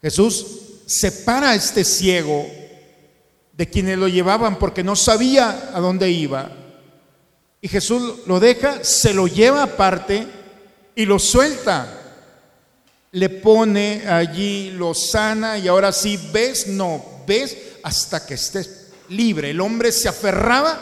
Jesús 0.00 0.46
separa 0.86 1.50
a 1.50 1.54
este 1.54 1.84
ciego 1.84 2.46
de 3.52 3.68
quienes 3.68 3.98
lo 3.98 4.08
llevaban 4.08 4.58
porque 4.58 4.82
no 4.82 4.96
sabía 4.96 5.70
a 5.74 5.80
dónde 5.80 6.10
iba. 6.10 6.50
Y 7.60 7.68
Jesús 7.68 8.20
lo 8.26 8.40
deja, 8.40 8.84
se 8.84 9.12
lo 9.12 9.26
lleva 9.26 9.64
aparte 9.64 10.26
y 10.94 11.04
lo 11.04 11.18
suelta. 11.18 11.94
Le 13.10 13.28
pone 13.28 14.04
allí, 14.08 14.70
lo 14.70 14.94
sana 14.94 15.58
y 15.58 15.66
ahora 15.68 15.92
sí, 15.92 16.30
ves, 16.32 16.68
no, 16.68 17.04
ves 17.26 17.56
hasta 17.82 18.24
que 18.24 18.34
estés 18.34 18.88
libre. 19.08 19.50
El 19.50 19.60
hombre 19.60 19.92
se 19.92 20.08
aferraba, 20.08 20.78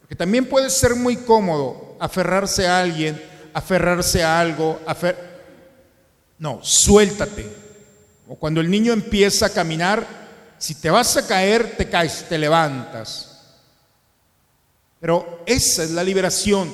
porque 0.00 0.14
también 0.14 0.46
puede 0.46 0.70
ser 0.70 0.94
muy 0.94 1.16
cómodo 1.16 1.93
aferrarse 1.98 2.66
a 2.66 2.80
alguien, 2.80 3.20
aferrarse 3.52 4.22
a 4.22 4.40
algo, 4.40 4.80
no, 6.38 6.60
suéltate. 6.62 7.46
O 8.28 8.36
cuando 8.36 8.60
el 8.60 8.70
niño 8.70 8.92
empieza 8.92 9.46
a 9.46 9.50
caminar, 9.50 10.06
si 10.58 10.74
te 10.74 10.90
vas 10.90 11.16
a 11.16 11.26
caer, 11.26 11.76
te 11.76 11.88
caes, 11.88 12.26
te 12.28 12.38
levantas. 12.38 13.30
Pero 15.00 15.42
esa 15.46 15.84
es 15.84 15.90
la 15.90 16.02
liberación. 16.02 16.72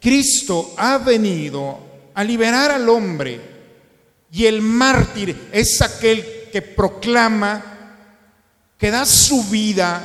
Cristo 0.00 0.74
ha 0.76 0.98
venido 0.98 1.78
a 2.14 2.24
liberar 2.24 2.72
al 2.72 2.88
hombre 2.88 3.40
y 4.32 4.46
el 4.46 4.60
mártir 4.60 5.50
es 5.52 5.80
aquel 5.80 6.48
que 6.50 6.62
proclama, 6.62 7.96
que 8.76 8.90
da 8.90 9.06
su 9.06 9.44
vida 9.44 10.02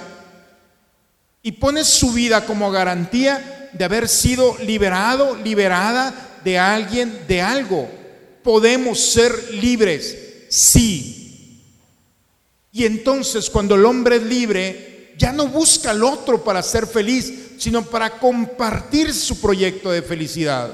y 1.41 1.53
pone 1.53 1.83
su 1.83 2.11
vida 2.11 2.45
como 2.45 2.69
garantía 2.69 3.57
de 3.74 3.86
haber 3.86 4.07
sido 4.07 4.57
liberado, 4.59 5.36
liberada 5.36 6.39
de 6.43 6.57
alguien, 6.57 7.26
de 7.28 7.41
algo. 7.41 7.89
Podemos 8.43 8.99
ser 8.99 9.53
libres, 9.53 10.18
sí. 10.49 11.61
Y 12.72 12.86
entonces 12.86 13.49
cuando 13.49 13.76
el 13.76 13.86
hombre 13.86 14.18
es 14.18 14.24
libre, 14.24 15.13
ya 15.18 15.32
no 15.32 15.47
busca 15.47 15.91
al 15.91 16.03
otro 16.03 16.43
para 16.43 16.61
ser 16.61 16.86
feliz, 16.88 17.34
sino 17.57 17.84
para 17.84 18.20
compartir 18.20 19.13
su 19.13 19.41
proyecto 19.41 19.91
de 19.91 20.01
felicidad. 20.01 20.70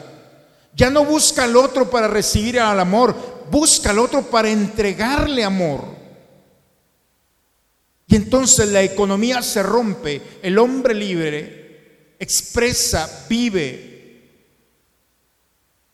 Ya 0.75 0.89
no 0.89 1.05
busca 1.05 1.45
al 1.45 1.55
otro 1.55 1.89
para 1.89 2.07
recibir 2.07 2.59
al 2.59 2.79
amor, 2.79 3.15
busca 3.49 3.91
al 3.91 3.99
otro 3.99 4.23
para 4.23 4.49
entregarle 4.49 5.43
amor. 5.43 5.85
Y 8.07 8.15
entonces 8.15 8.69
la 8.69 8.83
economía 8.83 9.41
se 9.41 9.63
rompe, 9.63 10.21
el 10.41 10.57
hombre 10.59 10.93
libre 10.93 11.62
expresa, 12.23 13.25
vive 13.29 13.93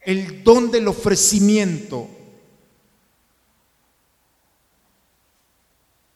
el 0.02 0.44
don 0.44 0.72
del 0.72 0.88
ofrecimiento. 0.88 2.08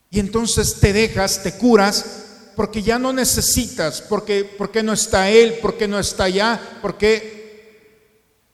Y 0.09 0.19
entonces 0.19 0.79
te 0.79 0.93
dejas, 0.93 1.43
te 1.43 1.57
curas 1.57 2.23
porque 2.55 2.83
ya 2.83 2.99
no 2.99 3.13
necesitas, 3.13 4.01
porque, 4.01 4.45
porque 4.45 4.83
no 4.83 4.93
está 4.93 5.29
Él, 5.29 5.57
porque 5.61 5.87
no 5.87 5.99
está 5.99 6.25
allá, 6.25 6.79
porque... 6.81 7.41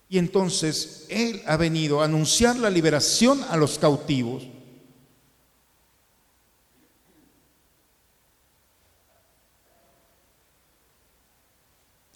Y 0.07 0.17
entonces 0.17 1.05
Él 1.09 1.43
ha 1.45 1.57
venido 1.57 2.01
a 2.01 2.05
anunciar 2.05 2.57
la 2.57 2.69
liberación 2.69 3.45
a 3.49 3.57
los 3.57 3.77
cautivos. 3.77 4.47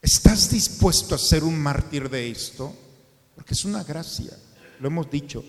¿Estás 0.04 0.50
dispuesto 0.50 1.16
a 1.16 1.18
ser 1.18 1.46
un 1.46 1.58
mártir 1.58 2.10
de 2.10 2.30
esto? 2.30 2.76
Porque 3.36 3.54
es 3.54 3.64
una 3.64 3.86
gracia, 3.86 4.38
lo 4.82 4.90
hemos 4.90 5.10
dicho, 5.10 5.46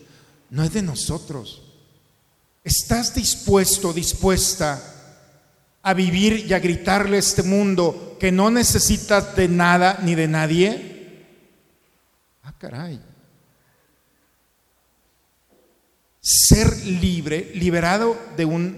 no 0.51 0.63
es 0.63 0.73
de 0.73 0.81
nosotros. 0.81 1.61
¿Estás 2.63 3.13
dispuesto, 3.13 3.93
dispuesta 3.93 4.81
a 5.83 5.93
vivir 5.93 6.47
y 6.49 6.53
a 6.53 6.61
gritarle 6.61 7.17
a 7.17 7.19
este 7.19 7.43
mundo 7.43 8.17
que 8.21 8.31
no 8.31 8.49
necesitas 8.49 9.35
de 9.35 9.49
nada 9.49 9.99
ni 10.05 10.15
de 10.15 10.29
nadie? 10.29 11.27
Ah, 12.45 12.55
caray. 12.57 13.01
Ser 16.21 16.77
libre, 16.87 17.51
liberado 17.57 18.17
de 18.37 18.45
una 18.45 18.73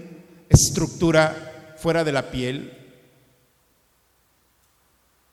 estructura 0.49 1.75
fuera 1.77 2.03
de 2.03 2.11
la 2.11 2.31
piel. 2.31 2.76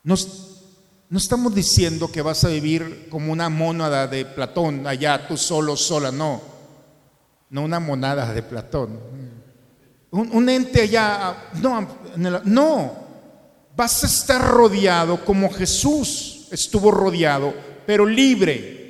No 0.04 1.18
estamos 1.18 1.54
diciendo 1.54 2.12
que 2.12 2.22
vas 2.22 2.44
a 2.44 2.48
vivir 2.48 3.08
como 3.10 3.32
una 3.32 3.48
mónada 3.48 4.06
de 4.06 4.24
Platón, 4.24 4.86
allá 4.86 5.26
tú 5.26 5.36
solo, 5.36 5.76
sola, 5.76 6.12
no. 6.12 6.40
No 7.50 7.62
una 7.62 7.80
monada 7.80 8.32
de 8.32 8.42
Platón 8.42 9.00
un, 10.14 10.48
ente 10.48 10.82
allá. 10.82 11.50
No, 11.60 11.88
no, 12.44 12.92
vas 13.76 14.04
a 14.04 14.06
estar 14.06 14.40
rodeado 14.40 15.24
como 15.24 15.50
Jesús 15.50 16.46
estuvo 16.50 16.90
rodeado, 16.90 17.52
pero 17.86 18.06
libre. 18.06 18.82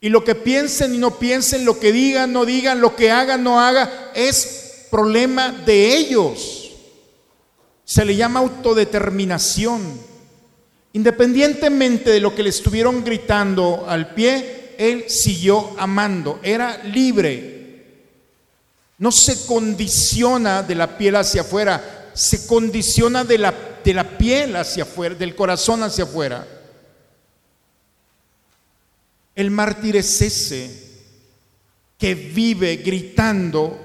Y 0.00 0.08
lo 0.08 0.24
que 0.24 0.34
piensen 0.34 0.94
y 0.94 0.98
no 0.98 1.18
piensen, 1.18 1.64
lo 1.64 1.78
que 1.78 1.92
digan, 1.92 2.32
no 2.32 2.44
digan, 2.44 2.80
lo 2.80 2.96
que 2.96 3.10
hagan, 3.10 3.42
no 3.42 3.60
haga, 3.60 4.10
es 4.14 4.86
problema 4.90 5.50
de 5.50 5.96
ellos. 5.96 6.61
Se 7.92 8.04
le 8.04 8.16
llama 8.16 8.40
autodeterminación. 8.40 10.00
Independientemente 10.92 12.10
de 12.10 12.20
lo 12.20 12.34
que 12.34 12.42
le 12.42 12.50
estuvieron 12.50 13.02
gritando 13.02 13.84
al 13.88 14.14
pie, 14.14 14.74
él 14.78 15.04
siguió 15.08 15.74
amando, 15.78 16.38
era 16.42 16.82
libre 16.84 17.62
no 19.02 19.10
se 19.10 19.46
condiciona 19.46 20.62
de 20.62 20.76
la 20.76 20.96
piel 20.96 21.16
hacia 21.16 21.40
afuera, 21.40 22.12
se 22.14 22.46
condiciona 22.46 23.24
de 23.24 23.36
la, 23.36 23.52
de 23.84 23.94
la 23.94 24.16
piel 24.16 24.54
hacia 24.54 24.84
afuera, 24.84 25.16
del 25.16 25.34
corazón 25.34 25.82
hacia 25.82 26.04
afuera. 26.04 26.46
El 29.34 29.50
mártir 29.50 29.96
es 29.96 30.22
ese 30.22 30.70
que 31.98 32.14
vive 32.14 32.76
gritando 32.76 33.76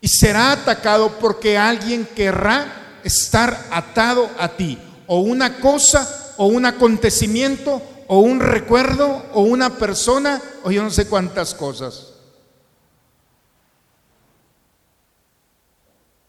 y 0.00 0.08
será 0.08 0.52
atacado 0.52 1.18
porque 1.18 1.58
alguien 1.58 2.08
querrá 2.16 2.81
estar 3.04 3.68
atado 3.70 4.30
a 4.38 4.48
ti, 4.48 4.78
o 5.06 5.20
una 5.20 5.60
cosa, 5.60 6.34
o 6.36 6.46
un 6.46 6.66
acontecimiento, 6.66 7.82
o 8.08 8.20
un 8.20 8.40
recuerdo, 8.40 9.24
o 9.32 9.42
una 9.42 9.76
persona, 9.78 10.40
o 10.64 10.70
yo 10.70 10.82
no 10.82 10.90
sé 10.90 11.06
cuántas 11.06 11.54
cosas. 11.54 12.12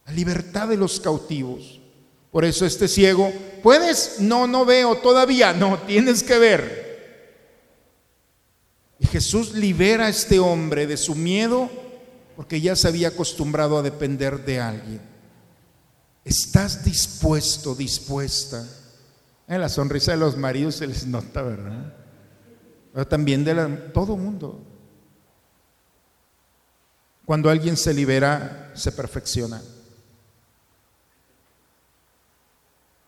la 0.05 0.13
libertad 0.13 0.67
de 0.67 0.77
los 0.77 0.99
cautivos. 0.99 1.79
Por 2.31 2.45
eso 2.45 2.65
este 2.65 2.87
ciego, 2.87 3.31
¿puedes? 3.61 4.19
No, 4.19 4.47
no 4.47 4.65
veo 4.65 4.97
todavía. 4.97 5.53
No, 5.53 5.79
tienes 5.87 6.23
que 6.23 6.37
ver. 6.37 6.83
Y 8.99 9.07
Jesús 9.07 9.53
libera 9.53 10.05
a 10.05 10.09
este 10.09 10.39
hombre 10.39 10.87
de 10.87 10.97
su 10.97 11.15
miedo 11.15 11.69
porque 12.35 12.61
ya 12.61 12.75
se 12.75 12.87
había 12.87 13.09
acostumbrado 13.09 13.77
a 13.77 13.83
depender 13.83 14.43
de 14.43 14.59
alguien. 14.59 15.12
¿Estás 16.23 16.83
dispuesto, 16.83 17.75
dispuesta? 17.75 18.65
En 19.47 19.59
la 19.61 19.69
sonrisa 19.69 20.11
de 20.11 20.17
los 20.17 20.37
maridos 20.37 20.75
se 20.75 20.87
les 20.87 21.05
nota, 21.05 21.41
¿verdad? 21.41 21.93
Pero 22.93 23.07
también 23.07 23.43
de 23.43 23.53
todo 23.93 24.15
mundo. 24.15 24.61
Cuando 27.25 27.49
alguien 27.49 27.77
se 27.77 27.93
libera, 27.93 28.71
se 28.75 28.91
perfecciona. 28.91 29.61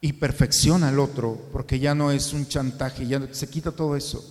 y 0.05 0.13
perfecciona 0.13 0.89
al 0.89 0.99
otro, 0.99 1.35
porque 1.51 1.79
ya 1.79 1.95
no 1.95 2.11
es 2.11 2.31
un 2.31 2.47
chantaje, 2.47 3.07
ya 3.07 3.27
se 3.31 3.49
quita 3.49 3.71
todo 3.71 3.95
eso. 3.95 4.23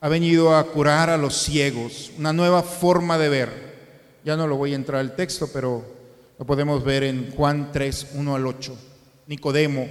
Ha 0.00 0.08
venido 0.08 0.56
a 0.56 0.64
curar 0.66 1.08
a 1.08 1.16
los 1.16 1.36
ciegos, 1.36 2.10
una 2.18 2.32
nueva 2.32 2.64
forma 2.64 3.16
de 3.16 3.28
ver. 3.28 3.74
Ya 4.24 4.36
no 4.36 4.48
lo 4.48 4.56
voy 4.56 4.72
a 4.72 4.74
entrar 4.74 4.98
al 4.98 5.14
texto, 5.14 5.50
pero 5.52 5.84
podemos 6.46 6.84
ver 6.84 7.04
en 7.04 7.32
Juan 7.32 7.70
3, 7.72 8.08
1 8.14 8.34
al 8.34 8.46
8. 8.46 8.78
Nicodemo, 9.26 9.88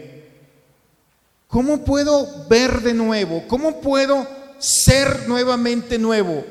¿cómo 1.48 1.84
puedo 1.84 2.48
ver 2.48 2.82
de 2.82 2.94
nuevo? 2.94 3.44
¿Cómo 3.48 3.82
puedo 3.82 4.28
ser 4.60 5.28
nuevamente 5.28 5.98
nuevo? 5.98 6.46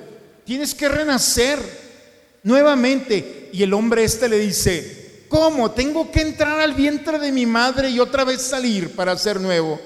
Tienes 0.44 0.74
que 0.74 0.88
renacer 0.88 1.58
nuevamente. 2.42 3.50
Y 3.52 3.62
el 3.62 3.74
hombre 3.74 4.04
este 4.04 4.28
le 4.28 4.38
dice, 4.38 5.02
¿Cómo? 5.32 5.70
Tengo 5.70 6.10
que 6.10 6.20
entrar 6.20 6.60
al 6.60 6.74
vientre 6.74 7.18
de 7.18 7.32
mi 7.32 7.46
madre 7.46 7.88
y 7.88 7.98
otra 7.98 8.22
vez 8.22 8.42
salir 8.42 8.94
para 8.94 9.16
ser 9.16 9.40
nuevo. 9.40 9.80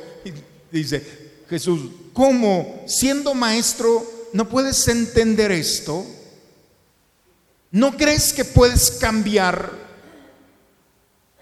dice 0.73 1.01
Jesús, 1.49 1.83
¿cómo? 2.13 2.83
Siendo 2.89 3.33
maestro, 3.33 4.05
¿no 4.33 4.49
puedes 4.49 4.89
entender 4.89 5.53
esto? 5.53 6.05
¿No 7.71 7.97
crees 7.97 8.33
que 8.33 8.45
puedes 8.45 8.91
cambiar? 8.91 9.86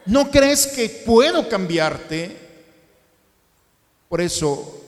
¿No 0.06 0.30
crees 0.30 0.66
que 0.66 0.88
puedo 0.88 1.48
cambiarte? 1.48 2.36
Por 4.08 4.20
eso, 4.20 4.80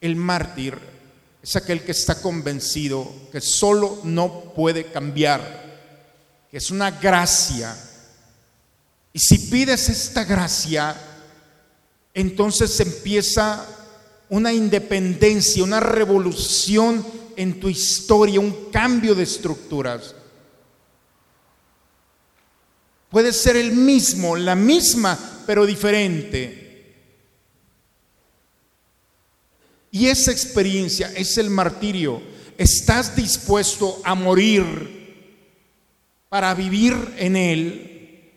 el 0.00 0.16
mártir 0.16 0.78
es 1.42 1.56
aquel 1.56 1.82
que 1.82 1.92
está 1.92 2.20
convencido 2.20 3.10
que 3.32 3.40
solo 3.40 4.00
no 4.04 4.52
puede 4.54 4.86
cambiar, 4.92 6.48
que 6.50 6.58
es 6.58 6.70
una 6.70 6.90
gracia 6.90 7.76
y 9.16 9.20
si 9.20 9.38
pides 9.38 9.88
esta 9.88 10.24
gracia, 10.24 10.96
entonces 12.12 12.80
empieza 12.80 13.64
una 14.28 14.52
independencia, 14.52 15.62
una 15.62 15.78
revolución 15.78 17.06
en 17.36 17.60
tu 17.60 17.68
historia, 17.68 18.40
un 18.40 18.72
cambio 18.72 19.14
de 19.14 19.22
estructuras. 19.22 20.16
Puede 23.14 23.32
ser 23.32 23.54
el 23.54 23.70
mismo, 23.70 24.34
la 24.34 24.56
misma, 24.56 25.16
pero 25.46 25.64
diferente. 25.64 26.96
Y 29.92 30.08
esa 30.08 30.32
experiencia 30.32 31.12
es 31.14 31.38
el 31.38 31.48
martirio. 31.48 32.20
¿Estás 32.58 33.14
dispuesto 33.14 34.00
a 34.02 34.16
morir 34.16 35.30
para 36.28 36.52
vivir 36.54 37.14
en 37.16 37.36
él? 37.36 38.32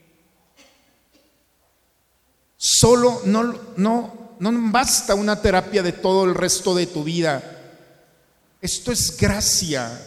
Solo 2.56 3.24
no, 3.26 3.60
no, 3.78 4.36
no 4.40 4.72
basta 4.72 5.16
una 5.16 5.42
terapia 5.42 5.82
de 5.82 5.94
todo 5.94 6.24
el 6.24 6.36
resto 6.36 6.76
de 6.76 6.86
tu 6.86 7.04
vida. 7.04 7.82
Esto 8.62 8.92
es 8.92 9.18
gracia. 9.18 10.07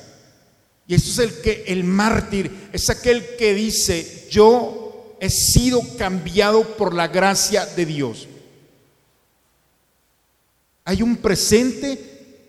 Y 0.91 0.95
esto 0.95 1.11
es 1.11 1.19
el 1.21 1.41
que 1.41 1.65
el 1.69 1.85
mártir 1.85 2.69
es 2.73 2.91
aquel 2.91 3.37
que 3.37 3.55
dice, 3.55 4.27
yo 4.29 5.15
he 5.21 5.31
sido 5.31 5.81
cambiado 5.97 6.77
por 6.77 6.95
la 6.95 7.07
gracia 7.07 7.65
de 7.65 7.87
Dios. 7.87 8.27
Hay 10.85 11.01
un 11.01 11.19
presente 11.19 12.43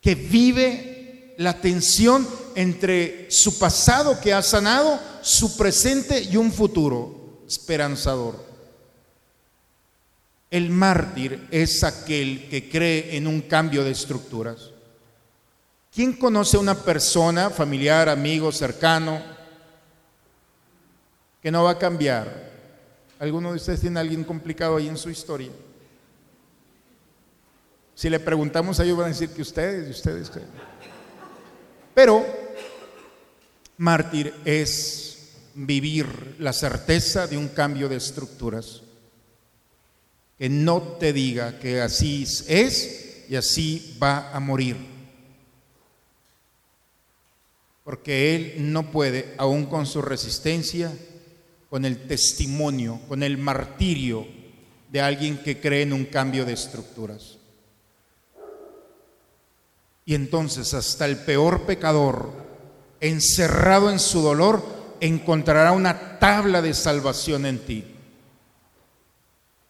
que 0.00 0.16
vive 0.16 1.36
la 1.38 1.60
tensión 1.60 2.28
entre 2.56 3.30
su 3.30 3.56
pasado 3.60 4.20
que 4.20 4.32
ha 4.32 4.42
sanado, 4.42 4.98
su 5.22 5.56
presente 5.56 6.20
y 6.20 6.36
un 6.36 6.50
futuro 6.50 7.44
esperanzador. 7.46 8.44
El 10.50 10.70
mártir 10.70 11.46
es 11.52 11.84
aquel 11.84 12.48
que 12.48 12.68
cree 12.68 13.16
en 13.16 13.28
un 13.28 13.40
cambio 13.42 13.84
de 13.84 13.92
estructuras. 13.92 14.71
¿Quién 15.94 16.14
conoce 16.14 16.56
a 16.56 16.60
una 16.60 16.74
persona, 16.74 17.50
familiar, 17.50 18.08
amigo, 18.08 18.50
cercano, 18.50 19.20
que 21.42 21.50
no 21.50 21.64
va 21.64 21.72
a 21.72 21.78
cambiar? 21.78 22.50
¿Alguno 23.18 23.50
de 23.50 23.56
ustedes 23.56 23.82
tiene 23.82 24.00
alguien 24.00 24.24
complicado 24.24 24.76
ahí 24.76 24.88
en 24.88 24.96
su 24.96 25.10
historia? 25.10 25.50
Si 27.94 28.08
le 28.08 28.20
preguntamos 28.20 28.80
a 28.80 28.84
ellos 28.84 28.96
van 28.96 29.06
a 29.06 29.08
decir 29.10 29.28
que 29.28 29.42
ustedes, 29.42 29.90
ustedes. 29.90 30.30
Pero 31.92 32.24
mártir 33.76 34.32
es 34.46 35.34
vivir 35.54 36.36
la 36.38 36.54
certeza 36.54 37.26
de 37.26 37.36
un 37.36 37.48
cambio 37.48 37.90
de 37.90 37.96
estructuras 37.96 38.80
que 40.38 40.48
no 40.48 40.80
te 40.98 41.12
diga 41.12 41.58
que 41.58 41.82
así 41.82 42.26
es 42.48 43.26
y 43.28 43.36
así 43.36 43.98
va 44.02 44.32
a 44.32 44.40
morir. 44.40 44.91
Porque 47.84 48.34
Él 48.34 48.72
no 48.72 48.90
puede, 48.90 49.34
aún 49.38 49.66
con 49.66 49.86
su 49.86 50.02
resistencia, 50.02 50.92
con 51.68 51.84
el 51.84 52.06
testimonio, 52.06 53.00
con 53.08 53.22
el 53.22 53.38
martirio 53.38 54.26
de 54.90 55.00
alguien 55.00 55.38
que 55.38 55.60
cree 55.60 55.82
en 55.82 55.92
un 55.92 56.04
cambio 56.04 56.44
de 56.44 56.52
estructuras. 56.52 57.38
Y 60.04 60.14
entonces 60.14 60.74
hasta 60.74 61.06
el 61.06 61.16
peor 61.16 61.62
pecador, 61.62 62.30
encerrado 63.00 63.90
en 63.90 63.98
su 63.98 64.20
dolor, 64.20 64.62
encontrará 65.00 65.72
una 65.72 66.18
tabla 66.18 66.60
de 66.60 66.74
salvación 66.74 67.46
en 67.46 67.58
ti. 67.60 67.84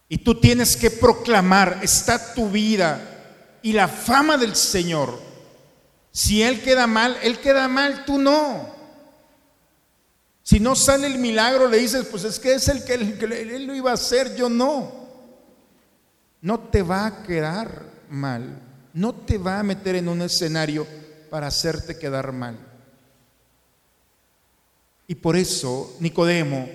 Y 0.08 0.18
tú 0.18 0.34
tienes 0.34 0.76
que 0.76 0.90
proclamar, 0.90 1.78
está 1.82 2.34
tu 2.34 2.50
vida 2.50 3.58
y 3.62 3.72
la 3.72 3.88
fama 3.88 4.36
del 4.36 4.56
Señor. 4.56 5.18
Si 6.12 6.42
Él 6.42 6.62
queda 6.62 6.86
mal, 6.86 7.16
Él 7.22 7.40
queda 7.40 7.66
mal, 7.66 8.04
tú 8.04 8.18
no. 8.18 8.70
Si 10.44 10.60
no 10.60 10.76
sale 10.76 11.06
el 11.08 11.18
milagro, 11.18 11.68
le 11.68 11.78
dices, 11.78 12.06
pues 12.06 12.24
es 12.24 12.38
que 12.38 12.54
es 12.54 12.68
el 12.68 12.84
que, 12.84 12.94
Él 12.94 13.66
lo 13.66 13.74
iba 13.74 13.90
a 13.90 13.94
hacer, 13.94 14.36
yo 14.36 14.48
no. 14.48 14.92
No 16.40 16.60
te 16.60 16.82
va 16.82 17.06
a 17.06 17.22
quedar 17.22 17.84
mal, 18.08 18.60
no 18.92 19.14
te 19.14 19.38
va 19.38 19.58
a 19.58 19.62
meter 19.64 19.96
en 19.96 20.08
un 20.08 20.22
escenario 20.22 20.86
para 21.30 21.48
hacerte 21.48 21.98
quedar 21.98 22.32
mal. 22.32 22.58
Y 25.06 25.14
por 25.16 25.36
eso 25.36 25.96
Nicodemo 25.98 26.68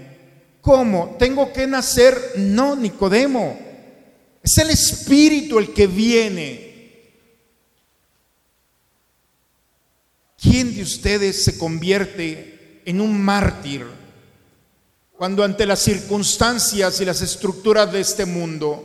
¿Cómo? 0.68 1.16
¿Tengo 1.18 1.54
que 1.54 1.66
nacer? 1.66 2.34
No, 2.36 2.76
Nicodemo. 2.76 3.58
Es 4.44 4.58
el 4.58 4.70
Espíritu 4.70 5.60
el 5.60 5.74
que 5.74 5.88
viene. 5.88 6.67
¿Quién 10.40 10.76
de 10.76 10.84
ustedes 10.84 11.44
se 11.44 11.58
convierte 11.58 12.82
en 12.86 13.02
un 13.02 13.20
mártir 13.20 13.86
cuando 15.18 15.44
ante 15.44 15.66
las 15.66 15.80
circunstancias 15.80 17.02
y 17.02 17.06
las 17.06 17.22
estructuras 17.22 17.92
de 17.92 18.02
este 18.02 18.26
mundo, 18.26 18.84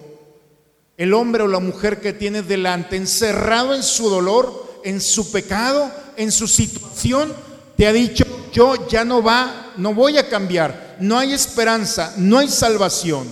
el 0.96 1.12
hombre 1.12 1.42
o 1.42 1.46
la 1.46 1.60
mujer 1.60 2.00
que 2.00 2.14
tiene 2.14 2.40
delante, 2.40 2.96
encerrado 2.96 3.74
en 3.74 3.82
su 3.82 4.08
dolor, 4.08 4.80
en 4.82 5.00
su 5.02 5.30
pecado, 5.30 5.92
en 6.16 6.32
su 6.32 6.48
situación, 6.48 7.34
te 7.76 7.86
ha 7.86 7.92
dicho, 7.92 8.24
yo 8.50 8.88
ya 8.88 9.04
no 9.04 9.22
va, 9.22 9.74
no 9.76 9.92
voy 9.92 10.16
a 10.16 10.28
cambiar, 10.28 10.96
no 11.00 11.18
hay 11.18 11.34
esperanza, 11.34 12.14
no 12.16 12.38
hay 12.38 12.48
salvación. 12.48 13.28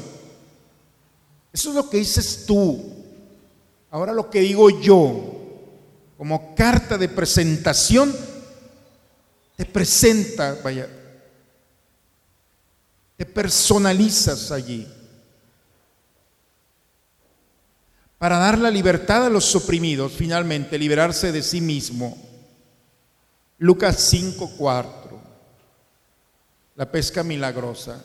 Eso 1.52 1.70
es 1.70 1.74
lo 1.74 1.88
que 1.88 1.96
dices 1.96 2.44
tú. 2.46 2.84
Ahora 3.90 4.12
lo 4.12 4.28
que 4.28 4.40
digo 4.40 4.68
yo, 4.68 5.39
como 6.20 6.54
carta 6.54 6.98
de 6.98 7.08
presentación, 7.08 8.14
te 9.56 9.64
presenta, 9.64 10.58
vaya, 10.62 10.86
te 13.16 13.24
personalizas 13.24 14.52
allí. 14.52 14.86
Para 18.18 18.36
dar 18.36 18.58
la 18.58 18.70
libertad 18.70 19.24
a 19.24 19.30
los 19.30 19.56
oprimidos, 19.56 20.12
finalmente 20.12 20.78
liberarse 20.78 21.32
de 21.32 21.42
sí 21.42 21.62
mismo. 21.62 22.18
Lucas 23.56 24.12
5:4 24.12 25.18
la 26.76 26.92
pesca 26.92 27.22
milagrosa. 27.22 28.04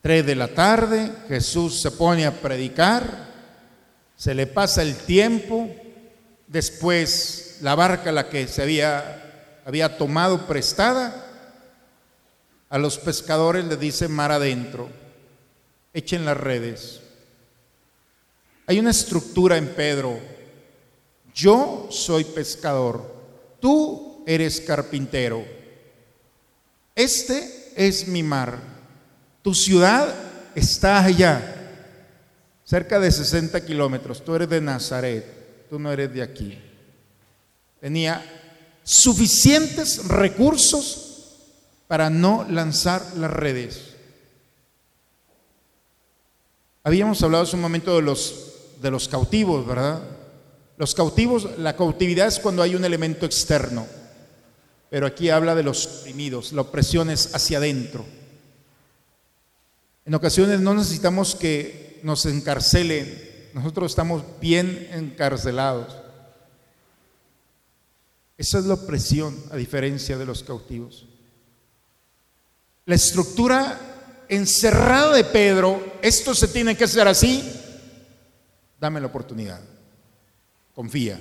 Tres 0.00 0.24
de 0.24 0.36
la 0.36 0.46
tarde, 0.46 1.10
Jesús 1.26 1.80
se 1.80 1.90
pone 1.90 2.24
a 2.24 2.40
predicar, 2.40 3.32
se 4.14 4.32
le 4.32 4.46
pasa 4.46 4.82
el 4.82 4.94
tiempo, 4.94 5.68
después 6.46 7.58
la 7.60 7.74
barca 7.74 8.12
la 8.12 8.28
que 8.28 8.48
se 8.48 8.62
había, 8.62 9.60
había 9.64 9.96
tomado 9.98 10.46
prestada, 10.46 11.26
a 12.68 12.78
los 12.78 12.98
pescadores 12.98 13.64
le 13.64 13.76
dice 13.76 14.08
mar 14.08 14.32
adentro, 14.32 14.88
echen 15.94 16.24
las 16.24 16.36
redes. 16.36 17.00
Hay 18.66 18.78
una 18.78 18.90
estructura 18.90 19.56
en 19.56 19.68
Pedro, 19.68 20.18
yo 21.34 21.88
soy 21.90 22.24
pescador, 22.24 23.14
tú 23.60 24.24
eres 24.26 24.60
carpintero. 24.60 25.44
Este 26.94 27.72
es 27.76 28.08
mi 28.08 28.22
mar. 28.22 28.58
Tu 29.42 29.54
ciudad 29.54 30.12
está 30.56 31.04
allá, 31.04 31.54
cerca 32.64 32.98
de 32.98 33.12
60 33.12 33.64
kilómetros. 33.64 34.24
Tú 34.24 34.34
eres 34.34 34.48
de 34.48 34.60
Nazaret, 34.60 35.24
tú 35.68 35.78
no 35.78 35.92
eres 35.92 36.12
de 36.12 36.22
aquí. 36.22 36.58
Tenía 37.80 38.24
suficientes 38.82 40.06
recursos 40.06 41.06
para 41.88 42.10
no 42.10 42.46
lanzar 42.48 43.16
las 43.16 43.30
redes. 43.30 43.94
Habíamos 46.82 47.22
hablado 47.22 47.44
hace 47.44 47.56
un 47.56 47.62
momento 47.62 47.96
de 47.96 48.02
los, 48.02 48.52
de 48.80 48.90
los 48.90 49.08
cautivos, 49.08 49.66
¿verdad? 49.66 50.02
Los 50.76 50.94
cautivos, 50.94 51.58
la 51.58 51.74
cautividad 51.74 52.28
es 52.28 52.38
cuando 52.38 52.62
hay 52.62 52.74
un 52.74 52.84
elemento 52.84 53.26
externo. 53.26 53.86
Pero 54.88 55.06
aquí 55.06 55.30
habla 55.30 55.54
de 55.54 55.64
los 55.64 55.86
oprimidos, 55.86 56.52
la 56.52 56.62
opresión 56.62 57.10
es 57.10 57.34
hacia 57.34 57.58
adentro. 57.58 58.04
En 60.04 60.14
ocasiones 60.14 60.60
no 60.60 60.74
necesitamos 60.74 61.34
que 61.34 61.98
nos 62.04 62.24
encarcelen, 62.26 63.25
nosotros 63.56 63.90
estamos 63.90 64.22
bien 64.38 64.86
encarcelados. 64.92 65.96
Esa 68.36 68.58
es 68.58 68.66
la 68.66 68.74
opresión 68.74 69.34
a 69.50 69.56
diferencia 69.56 70.18
de 70.18 70.26
los 70.26 70.42
cautivos. 70.42 71.06
La 72.84 72.96
estructura 72.96 73.80
encerrada 74.28 75.14
de 75.14 75.24
Pedro, 75.24 75.82
esto 76.02 76.34
se 76.34 76.48
tiene 76.48 76.76
que 76.76 76.84
hacer 76.84 77.08
así, 77.08 77.50
dame 78.78 79.00
la 79.00 79.06
oportunidad, 79.06 79.62
confía, 80.74 81.18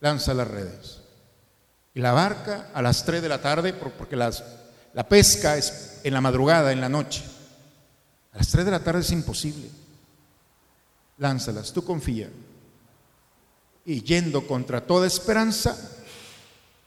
lanza 0.00 0.34
las 0.34 0.48
redes. 0.48 1.00
Y 1.94 2.00
la 2.00 2.12
barca 2.12 2.68
a 2.74 2.82
las 2.82 3.02
3 3.06 3.22
de 3.22 3.28
la 3.30 3.40
tarde, 3.40 3.72
porque 3.72 4.14
la 4.14 5.08
pesca 5.08 5.56
es 5.56 6.00
en 6.04 6.12
la 6.12 6.20
madrugada, 6.20 6.70
en 6.70 6.82
la 6.82 6.90
noche. 6.90 7.24
A 8.34 8.36
las 8.36 8.48
3 8.48 8.66
de 8.66 8.70
la 8.72 8.84
tarde 8.84 9.00
es 9.00 9.10
imposible. 9.10 9.70
Lánzalas, 11.18 11.72
tú 11.72 11.84
confía. 11.84 12.30
Y 13.84 14.02
yendo 14.02 14.46
contra 14.46 14.86
toda 14.86 15.06
esperanza, 15.06 15.76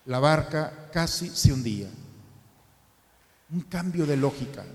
la 0.06 0.20
barca 0.20 0.90
casi 0.92 1.30
se 1.30 1.54
hundía. 1.54 1.90
Un 3.52 3.62
cambio 3.62 4.06
de 4.06 4.18
lógica. 4.18 4.66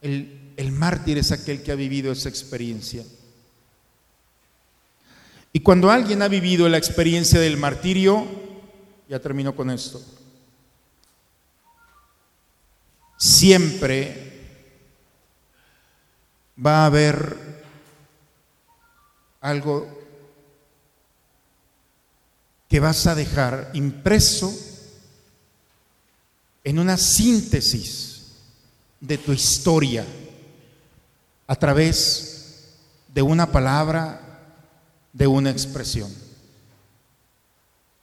El, 0.00 0.52
el 0.56 0.72
mártir 0.72 1.18
es 1.18 1.32
aquel 1.32 1.62
que 1.62 1.72
ha 1.72 1.76
vivido 1.76 2.12
esa 2.12 2.28
experiencia. 2.28 3.04
Y 5.52 5.60
cuando 5.60 5.90
alguien 5.90 6.22
ha 6.22 6.28
vivido 6.28 6.68
la 6.68 6.78
experiencia 6.78 7.38
del 7.38 7.56
martirio, 7.56 8.26
ya 9.08 9.20
termino 9.20 9.54
con 9.54 9.70
esto, 9.70 10.02
siempre 13.18 14.33
va 16.56 16.82
a 16.82 16.86
haber 16.86 17.36
algo 19.40 19.86
que 22.68 22.80
vas 22.80 23.06
a 23.06 23.14
dejar 23.14 23.70
impreso 23.74 24.52
en 26.64 26.78
una 26.78 26.96
síntesis 26.96 28.32
de 29.00 29.18
tu 29.18 29.32
historia 29.32 30.04
a 31.46 31.56
través 31.56 32.74
de 33.08 33.22
una 33.22 33.52
palabra, 33.52 34.20
de 35.12 35.26
una 35.26 35.50
expresión. 35.50 36.10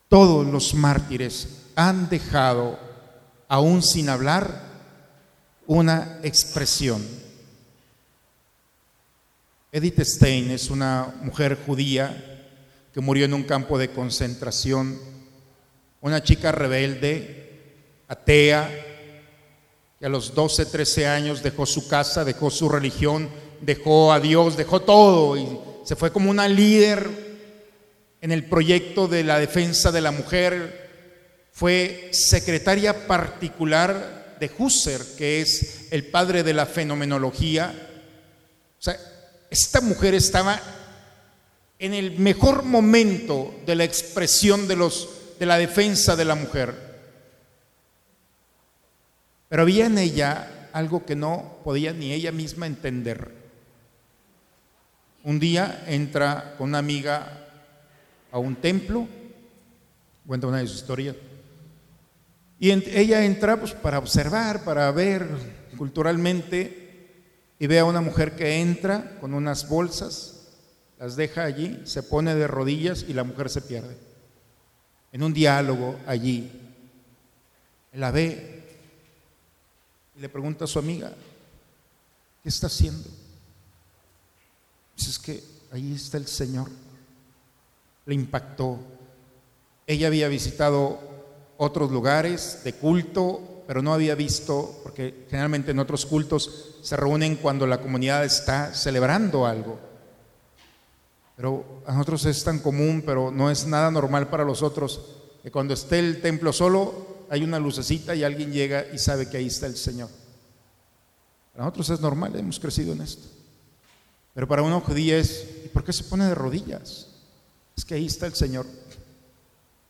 Todos 0.08 0.46
los 0.46 0.74
mártires 0.74 1.48
han 1.76 2.10
dejado, 2.10 2.78
aún 3.48 3.82
sin 3.82 4.10
hablar, 4.10 4.62
una 5.68 6.20
expresión. 6.24 7.21
Edith 9.74 10.02
Stein 10.02 10.52
es 10.52 10.70
una 10.70 11.16
mujer 11.22 11.58
judía 11.66 12.50
que 12.94 13.00
murió 13.00 13.24
en 13.24 13.34
un 13.34 13.44
campo 13.44 13.78
de 13.80 13.90
concentración, 13.90 15.00
una 16.02 16.22
chica 16.22 16.52
rebelde, 16.52 18.04
atea, 18.10 18.70
que 19.98 20.06
a 20.06 20.10
los 20.10 20.36
12, 20.36 20.66
13 20.66 21.08
años 21.08 21.42
dejó 21.42 21.66
su 21.66 21.88
casa, 21.88 22.26
dejó 22.26 22.52
su 22.52 22.68
religión, 22.68 23.30
dejó 23.62 24.12
a 24.12 24.20
Dios, 24.20 24.58
dejó 24.58 24.82
todo 24.82 25.38
y 25.38 25.48
se 25.86 25.96
fue 25.96 26.12
como 26.12 26.30
una 26.30 26.50
líder 26.50 27.10
en 28.20 28.34
el 28.34 28.44
proyecto 28.44 29.08
de 29.08 29.24
la 29.24 29.40
defensa 29.40 29.90
de 29.94 30.02
la 30.02 30.12
mujer. 30.12 31.48
Fue 31.54 32.10
secretaria 32.12 33.08
particular 33.08 34.36
de 34.38 34.52
Husserl, 34.58 35.16
que 35.18 35.40
es 35.40 35.88
el 35.92 36.08
padre 36.08 36.44
de 36.44 36.56
la 36.56 36.66
fenomenología. 36.66 37.74
O 38.78 38.82
sea, 38.82 38.98
esta 39.52 39.82
mujer 39.82 40.16
estaba 40.16 40.60
en 41.78 41.94
el 41.94 42.18
mejor 42.18 42.64
momento 42.64 43.54
de 43.66 43.76
la 43.76 43.84
expresión 43.84 44.68
de, 44.68 44.78
los, 44.78 45.10
de 45.40 45.46
la 45.46 45.58
defensa 45.58 46.16
de 46.16 46.26
la 46.26 46.36
mujer. 46.36 46.74
Pero 49.50 49.64
había 49.64 49.88
en 49.88 49.98
ella 49.98 50.70
algo 50.72 51.06
que 51.06 51.18
no 51.18 51.58
podía 51.66 51.92
ni 51.92 52.14
ella 52.14 52.32
misma 52.32 52.66
entender. 52.66 53.30
Un 55.24 55.38
día 55.40 55.84
entra 55.86 56.56
con 56.58 56.70
una 56.70 56.78
amiga 56.78 57.48
a 58.32 58.40
un 58.40 58.56
templo, 58.56 59.06
cuenta 60.26 60.48
una 60.48 60.60
de 60.60 60.68
sus 60.68 60.78
historias, 60.78 61.18
y 62.58 62.72
ella 62.72 63.26
entra 63.26 63.60
pues, 63.60 63.74
para 63.74 64.00
observar, 64.00 64.64
para 64.64 64.90
ver 64.92 65.28
culturalmente, 65.78 66.81
y 67.62 67.68
ve 67.68 67.78
a 67.78 67.86
una 67.86 68.02
mujer 68.02 68.36
que 68.36 68.60
entra 68.60 69.20
con 69.20 69.36
unas 69.36 69.70
bolsas 69.70 70.48
las 70.98 71.16
deja 71.16 71.44
allí, 71.44 71.80
se 71.86 72.02
pone 72.02 72.34
de 72.34 72.48
rodillas 72.48 73.06
y 73.08 73.14
la 73.14 73.24
mujer 73.24 73.52
se 73.52 73.62
pierde. 73.62 73.96
En 75.12 75.22
un 75.22 75.32
diálogo 75.32 75.96
allí, 76.08 76.52
la 77.94 78.10
ve 78.10 78.64
y 80.16 80.22
le 80.22 80.28
pregunta 80.28 80.66
a 80.66 80.68
su 80.68 80.80
amiga, 80.80 81.14
¿qué 82.42 82.50
está 82.50 82.66
haciendo? 82.66 83.08
Dice, 84.98 85.12
es 85.12 85.20
que 85.20 85.44
ahí 85.72 85.94
está 85.94 86.18
el 86.18 86.26
Señor. 86.26 86.68
Le 88.08 88.16
impactó. 88.16 88.80
Ella 89.86 90.08
había 90.08 90.28
visitado 90.30 91.00
otros 91.58 91.92
lugares 91.92 92.62
de 92.64 92.74
culto, 92.74 93.51
pero 93.72 93.82
no 93.82 93.94
había 93.94 94.16
visto, 94.16 94.82
porque 94.84 95.28
generalmente 95.30 95.72
en 95.72 95.80
otros 95.80 96.06
cultos 96.06 96.76
se 96.82 96.98
reúnen 96.98 97.38
cuando 97.38 97.66
la 97.66 97.80
comunidad 97.80 98.26
está 98.26 98.74
celebrando 98.74 99.46
algo. 99.46 99.80
Pero 101.38 101.82
a 101.86 101.94
nosotros 101.94 102.26
es 102.26 102.44
tan 102.44 102.60
común, 102.60 103.02
pero 103.06 103.32
no 103.32 103.50
es 103.50 103.66
nada 103.66 103.90
normal 103.90 104.28
para 104.28 104.44
los 104.44 104.62
otros, 104.62 105.00
que 105.42 105.52
cuando 105.52 105.74
esté 105.74 106.00
el 106.00 106.20
templo 106.20 106.52
solo, 106.52 107.26
hay 107.30 107.46
una 107.46 107.60
lucecita 107.60 108.14
y 108.14 108.26
alguien 108.26 108.52
llega 108.52 108.88
y 108.94 108.98
sabe 108.98 109.30
que 109.30 109.38
ahí 109.38 109.48
está 109.48 109.68
el 109.68 109.78
Señor. 109.78 110.10
Para 111.54 111.64
nosotros 111.64 111.92
es 111.92 112.02
normal, 112.02 112.36
hemos 112.36 112.60
crecido 112.60 112.92
en 112.92 113.00
esto. 113.00 113.26
Pero 114.34 114.50
para 114.50 114.64
uno 114.64 114.82
judío 114.82 115.16
es, 115.16 115.48
¿y 115.64 115.70
por 115.70 115.86
qué 115.86 115.94
se 115.94 116.04
pone 116.04 116.26
de 116.26 116.36
rodillas? 116.36 117.08
Es 117.78 117.86
que 117.86 117.94
ahí 117.94 118.08
está 118.08 118.26
el 118.26 118.36
Señor, 118.36 118.66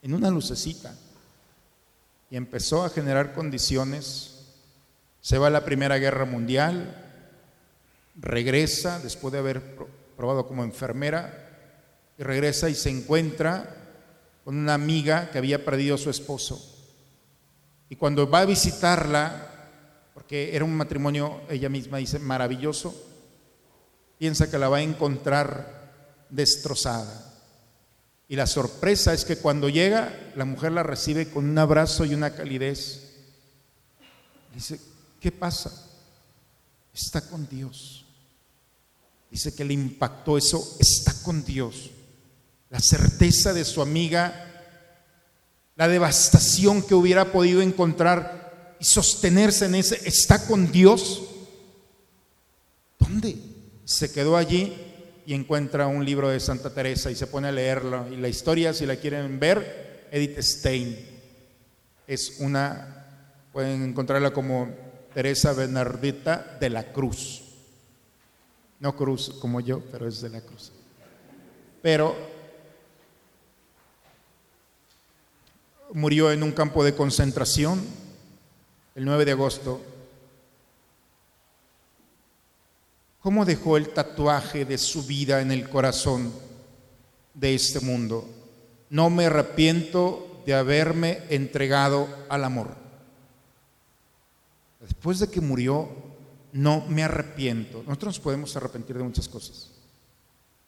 en 0.03 0.13
una 0.13 0.29
lucecita. 0.29 0.95
Y 2.31 2.37
empezó 2.37 2.83
a 2.83 2.89
generar 2.89 3.33
condiciones. 3.33 4.39
Se 5.19 5.37
va 5.37 5.47
a 5.47 5.51
la 5.51 5.65
Primera 5.65 5.99
Guerra 5.99 6.25
Mundial, 6.25 6.95
regresa 8.15 8.99
después 8.99 9.31
de 9.31 9.39
haber 9.39 9.61
probado 10.17 10.47
como 10.47 10.63
enfermera, 10.63 11.49
y 12.17 12.23
regresa 12.23 12.69
y 12.69 12.75
se 12.75 12.89
encuentra 12.89 13.75
con 14.43 14.57
una 14.57 14.73
amiga 14.73 15.29
que 15.29 15.37
había 15.37 15.63
perdido 15.63 15.95
a 15.95 15.99
su 15.99 16.09
esposo. 16.09 16.59
Y 17.89 17.97
cuando 17.97 18.29
va 18.29 18.39
a 18.39 18.45
visitarla, 18.45 19.69
porque 20.13 20.55
era 20.55 20.63
un 20.63 20.75
matrimonio, 20.75 21.41
ella 21.49 21.67
misma 21.67 21.97
dice, 21.97 22.17
maravilloso, 22.17 22.95
piensa 24.17 24.49
que 24.49 24.57
la 24.57 24.69
va 24.69 24.77
a 24.77 24.81
encontrar 24.81 26.25
destrozada. 26.29 27.30
Y 28.31 28.37
la 28.37 28.47
sorpresa 28.47 29.13
es 29.13 29.25
que 29.25 29.35
cuando 29.35 29.67
llega, 29.67 30.31
la 30.37 30.45
mujer 30.45 30.71
la 30.71 30.83
recibe 30.83 31.29
con 31.29 31.49
un 31.49 31.57
abrazo 31.57 32.05
y 32.05 32.13
una 32.13 32.33
calidez. 32.33 33.09
Dice, 34.55 34.79
¿qué 35.19 35.33
pasa? 35.33 35.69
Está 36.93 37.27
con 37.27 37.45
Dios. 37.49 38.05
Dice 39.29 39.53
que 39.53 39.65
le 39.65 39.73
impactó 39.73 40.37
eso, 40.37 40.77
está 40.79 41.13
con 41.23 41.43
Dios. 41.43 41.91
La 42.69 42.79
certeza 42.79 43.51
de 43.51 43.65
su 43.65 43.81
amiga, 43.81 44.47
la 45.75 45.89
devastación 45.89 46.83
que 46.83 46.95
hubiera 46.95 47.33
podido 47.33 47.61
encontrar 47.61 48.77
y 48.79 48.85
sostenerse 48.85 49.65
en 49.65 49.75
ese, 49.75 50.07
está 50.07 50.47
con 50.47 50.71
Dios. 50.71 51.21
¿Dónde? 52.97 53.37
Se 53.83 54.09
quedó 54.09 54.37
allí 54.37 54.90
y 55.25 55.33
encuentra 55.33 55.87
un 55.87 56.03
libro 56.05 56.29
de 56.29 56.39
Santa 56.39 56.73
Teresa 56.73 57.11
y 57.11 57.15
se 57.15 57.27
pone 57.27 57.47
a 57.47 57.51
leerlo. 57.51 58.07
Y 58.11 58.17
la 58.17 58.27
historia, 58.27 58.73
si 58.73 58.85
la 58.85 58.95
quieren 58.95 59.39
ver, 59.39 60.07
Edith 60.11 60.39
Stein. 60.39 60.97
Es 62.07 62.37
una, 62.39 63.05
pueden 63.53 63.83
encontrarla 63.83 64.31
como 64.31 64.69
Teresa 65.13 65.53
Bernardita 65.53 66.57
de 66.59 66.69
la 66.69 66.91
Cruz. 66.91 67.43
No 68.79 68.95
cruz 68.95 69.37
como 69.39 69.59
yo, 69.59 69.81
pero 69.91 70.07
es 70.07 70.21
de 70.21 70.29
la 70.29 70.41
cruz. 70.41 70.71
Pero 71.81 72.15
murió 75.93 76.31
en 76.31 76.41
un 76.41 76.51
campo 76.51 76.83
de 76.83 76.95
concentración 76.95 77.81
el 78.95 79.05
9 79.05 79.25
de 79.25 79.31
agosto. 79.31 79.81
¿Cómo 83.21 83.45
dejó 83.45 83.77
el 83.77 83.89
tatuaje 83.89 84.65
de 84.65 84.79
su 84.79 85.03
vida 85.03 85.41
en 85.41 85.51
el 85.51 85.69
corazón 85.69 86.33
de 87.35 87.53
este 87.53 87.79
mundo? 87.79 88.27
No 88.89 89.11
me 89.11 89.27
arrepiento 89.27 90.41
de 90.45 90.55
haberme 90.55 91.19
entregado 91.29 92.07
al 92.29 92.43
amor. 92.43 92.75
Después 94.79 95.19
de 95.19 95.29
que 95.29 95.39
murió, 95.39 95.87
no 96.51 96.83
me 96.87 97.03
arrepiento. 97.03 97.83
Nosotros 97.85 98.15
nos 98.15 98.19
podemos 98.19 98.55
arrepentir 98.55 98.97
de 98.97 99.03
muchas 99.03 99.29
cosas. 99.29 99.69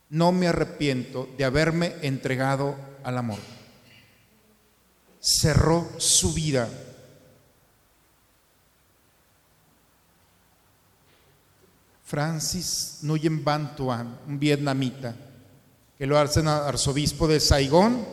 No 0.09 0.31
me 0.31 0.47
arrepiento 0.47 1.27
de 1.35 1.45
haberme 1.45 1.95
entregado 2.03 2.75
al 3.03 3.17
amor. 3.17 3.39
Cerró 5.19 5.89
su 5.97 6.34
vida. 6.35 6.69
Francis 12.14 12.99
Nguyen 13.02 13.44
Van 13.44 13.76
Tuan, 13.76 14.19
un 14.27 14.38
vietnamita, 14.38 15.15
que 15.98 16.06
lo 16.06 16.19
hacen 16.19 16.48
arzobispo 16.48 17.27
de 17.27 17.40
Saigón, 17.40 18.06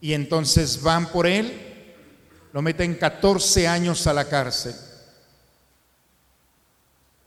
y 0.00 0.12
entonces 0.12 0.80
van 0.80 1.06
por 1.08 1.26
él, 1.26 1.94
lo 2.52 2.62
meten 2.62 2.94
14 2.94 3.66
años 3.66 4.06
a 4.06 4.12
la 4.12 4.28
cárcel 4.28 4.74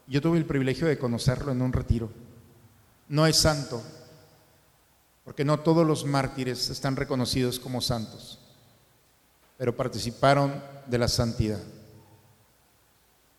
yo 0.06 0.20
tuve 0.20 0.38
el 0.38 0.46
privilegio 0.46 0.86
de 0.86 0.98
conocerlo 0.98 1.52
en 1.52 1.62
un 1.62 1.72
retiro. 1.72 2.10
No 3.08 3.26
es 3.26 3.36
santo, 3.36 3.82
porque 5.24 5.44
no 5.44 5.60
todos 5.60 5.86
los 5.86 6.04
mártires 6.04 6.68
están 6.70 6.96
reconocidos 6.96 7.58
como 7.58 7.80
santos, 7.80 8.38
pero 9.56 9.76
participaron 9.76 10.62
de 10.86 10.98
la 10.98 11.08
santidad. 11.08 11.60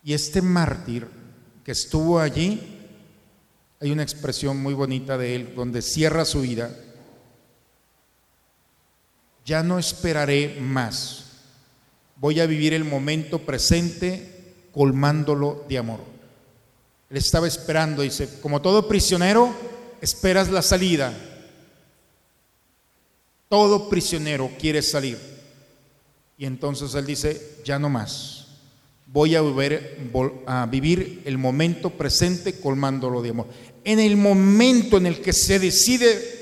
Y 0.03 0.13
este 0.13 0.41
mártir 0.41 1.07
que 1.65 1.71
estuvo 1.71 2.19
allí, 2.19 2.61
hay 3.81 3.91
una 3.91 4.03
expresión 4.03 4.61
muy 4.61 4.75
bonita 4.75 5.17
de 5.17 5.35
él, 5.35 5.53
donde 5.55 5.81
cierra 5.81 6.23
su 6.23 6.41
vida, 6.41 6.73
ya 9.43 9.63
no 9.63 9.79
esperaré 9.79 10.59
más, 10.61 11.25
voy 12.17 12.39
a 12.39 12.45
vivir 12.45 12.73
el 12.73 12.85
momento 12.85 13.39
presente 13.39 14.53
colmándolo 14.71 15.65
de 15.67 15.77
amor. 15.79 16.01
Él 17.09 17.17
estaba 17.17 17.47
esperando, 17.47 18.03
dice, 18.03 18.39
como 18.41 18.61
todo 18.61 18.87
prisionero, 18.87 19.53
esperas 20.01 20.49
la 20.49 20.61
salida. 20.61 21.13
Todo 23.49 23.89
prisionero 23.89 24.51
quiere 24.59 24.81
salir. 24.81 25.17
Y 26.37 26.45
entonces 26.45 26.93
él 26.93 27.05
dice, 27.05 27.59
ya 27.63 27.79
no 27.79 27.89
más. 27.89 28.44
Voy 29.07 29.35
a 29.35 30.65
vivir, 30.65 31.21
el 31.25 31.37
momento 31.37 31.91
presente 31.91 32.59
colmándolo 32.59 33.21
de 33.21 33.29
amor. 33.29 33.47
En 33.83 33.99
el 33.99 34.17
momento 34.17 34.97
en 34.97 35.05
el 35.05 35.21
que 35.21 35.31
se 35.31 35.59
decide 35.59 36.33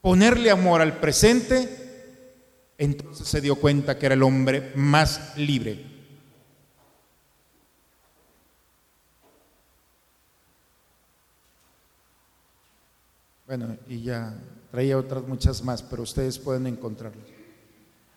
ponerle 0.00 0.50
amor 0.50 0.80
al 0.80 0.98
presente, 0.98 1.68
entonces 2.78 3.28
se 3.28 3.40
dio 3.40 3.56
cuenta 3.56 3.98
que 3.98 4.06
era 4.06 4.14
el 4.14 4.22
hombre 4.22 4.72
más 4.74 5.36
libre. 5.36 5.92
Bueno, 13.46 13.76
y 13.88 14.02
ya 14.02 14.34
traía 14.70 14.98
otras 14.98 15.22
muchas 15.24 15.62
más, 15.62 15.82
pero 15.82 16.02
ustedes 16.02 16.38
pueden 16.38 16.66
encontrarlas. 16.66 17.26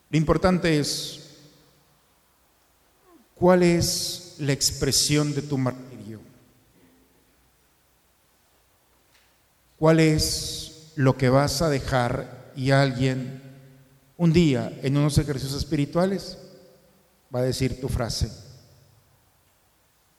Lo 0.09 0.17
importante 0.17 0.79
es, 0.79 1.26
¿cuál 3.39 3.63
es 3.63 4.35
la 4.39 4.53
expresión 4.53 5.33
de 5.33 5.41
tu 5.41 5.57
martirio? 5.57 6.19
¿Cuál 9.77 9.99
es 9.99 10.91
lo 10.95 11.15
que 11.15 11.29
vas 11.29 11.61
a 11.61 11.69
dejar 11.69 12.51
y 12.55 12.71
alguien 12.71 13.41
un 14.17 14.33
día 14.33 14.77
en 14.81 14.97
unos 14.97 15.17
ejercicios 15.19 15.55
espirituales 15.55 16.37
va 17.33 17.39
a 17.39 17.43
decir 17.43 17.79
tu 17.79 17.87
frase. 17.87 18.31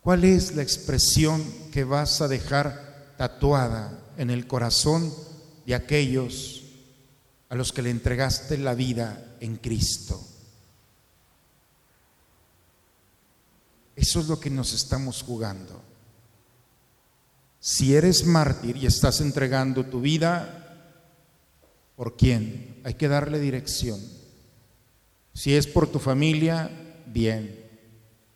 ¿Cuál 0.00 0.24
es 0.24 0.54
la 0.54 0.62
expresión 0.62 1.44
que 1.72 1.84
vas 1.84 2.20
a 2.20 2.28
dejar 2.28 3.14
tatuada 3.18 3.98
en 4.16 4.30
el 4.30 4.46
corazón 4.46 5.12
de 5.66 5.74
aquellos 5.74 6.62
a 7.48 7.56
los 7.56 7.72
que 7.72 7.82
le 7.82 7.90
entregaste 7.90 8.56
la 8.56 8.74
vida 8.74 9.36
en 9.40 9.56
Cristo? 9.56 10.24
Eso 13.98 14.20
es 14.20 14.28
lo 14.28 14.40
que 14.40 14.50
nos 14.50 14.72
estamos 14.72 15.22
jugando. 15.22 15.82
Si 17.60 17.94
eres 17.94 18.24
mártir 18.24 18.76
y 18.76 18.86
estás 18.86 19.20
entregando 19.20 19.84
tu 19.84 20.00
vida 20.00 20.58
¿Por 21.98 22.16
quién? 22.16 22.80
Hay 22.84 22.94
que 22.94 23.08
darle 23.08 23.40
dirección. 23.40 24.00
Si 25.34 25.56
es 25.56 25.66
por 25.66 25.88
tu 25.88 25.98
familia, 25.98 26.70
bien. 27.06 27.58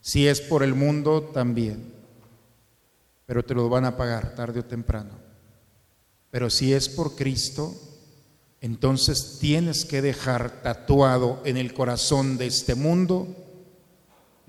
Si 0.01 0.27
es 0.27 0.41
por 0.41 0.65
el 0.65 0.75
mundo, 0.75 1.31
también. 1.33 1.95
Pero 3.25 3.45
te 3.45 3.55
lo 3.55 3.69
van 3.69 3.85
a 3.85 3.97
pagar 3.97 4.35
tarde 4.35 4.59
o 4.59 4.65
temprano. 4.65 5.11
Pero 6.33 6.51
si 6.51 6.73
es 6.73 6.89
por 6.89 7.15
Cristo, 7.15 7.73
entonces 8.61 9.39
tienes 9.39 9.85
que 9.85 10.03
dejar 10.03 10.63
tatuado 10.63 11.41
en 11.45 11.57
el 11.57 11.73
corazón 11.73 12.39
de 12.39 12.49
este 12.49 12.75
mundo 12.75 13.42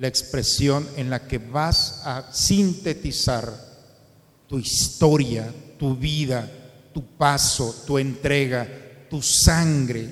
la 0.04 0.10
expresión 0.10 0.86
en 0.98 1.10
la 1.10 1.30
que 1.30 1.38
vas 1.38 2.02
a 2.04 2.30
sintetizar 2.34 3.54
tu 4.50 4.60
historia, 4.60 5.50
tu 5.80 5.96
vida, 5.96 6.46
tu 6.94 7.06
paso, 7.16 7.74
tu 7.88 7.98
entrega, 7.98 8.68
tu 9.10 9.22
sangre. 9.22 10.10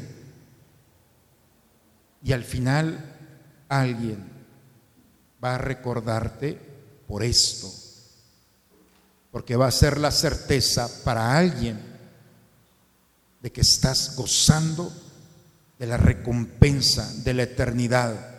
Y 2.23 2.31
al 2.31 2.45
final 2.45 3.17
alguien 3.67 4.23
va 5.43 5.55
a 5.55 5.57
recordarte 5.57 6.57
por 7.05 7.21
esto, 7.21 7.69
porque 9.29 9.57
va 9.57 9.67
a 9.67 9.71
ser 9.71 9.97
la 9.97 10.11
certeza 10.11 10.89
para 11.03 11.37
alguien 11.37 11.77
de 13.41 13.51
que 13.51 13.59
estás 13.59 14.15
gozando 14.15 14.89
de 15.77 15.85
la 15.85 15.97
recompensa 15.97 17.13
de 17.25 17.33
la 17.33 17.43
eternidad, 17.43 18.30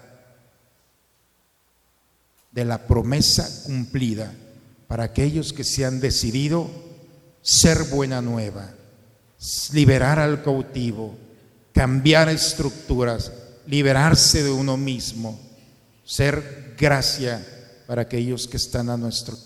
de 2.52 2.64
la 2.64 2.86
promesa 2.86 3.64
cumplida 3.64 4.32
para 4.86 5.04
aquellos 5.04 5.52
que 5.52 5.64
se 5.64 5.84
han 5.84 6.00
decidido 6.00 6.70
ser 7.42 7.84
buena 7.84 8.22
nueva 8.22 8.72
liberar 9.72 10.18
al 10.18 10.42
cautivo, 10.42 11.16
cambiar 11.72 12.28
estructuras, 12.28 13.32
liberarse 13.66 14.42
de 14.42 14.50
uno 14.50 14.76
mismo, 14.76 15.38
ser 16.04 16.74
gracia 16.78 17.44
para 17.86 18.02
aquellos 18.02 18.46
que 18.46 18.56
están 18.56 18.88
a 18.90 18.96
nuestro. 18.96 19.36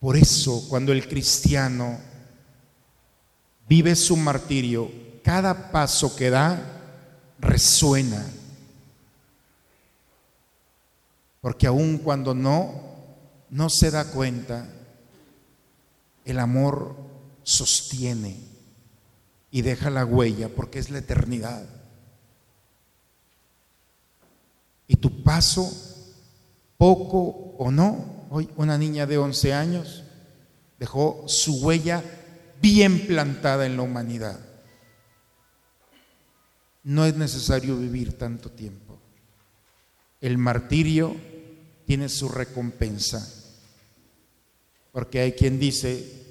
Por 0.00 0.16
eso, 0.16 0.66
cuando 0.68 0.92
el 0.92 1.06
cristiano 1.06 1.98
vive 3.68 3.94
su 3.94 4.16
martirio, 4.16 4.90
cada 5.22 5.70
paso 5.70 6.14
que 6.14 6.30
da 6.30 6.58
resuena. 7.38 8.24
Porque 11.40 11.66
aun 11.66 11.98
cuando 11.98 12.34
no, 12.34 12.82
no 13.50 13.70
se 13.70 13.90
da 13.90 14.10
cuenta, 14.10 14.68
el 16.24 16.38
amor 16.38 16.96
sostiene 17.42 18.36
y 19.50 19.62
deja 19.62 19.90
la 19.90 20.04
huella 20.04 20.48
porque 20.48 20.78
es 20.78 20.90
la 20.90 20.98
eternidad. 20.98 21.64
Y 24.88 24.96
tu 24.96 25.22
paso, 25.22 25.70
poco 26.76 27.54
o 27.58 27.70
no, 27.70 28.26
hoy 28.30 28.48
una 28.56 28.76
niña 28.76 29.06
de 29.06 29.18
11 29.18 29.54
años 29.54 30.04
dejó 30.78 31.24
su 31.26 31.64
huella 31.64 32.02
bien 32.60 33.06
plantada 33.06 33.66
en 33.66 33.76
la 33.76 33.82
humanidad. 33.82 34.38
No 36.82 37.04
es 37.04 37.16
necesario 37.16 37.76
vivir 37.76 38.16
tanto 38.16 38.50
tiempo. 38.50 38.85
El 40.20 40.38
martirio 40.38 41.16
tiene 41.86 42.08
su 42.08 42.28
recompensa. 42.28 43.32
Porque 44.92 45.20
hay 45.20 45.32
quien 45.32 45.58
dice, 45.58 46.24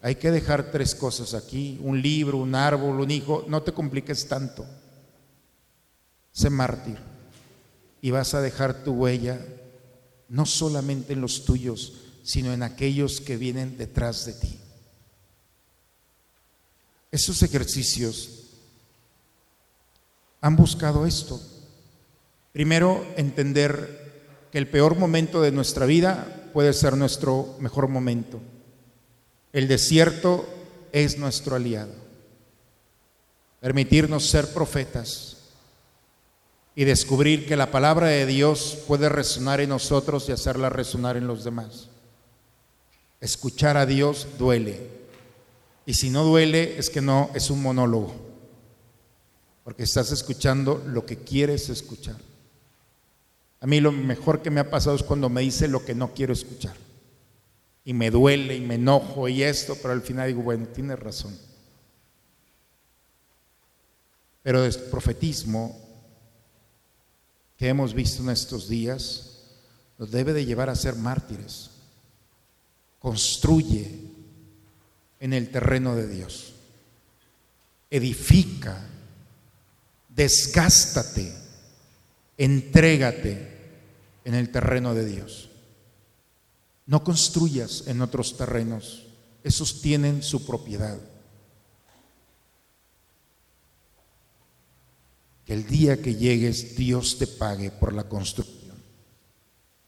hay 0.00 0.16
que 0.16 0.30
dejar 0.30 0.70
tres 0.70 0.94
cosas 0.94 1.34
aquí, 1.34 1.78
un 1.82 2.00
libro, 2.00 2.38
un 2.38 2.54
árbol, 2.54 3.00
un 3.00 3.10
hijo, 3.10 3.44
no 3.48 3.62
te 3.62 3.72
compliques 3.72 4.26
tanto. 4.26 4.64
Sé 6.32 6.50
mártir 6.50 6.98
y 8.00 8.10
vas 8.10 8.34
a 8.34 8.40
dejar 8.40 8.82
tu 8.84 8.92
huella 8.92 9.40
no 10.28 10.46
solamente 10.46 11.12
en 11.12 11.20
los 11.20 11.44
tuyos, 11.44 11.92
sino 12.22 12.52
en 12.52 12.62
aquellos 12.62 13.20
que 13.20 13.36
vienen 13.36 13.76
detrás 13.76 14.24
de 14.26 14.32
ti. 14.32 14.58
Esos 17.10 17.42
ejercicios 17.42 18.30
han 20.40 20.56
buscado 20.56 21.06
esto. 21.06 21.40
Primero, 22.52 23.04
entender 23.16 24.48
que 24.52 24.58
el 24.58 24.68
peor 24.68 24.96
momento 24.96 25.40
de 25.40 25.52
nuestra 25.52 25.86
vida 25.86 26.50
puede 26.52 26.74
ser 26.74 26.96
nuestro 26.96 27.56
mejor 27.58 27.88
momento. 27.88 28.40
El 29.52 29.68
desierto 29.68 30.46
es 30.92 31.18
nuestro 31.18 31.56
aliado. 31.56 31.94
Permitirnos 33.60 34.28
ser 34.28 34.52
profetas 34.52 35.38
y 36.74 36.84
descubrir 36.84 37.46
que 37.46 37.56
la 37.56 37.70
palabra 37.70 38.08
de 38.08 38.26
Dios 38.26 38.78
puede 38.86 39.08
resonar 39.08 39.60
en 39.60 39.70
nosotros 39.70 40.28
y 40.28 40.32
hacerla 40.32 40.68
resonar 40.68 41.16
en 41.16 41.26
los 41.26 41.44
demás. 41.44 41.88
Escuchar 43.20 43.76
a 43.76 43.86
Dios 43.86 44.26
duele. 44.38 44.80
Y 45.86 45.94
si 45.94 46.10
no 46.10 46.24
duele 46.24 46.78
es 46.78 46.90
que 46.90 47.00
no 47.00 47.30
es 47.34 47.50
un 47.50 47.62
monólogo. 47.62 48.14
Porque 49.64 49.84
estás 49.84 50.10
escuchando 50.12 50.82
lo 50.86 51.06
que 51.06 51.18
quieres 51.18 51.68
escuchar. 51.68 52.16
A 53.62 53.66
mí 53.68 53.80
lo 53.80 53.92
mejor 53.92 54.42
que 54.42 54.50
me 54.50 54.58
ha 54.58 54.68
pasado 54.68 54.96
es 54.96 55.04
cuando 55.04 55.28
me 55.28 55.40
dice 55.40 55.68
lo 55.68 55.84
que 55.84 55.94
no 55.94 56.12
quiero 56.12 56.32
escuchar 56.32 56.74
y 57.84 57.92
me 57.92 58.10
duele 58.10 58.56
y 58.56 58.60
me 58.60 58.74
enojo 58.74 59.28
y 59.28 59.44
esto, 59.44 59.76
pero 59.80 59.94
al 59.94 60.02
final 60.02 60.26
digo, 60.26 60.42
bueno, 60.42 60.66
tienes 60.66 60.98
razón. 60.98 61.38
Pero 64.42 64.64
el 64.64 64.74
profetismo 64.74 65.78
que 67.56 67.68
hemos 67.68 67.94
visto 67.94 68.24
en 68.24 68.30
estos 68.30 68.68
días 68.68 69.44
nos 69.96 70.10
debe 70.10 70.32
de 70.32 70.44
llevar 70.44 70.68
a 70.68 70.74
ser 70.74 70.96
mártires. 70.96 71.70
Construye 72.98 74.00
en 75.20 75.32
el 75.32 75.50
terreno 75.50 75.94
de 75.94 76.08
Dios. 76.08 76.54
Edifica, 77.90 78.84
desgástate, 80.08 81.32
entrégate 82.36 83.51
en 84.24 84.34
el 84.34 84.50
terreno 84.50 84.94
de 84.94 85.04
Dios. 85.04 85.50
No 86.86 87.04
construyas 87.04 87.84
en 87.86 88.02
otros 88.02 88.36
terrenos, 88.36 89.06
esos 89.44 89.80
tienen 89.80 90.22
su 90.22 90.44
propiedad. 90.44 90.98
Que 95.44 95.54
el 95.54 95.66
día 95.66 96.00
que 96.00 96.14
llegues 96.14 96.76
Dios 96.76 97.18
te 97.18 97.26
pague 97.26 97.70
por 97.70 97.92
la 97.92 98.04
construcción. 98.04 98.62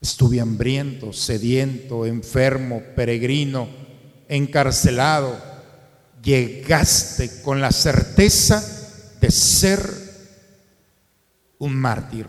Estuve 0.01 0.41
hambriento, 0.41 1.13
sediento, 1.13 2.05
enfermo, 2.05 2.83
peregrino, 2.95 3.69
encarcelado. 4.29 5.41
Llegaste 6.23 7.43
con 7.43 7.61
la 7.61 7.73
certeza 7.73 8.63
de 9.21 9.31
ser 9.31 9.81
un 11.59 11.75
mártir. 11.75 12.27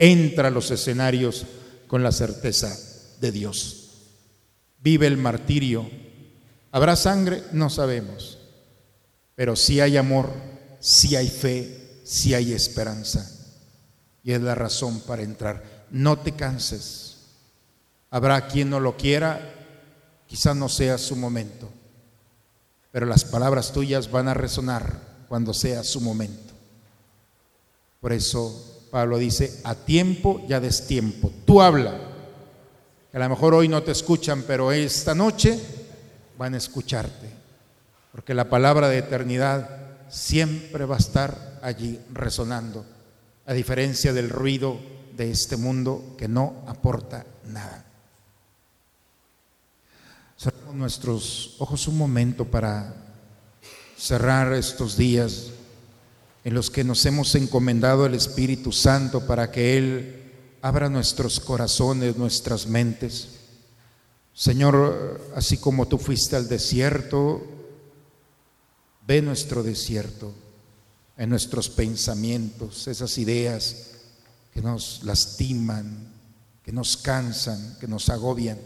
Entra 0.00 0.48
a 0.48 0.50
los 0.50 0.70
escenarios 0.70 1.44
con 1.86 2.02
la 2.02 2.10
certeza 2.10 2.74
de 3.20 3.30
Dios. 3.30 3.90
Vive 4.82 5.06
el 5.06 5.18
martirio. 5.18 5.88
¿Habrá 6.72 6.96
sangre? 6.96 7.44
No 7.52 7.68
sabemos. 7.68 8.38
Pero 9.36 9.56
si 9.56 9.80
hay 9.80 9.98
amor, 9.98 10.32
si 10.80 11.16
hay 11.16 11.28
fe, 11.28 12.00
si 12.02 12.32
hay 12.32 12.52
esperanza. 12.52 13.30
Y 14.24 14.32
es 14.32 14.40
la 14.40 14.54
razón 14.54 15.00
para 15.00 15.22
entrar. 15.22 15.86
No 15.90 16.18
te 16.18 16.32
canses. 16.32 17.18
Habrá 18.10 18.48
quien 18.48 18.70
no 18.70 18.80
lo 18.80 18.96
quiera, 18.96 19.54
quizás 20.26 20.56
no 20.56 20.68
sea 20.68 20.96
su 20.96 21.14
momento, 21.14 21.68
pero 22.90 23.06
las 23.06 23.24
palabras 23.24 23.72
tuyas 23.72 24.10
van 24.10 24.28
a 24.28 24.34
resonar 24.34 25.26
cuando 25.28 25.52
sea 25.52 25.84
su 25.84 26.00
momento. 26.00 26.54
Por 28.00 28.12
eso 28.12 28.69
Pablo 28.90 29.18
dice, 29.18 29.60
a 29.64 29.74
tiempo 29.74 30.44
y 30.48 30.52
a 30.52 30.60
destiempo, 30.60 31.30
tú 31.44 31.62
habla. 31.62 31.94
A 33.12 33.18
lo 33.18 33.28
mejor 33.28 33.54
hoy 33.54 33.68
no 33.68 33.82
te 33.82 33.92
escuchan, 33.92 34.44
pero 34.46 34.72
esta 34.72 35.14
noche 35.14 35.58
van 36.36 36.54
a 36.54 36.58
escucharte, 36.58 37.28
porque 38.12 38.34
la 38.34 38.48
palabra 38.48 38.88
de 38.88 38.98
eternidad 38.98 40.08
siempre 40.08 40.84
va 40.84 40.96
a 40.96 40.98
estar 40.98 41.60
allí 41.62 42.00
resonando 42.12 42.84
a 43.46 43.52
diferencia 43.52 44.12
del 44.12 44.28
ruido 44.28 44.78
de 45.16 45.30
este 45.30 45.56
mundo 45.56 46.14
que 46.16 46.28
no 46.28 46.62
aporta 46.66 47.26
nada. 47.46 47.84
Cerramos 50.38 50.74
nuestros 50.74 51.56
ojos 51.58 51.86
un 51.88 51.98
momento 51.98 52.44
para 52.44 52.94
cerrar 53.96 54.52
estos 54.54 54.96
días 54.96 55.50
en 56.44 56.54
los 56.54 56.70
que 56.70 56.84
nos 56.84 57.04
hemos 57.06 57.34
encomendado 57.34 58.04
al 58.04 58.14
Espíritu 58.14 58.72
Santo 58.72 59.26
para 59.26 59.50
que 59.50 59.76
Él 59.76 60.32
abra 60.62 60.88
nuestros 60.88 61.40
corazones, 61.40 62.16
nuestras 62.16 62.66
mentes. 62.66 63.28
Señor, 64.32 65.32
así 65.34 65.58
como 65.58 65.86
tú 65.86 65.98
fuiste 65.98 66.36
al 66.36 66.48
desierto, 66.48 67.42
ve 69.06 69.20
nuestro 69.20 69.62
desierto 69.62 70.32
en 71.16 71.28
nuestros 71.28 71.68
pensamientos, 71.68 72.88
esas 72.88 73.18
ideas 73.18 73.88
que 74.54 74.62
nos 74.62 75.02
lastiman, 75.04 76.08
que 76.62 76.72
nos 76.72 76.96
cansan, 76.96 77.76
que 77.78 77.86
nos 77.86 78.08
agobian. 78.08 78.58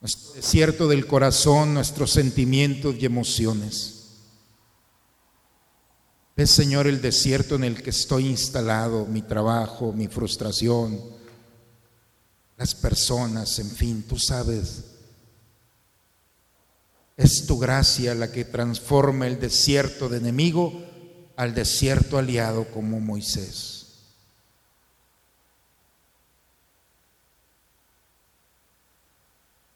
Nuestro 0.00 0.32
desierto 0.34 0.88
del 0.88 1.06
corazón, 1.06 1.74
nuestros 1.74 2.10
sentimientos 2.10 2.96
y 2.98 3.06
emociones. 3.06 3.99
Es, 6.40 6.52
Señor, 6.52 6.86
el 6.86 7.02
desierto 7.02 7.56
en 7.56 7.64
el 7.64 7.82
que 7.82 7.90
estoy 7.90 8.26
instalado, 8.26 9.04
mi 9.04 9.20
trabajo, 9.20 9.92
mi 9.92 10.08
frustración, 10.08 10.98
las 12.56 12.74
personas, 12.74 13.58
en 13.58 13.70
fin, 13.70 14.02
tú 14.02 14.18
sabes. 14.18 14.84
Es 17.18 17.44
tu 17.44 17.58
gracia 17.58 18.14
la 18.14 18.32
que 18.32 18.46
transforma 18.46 19.26
el 19.26 19.38
desierto 19.38 20.08
de 20.08 20.16
enemigo 20.16 20.82
al 21.36 21.52
desierto 21.52 22.16
aliado 22.16 22.64
como 22.72 23.00
Moisés. 23.00 23.98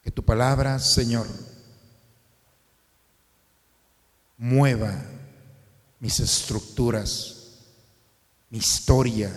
Que 0.03 0.11
tu 0.11 0.25
palabra, 0.25 0.79
Señor, 0.79 1.27
mueva 4.39 5.14
mis 6.05 6.21
estructuras, 6.21 7.63
mi 8.51 8.59
historia. 8.59 9.33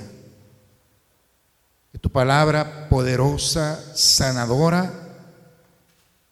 Que 1.93 1.97
tu 1.97 2.09
palabra 2.09 2.89
poderosa, 2.89 3.95
sanadora, 3.95 4.91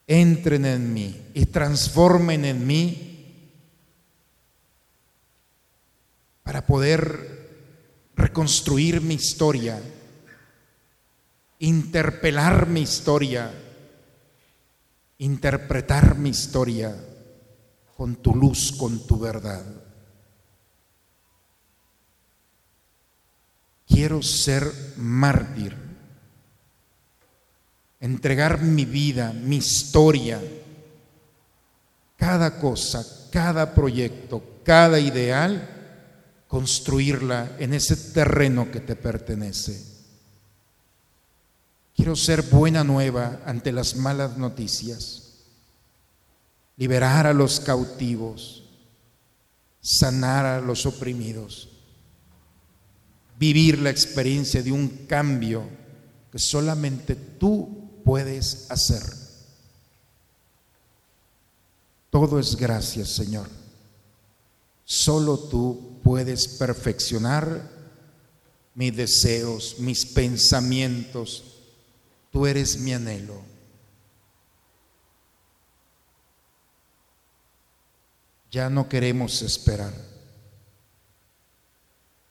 entren 0.05 0.65
en 0.65 0.93
mí 0.93 1.21
y 1.33 1.45
transformen 1.45 2.43
en 2.43 2.67
mí 2.67 3.41
para 6.43 6.65
poder 6.65 8.11
reconstruir 8.17 8.99
mi 8.99 9.13
historia, 9.13 9.81
interpelar 11.59 12.67
mi 12.67 12.81
historia, 12.81 13.53
interpretar 15.17 16.17
mi 16.17 16.31
historia 16.31 16.93
con 17.95 18.17
tu 18.17 18.35
luz, 18.35 18.73
con 18.77 19.07
tu 19.07 19.17
verdad. 19.17 19.74
Quiero 23.87 24.21
ser 24.21 24.71
mártir, 24.97 25.75
entregar 27.99 28.61
mi 28.61 28.85
vida, 28.85 29.31
mi 29.33 29.57
historia, 29.57 30.41
cada 32.17 32.59
cosa, 32.59 33.05
cada 33.31 33.73
proyecto, 33.73 34.43
cada 34.63 34.99
ideal 34.99 35.75
construirla 36.47 37.55
en 37.59 37.73
ese 37.73 37.95
terreno 38.13 38.71
que 38.71 38.79
te 38.79 38.95
pertenece. 38.95 39.95
Quiero 41.95 42.15
ser 42.15 42.41
buena 42.43 42.83
nueva 42.83 43.41
ante 43.45 43.71
las 43.71 43.95
malas 43.95 44.37
noticias, 44.37 45.33
liberar 46.77 47.27
a 47.27 47.33
los 47.33 47.59
cautivos, 47.59 48.63
sanar 49.81 50.45
a 50.45 50.61
los 50.61 50.85
oprimidos, 50.85 51.69
vivir 53.37 53.79
la 53.79 53.89
experiencia 53.89 54.61
de 54.61 54.71
un 54.71 54.87
cambio 55.07 55.63
que 56.31 56.39
solamente 56.39 57.15
tú 57.15 58.01
puedes 58.03 58.69
hacer. 58.69 59.03
Todo 62.09 62.39
es 62.39 62.55
gracias, 62.55 63.09
Señor. 63.09 63.49
Solo 64.85 65.37
tú 65.37 65.99
puedes 66.03 66.47
perfeccionar 66.47 67.69
mis 68.75 68.95
deseos, 68.95 69.77
mis 69.79 70.05
pensamientos. 70.05 71.43
Tú 72.31 72.45
eres 72.45 72.77
mi 72.77 72.93
anhelo. 72.93 73.41
Ya 78.51 78.69
no 78.69 78.87
queremos 78.87 79.41
esperar. 79.41 80.14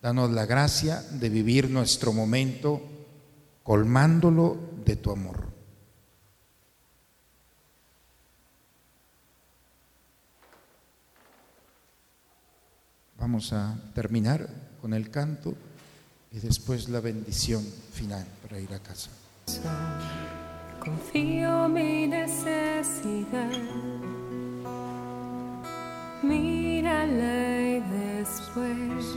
Danos 0.04 0.30
la 0.32 0.44
gracia 0.44 1.00
de 1.12 1.30
vivir 1.30 1.70
nuestro 1.70 2.12
momento 2.12 2.78
colmándolo 3.62 4.54
de 4.84 4.96
tu 4.96 5.10
amor. 5.10 5.48
Vamos 13.18 13.54
a 13.54 13.78
terminar 13.94 14.46
con 14.82 14.92
el 14.92 15.10
canto 15.10 15.54
y 16.32 16.38
después 16.38 16.90
la 16.90 17.00
bendición 17.00 17.64
final 17.94 18.26
para 18.42 18.60
ir 18.60 18.74
a 18.74 18.80
casa. 18.80 19.08
Confío 20.80 21.66
mi 21.70 22.06
necesidad, 22.06 23.50
mírala 26.22 27.58
y 27.62 27.80
después 27.80 29.16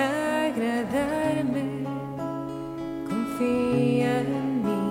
agradarme. 0.00 1.64
Confía 3.08 4.12
en 4.20 4.30
mí 4.64 4.82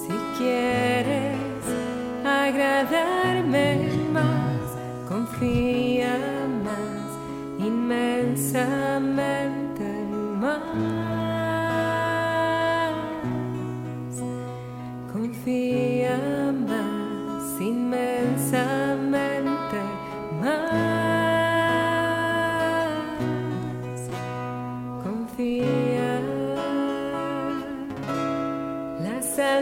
si 0.00 0.14
quieres 0.38 1.64
agradarme 2.24 3.66
más. 4.12 4.62
Confía 5.08 6.16
más 6.64 7.08
inmensamente 7.58 9.86
más. 10.40 10.62
Confía 15.12 16.16
más 16.68 17.44
inmensamente. 17.60 18.83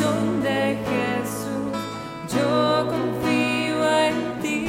de 0.00 0.78
Jesús, 0.88 1.76
yo 2.34 2.88
confío 2.88 3.76
en 3.98 4.40
ti. 4.40 4.66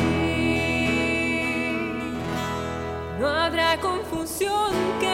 No 3.21 3.27
habrá 3.29 3.79
confusión 3.79 4.73
que 4.99 5.12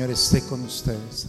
Señor 0.00 0.14
esté 0.14 0.40
con 0.48 0.62
ustedes. 0.62 1.26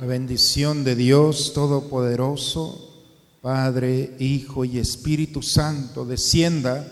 La 0.00 0.06
bendición 0.06 0.82
de 0.82 0.96
Dios 0.96 1.52
Todopoderoso, 1.52 3.04
Padre, 3.40 4.16
Hijo 4.18 4.64
y 4.64 4.80
Espíritu 4.80 5.42
Santo, 5.42 6.04
descienda 6.04 6.84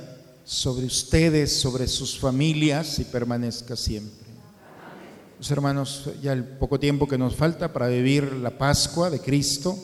sobre 0.44 0.86
ustedes, 0.86 1.58
sobre 1.58 1.88
sus 1.88 2.16
familias 2.20 3.00
y 3.00 3.04
permanezca 3.04 3.74
siempre. 3.74 4.28
Los 5.38 5.50
hermanos, 5.50 6.08
ya 6.22 6.32
el 6.32 6.44
poco 6.44 6.78
tiempo 6.78 7.08
que 7.08 7.18
nos 7.18 7.34
falta 7.34 7.72
para 7.72 7.88
vivir 7.88 8.34
la 8.34 8.56
Pascua 8.56 9.10
de 9.10 9.18
Cristo, 9.18 9.76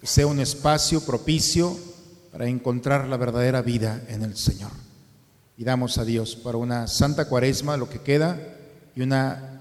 que 0.00 0.06
sea 0.06 0.28
un 0.28 0.38
espacio 0.38 1.00
propicio 1.00 1.76
para 2.30 2.46
encontrar 2.46 3.08
la 3.08 3.16
verdadera 3.16 3.60
vida 3.60 4.04
en 4.06 4.22
el 4.22 4.36
Señor. 4.36 4.70
Y 5.58 5.64
damos 5.64 5.98
a 5.98 6.04
Dios 6.04 6.36
para 6.36 6.58
una 6.58 6.86
santa 6.86 7.24
cuaresma, 7.24 7.76
lo 7.76 7.90
que 7.90 8.02
queda, 8.02 8.38
y 8.94 9.00
una 9.00 9.51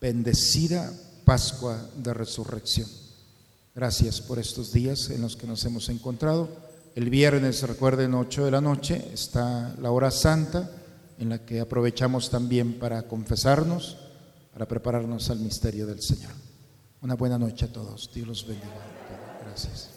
bendecida 0.00 0.92
Pascua 1.24 1.90
de 1.96 2.14
Resurrección. 2.14 2.88
Gracias 3.74 4.20
por 4.20 4.38
estos 4.38 4.72
días 4.72 5.10
en 5.10 5.22
los 5.22 5.36
que 5.36 5.46
nos 5.46 5.64
hemos 5.64 5.88
encontrado. 5.88 6.48
El 6.94 7.08
viernes, 7.08 7.62
recuerden, 7.62 8.14
8 8.14 8.44
de 8.44 8.50
la 8.50 8.60
noche, 8.60 9.10
está 9.12 9.74
la 9.80 9.90
hora 9.90 10.10
santa 10.10 10.70
en 11.18 11.28
la 11.28 11.44
que 11.44 11.60
aprovechamos 11.60 12.30
también 12.30 12.78
para 12.78 13.02
confesarnos, 13.02 13.98
para 14.52 14.66
prepararnos 14.66 15.30
al 15.30 15.38
misterio 15.38 15.86
del 15.86 16.02
Señor. 16.02 16.32
Una 17.02 17.14
buena 17.14 17.38
noche 17.38 17.66
a 17.66 17.72
todos. 17.72 18.10
Dios 18.12 18.26
los 18.26 18.46
bendiga. 18.46 18.74
Gracias. 19.44 19.89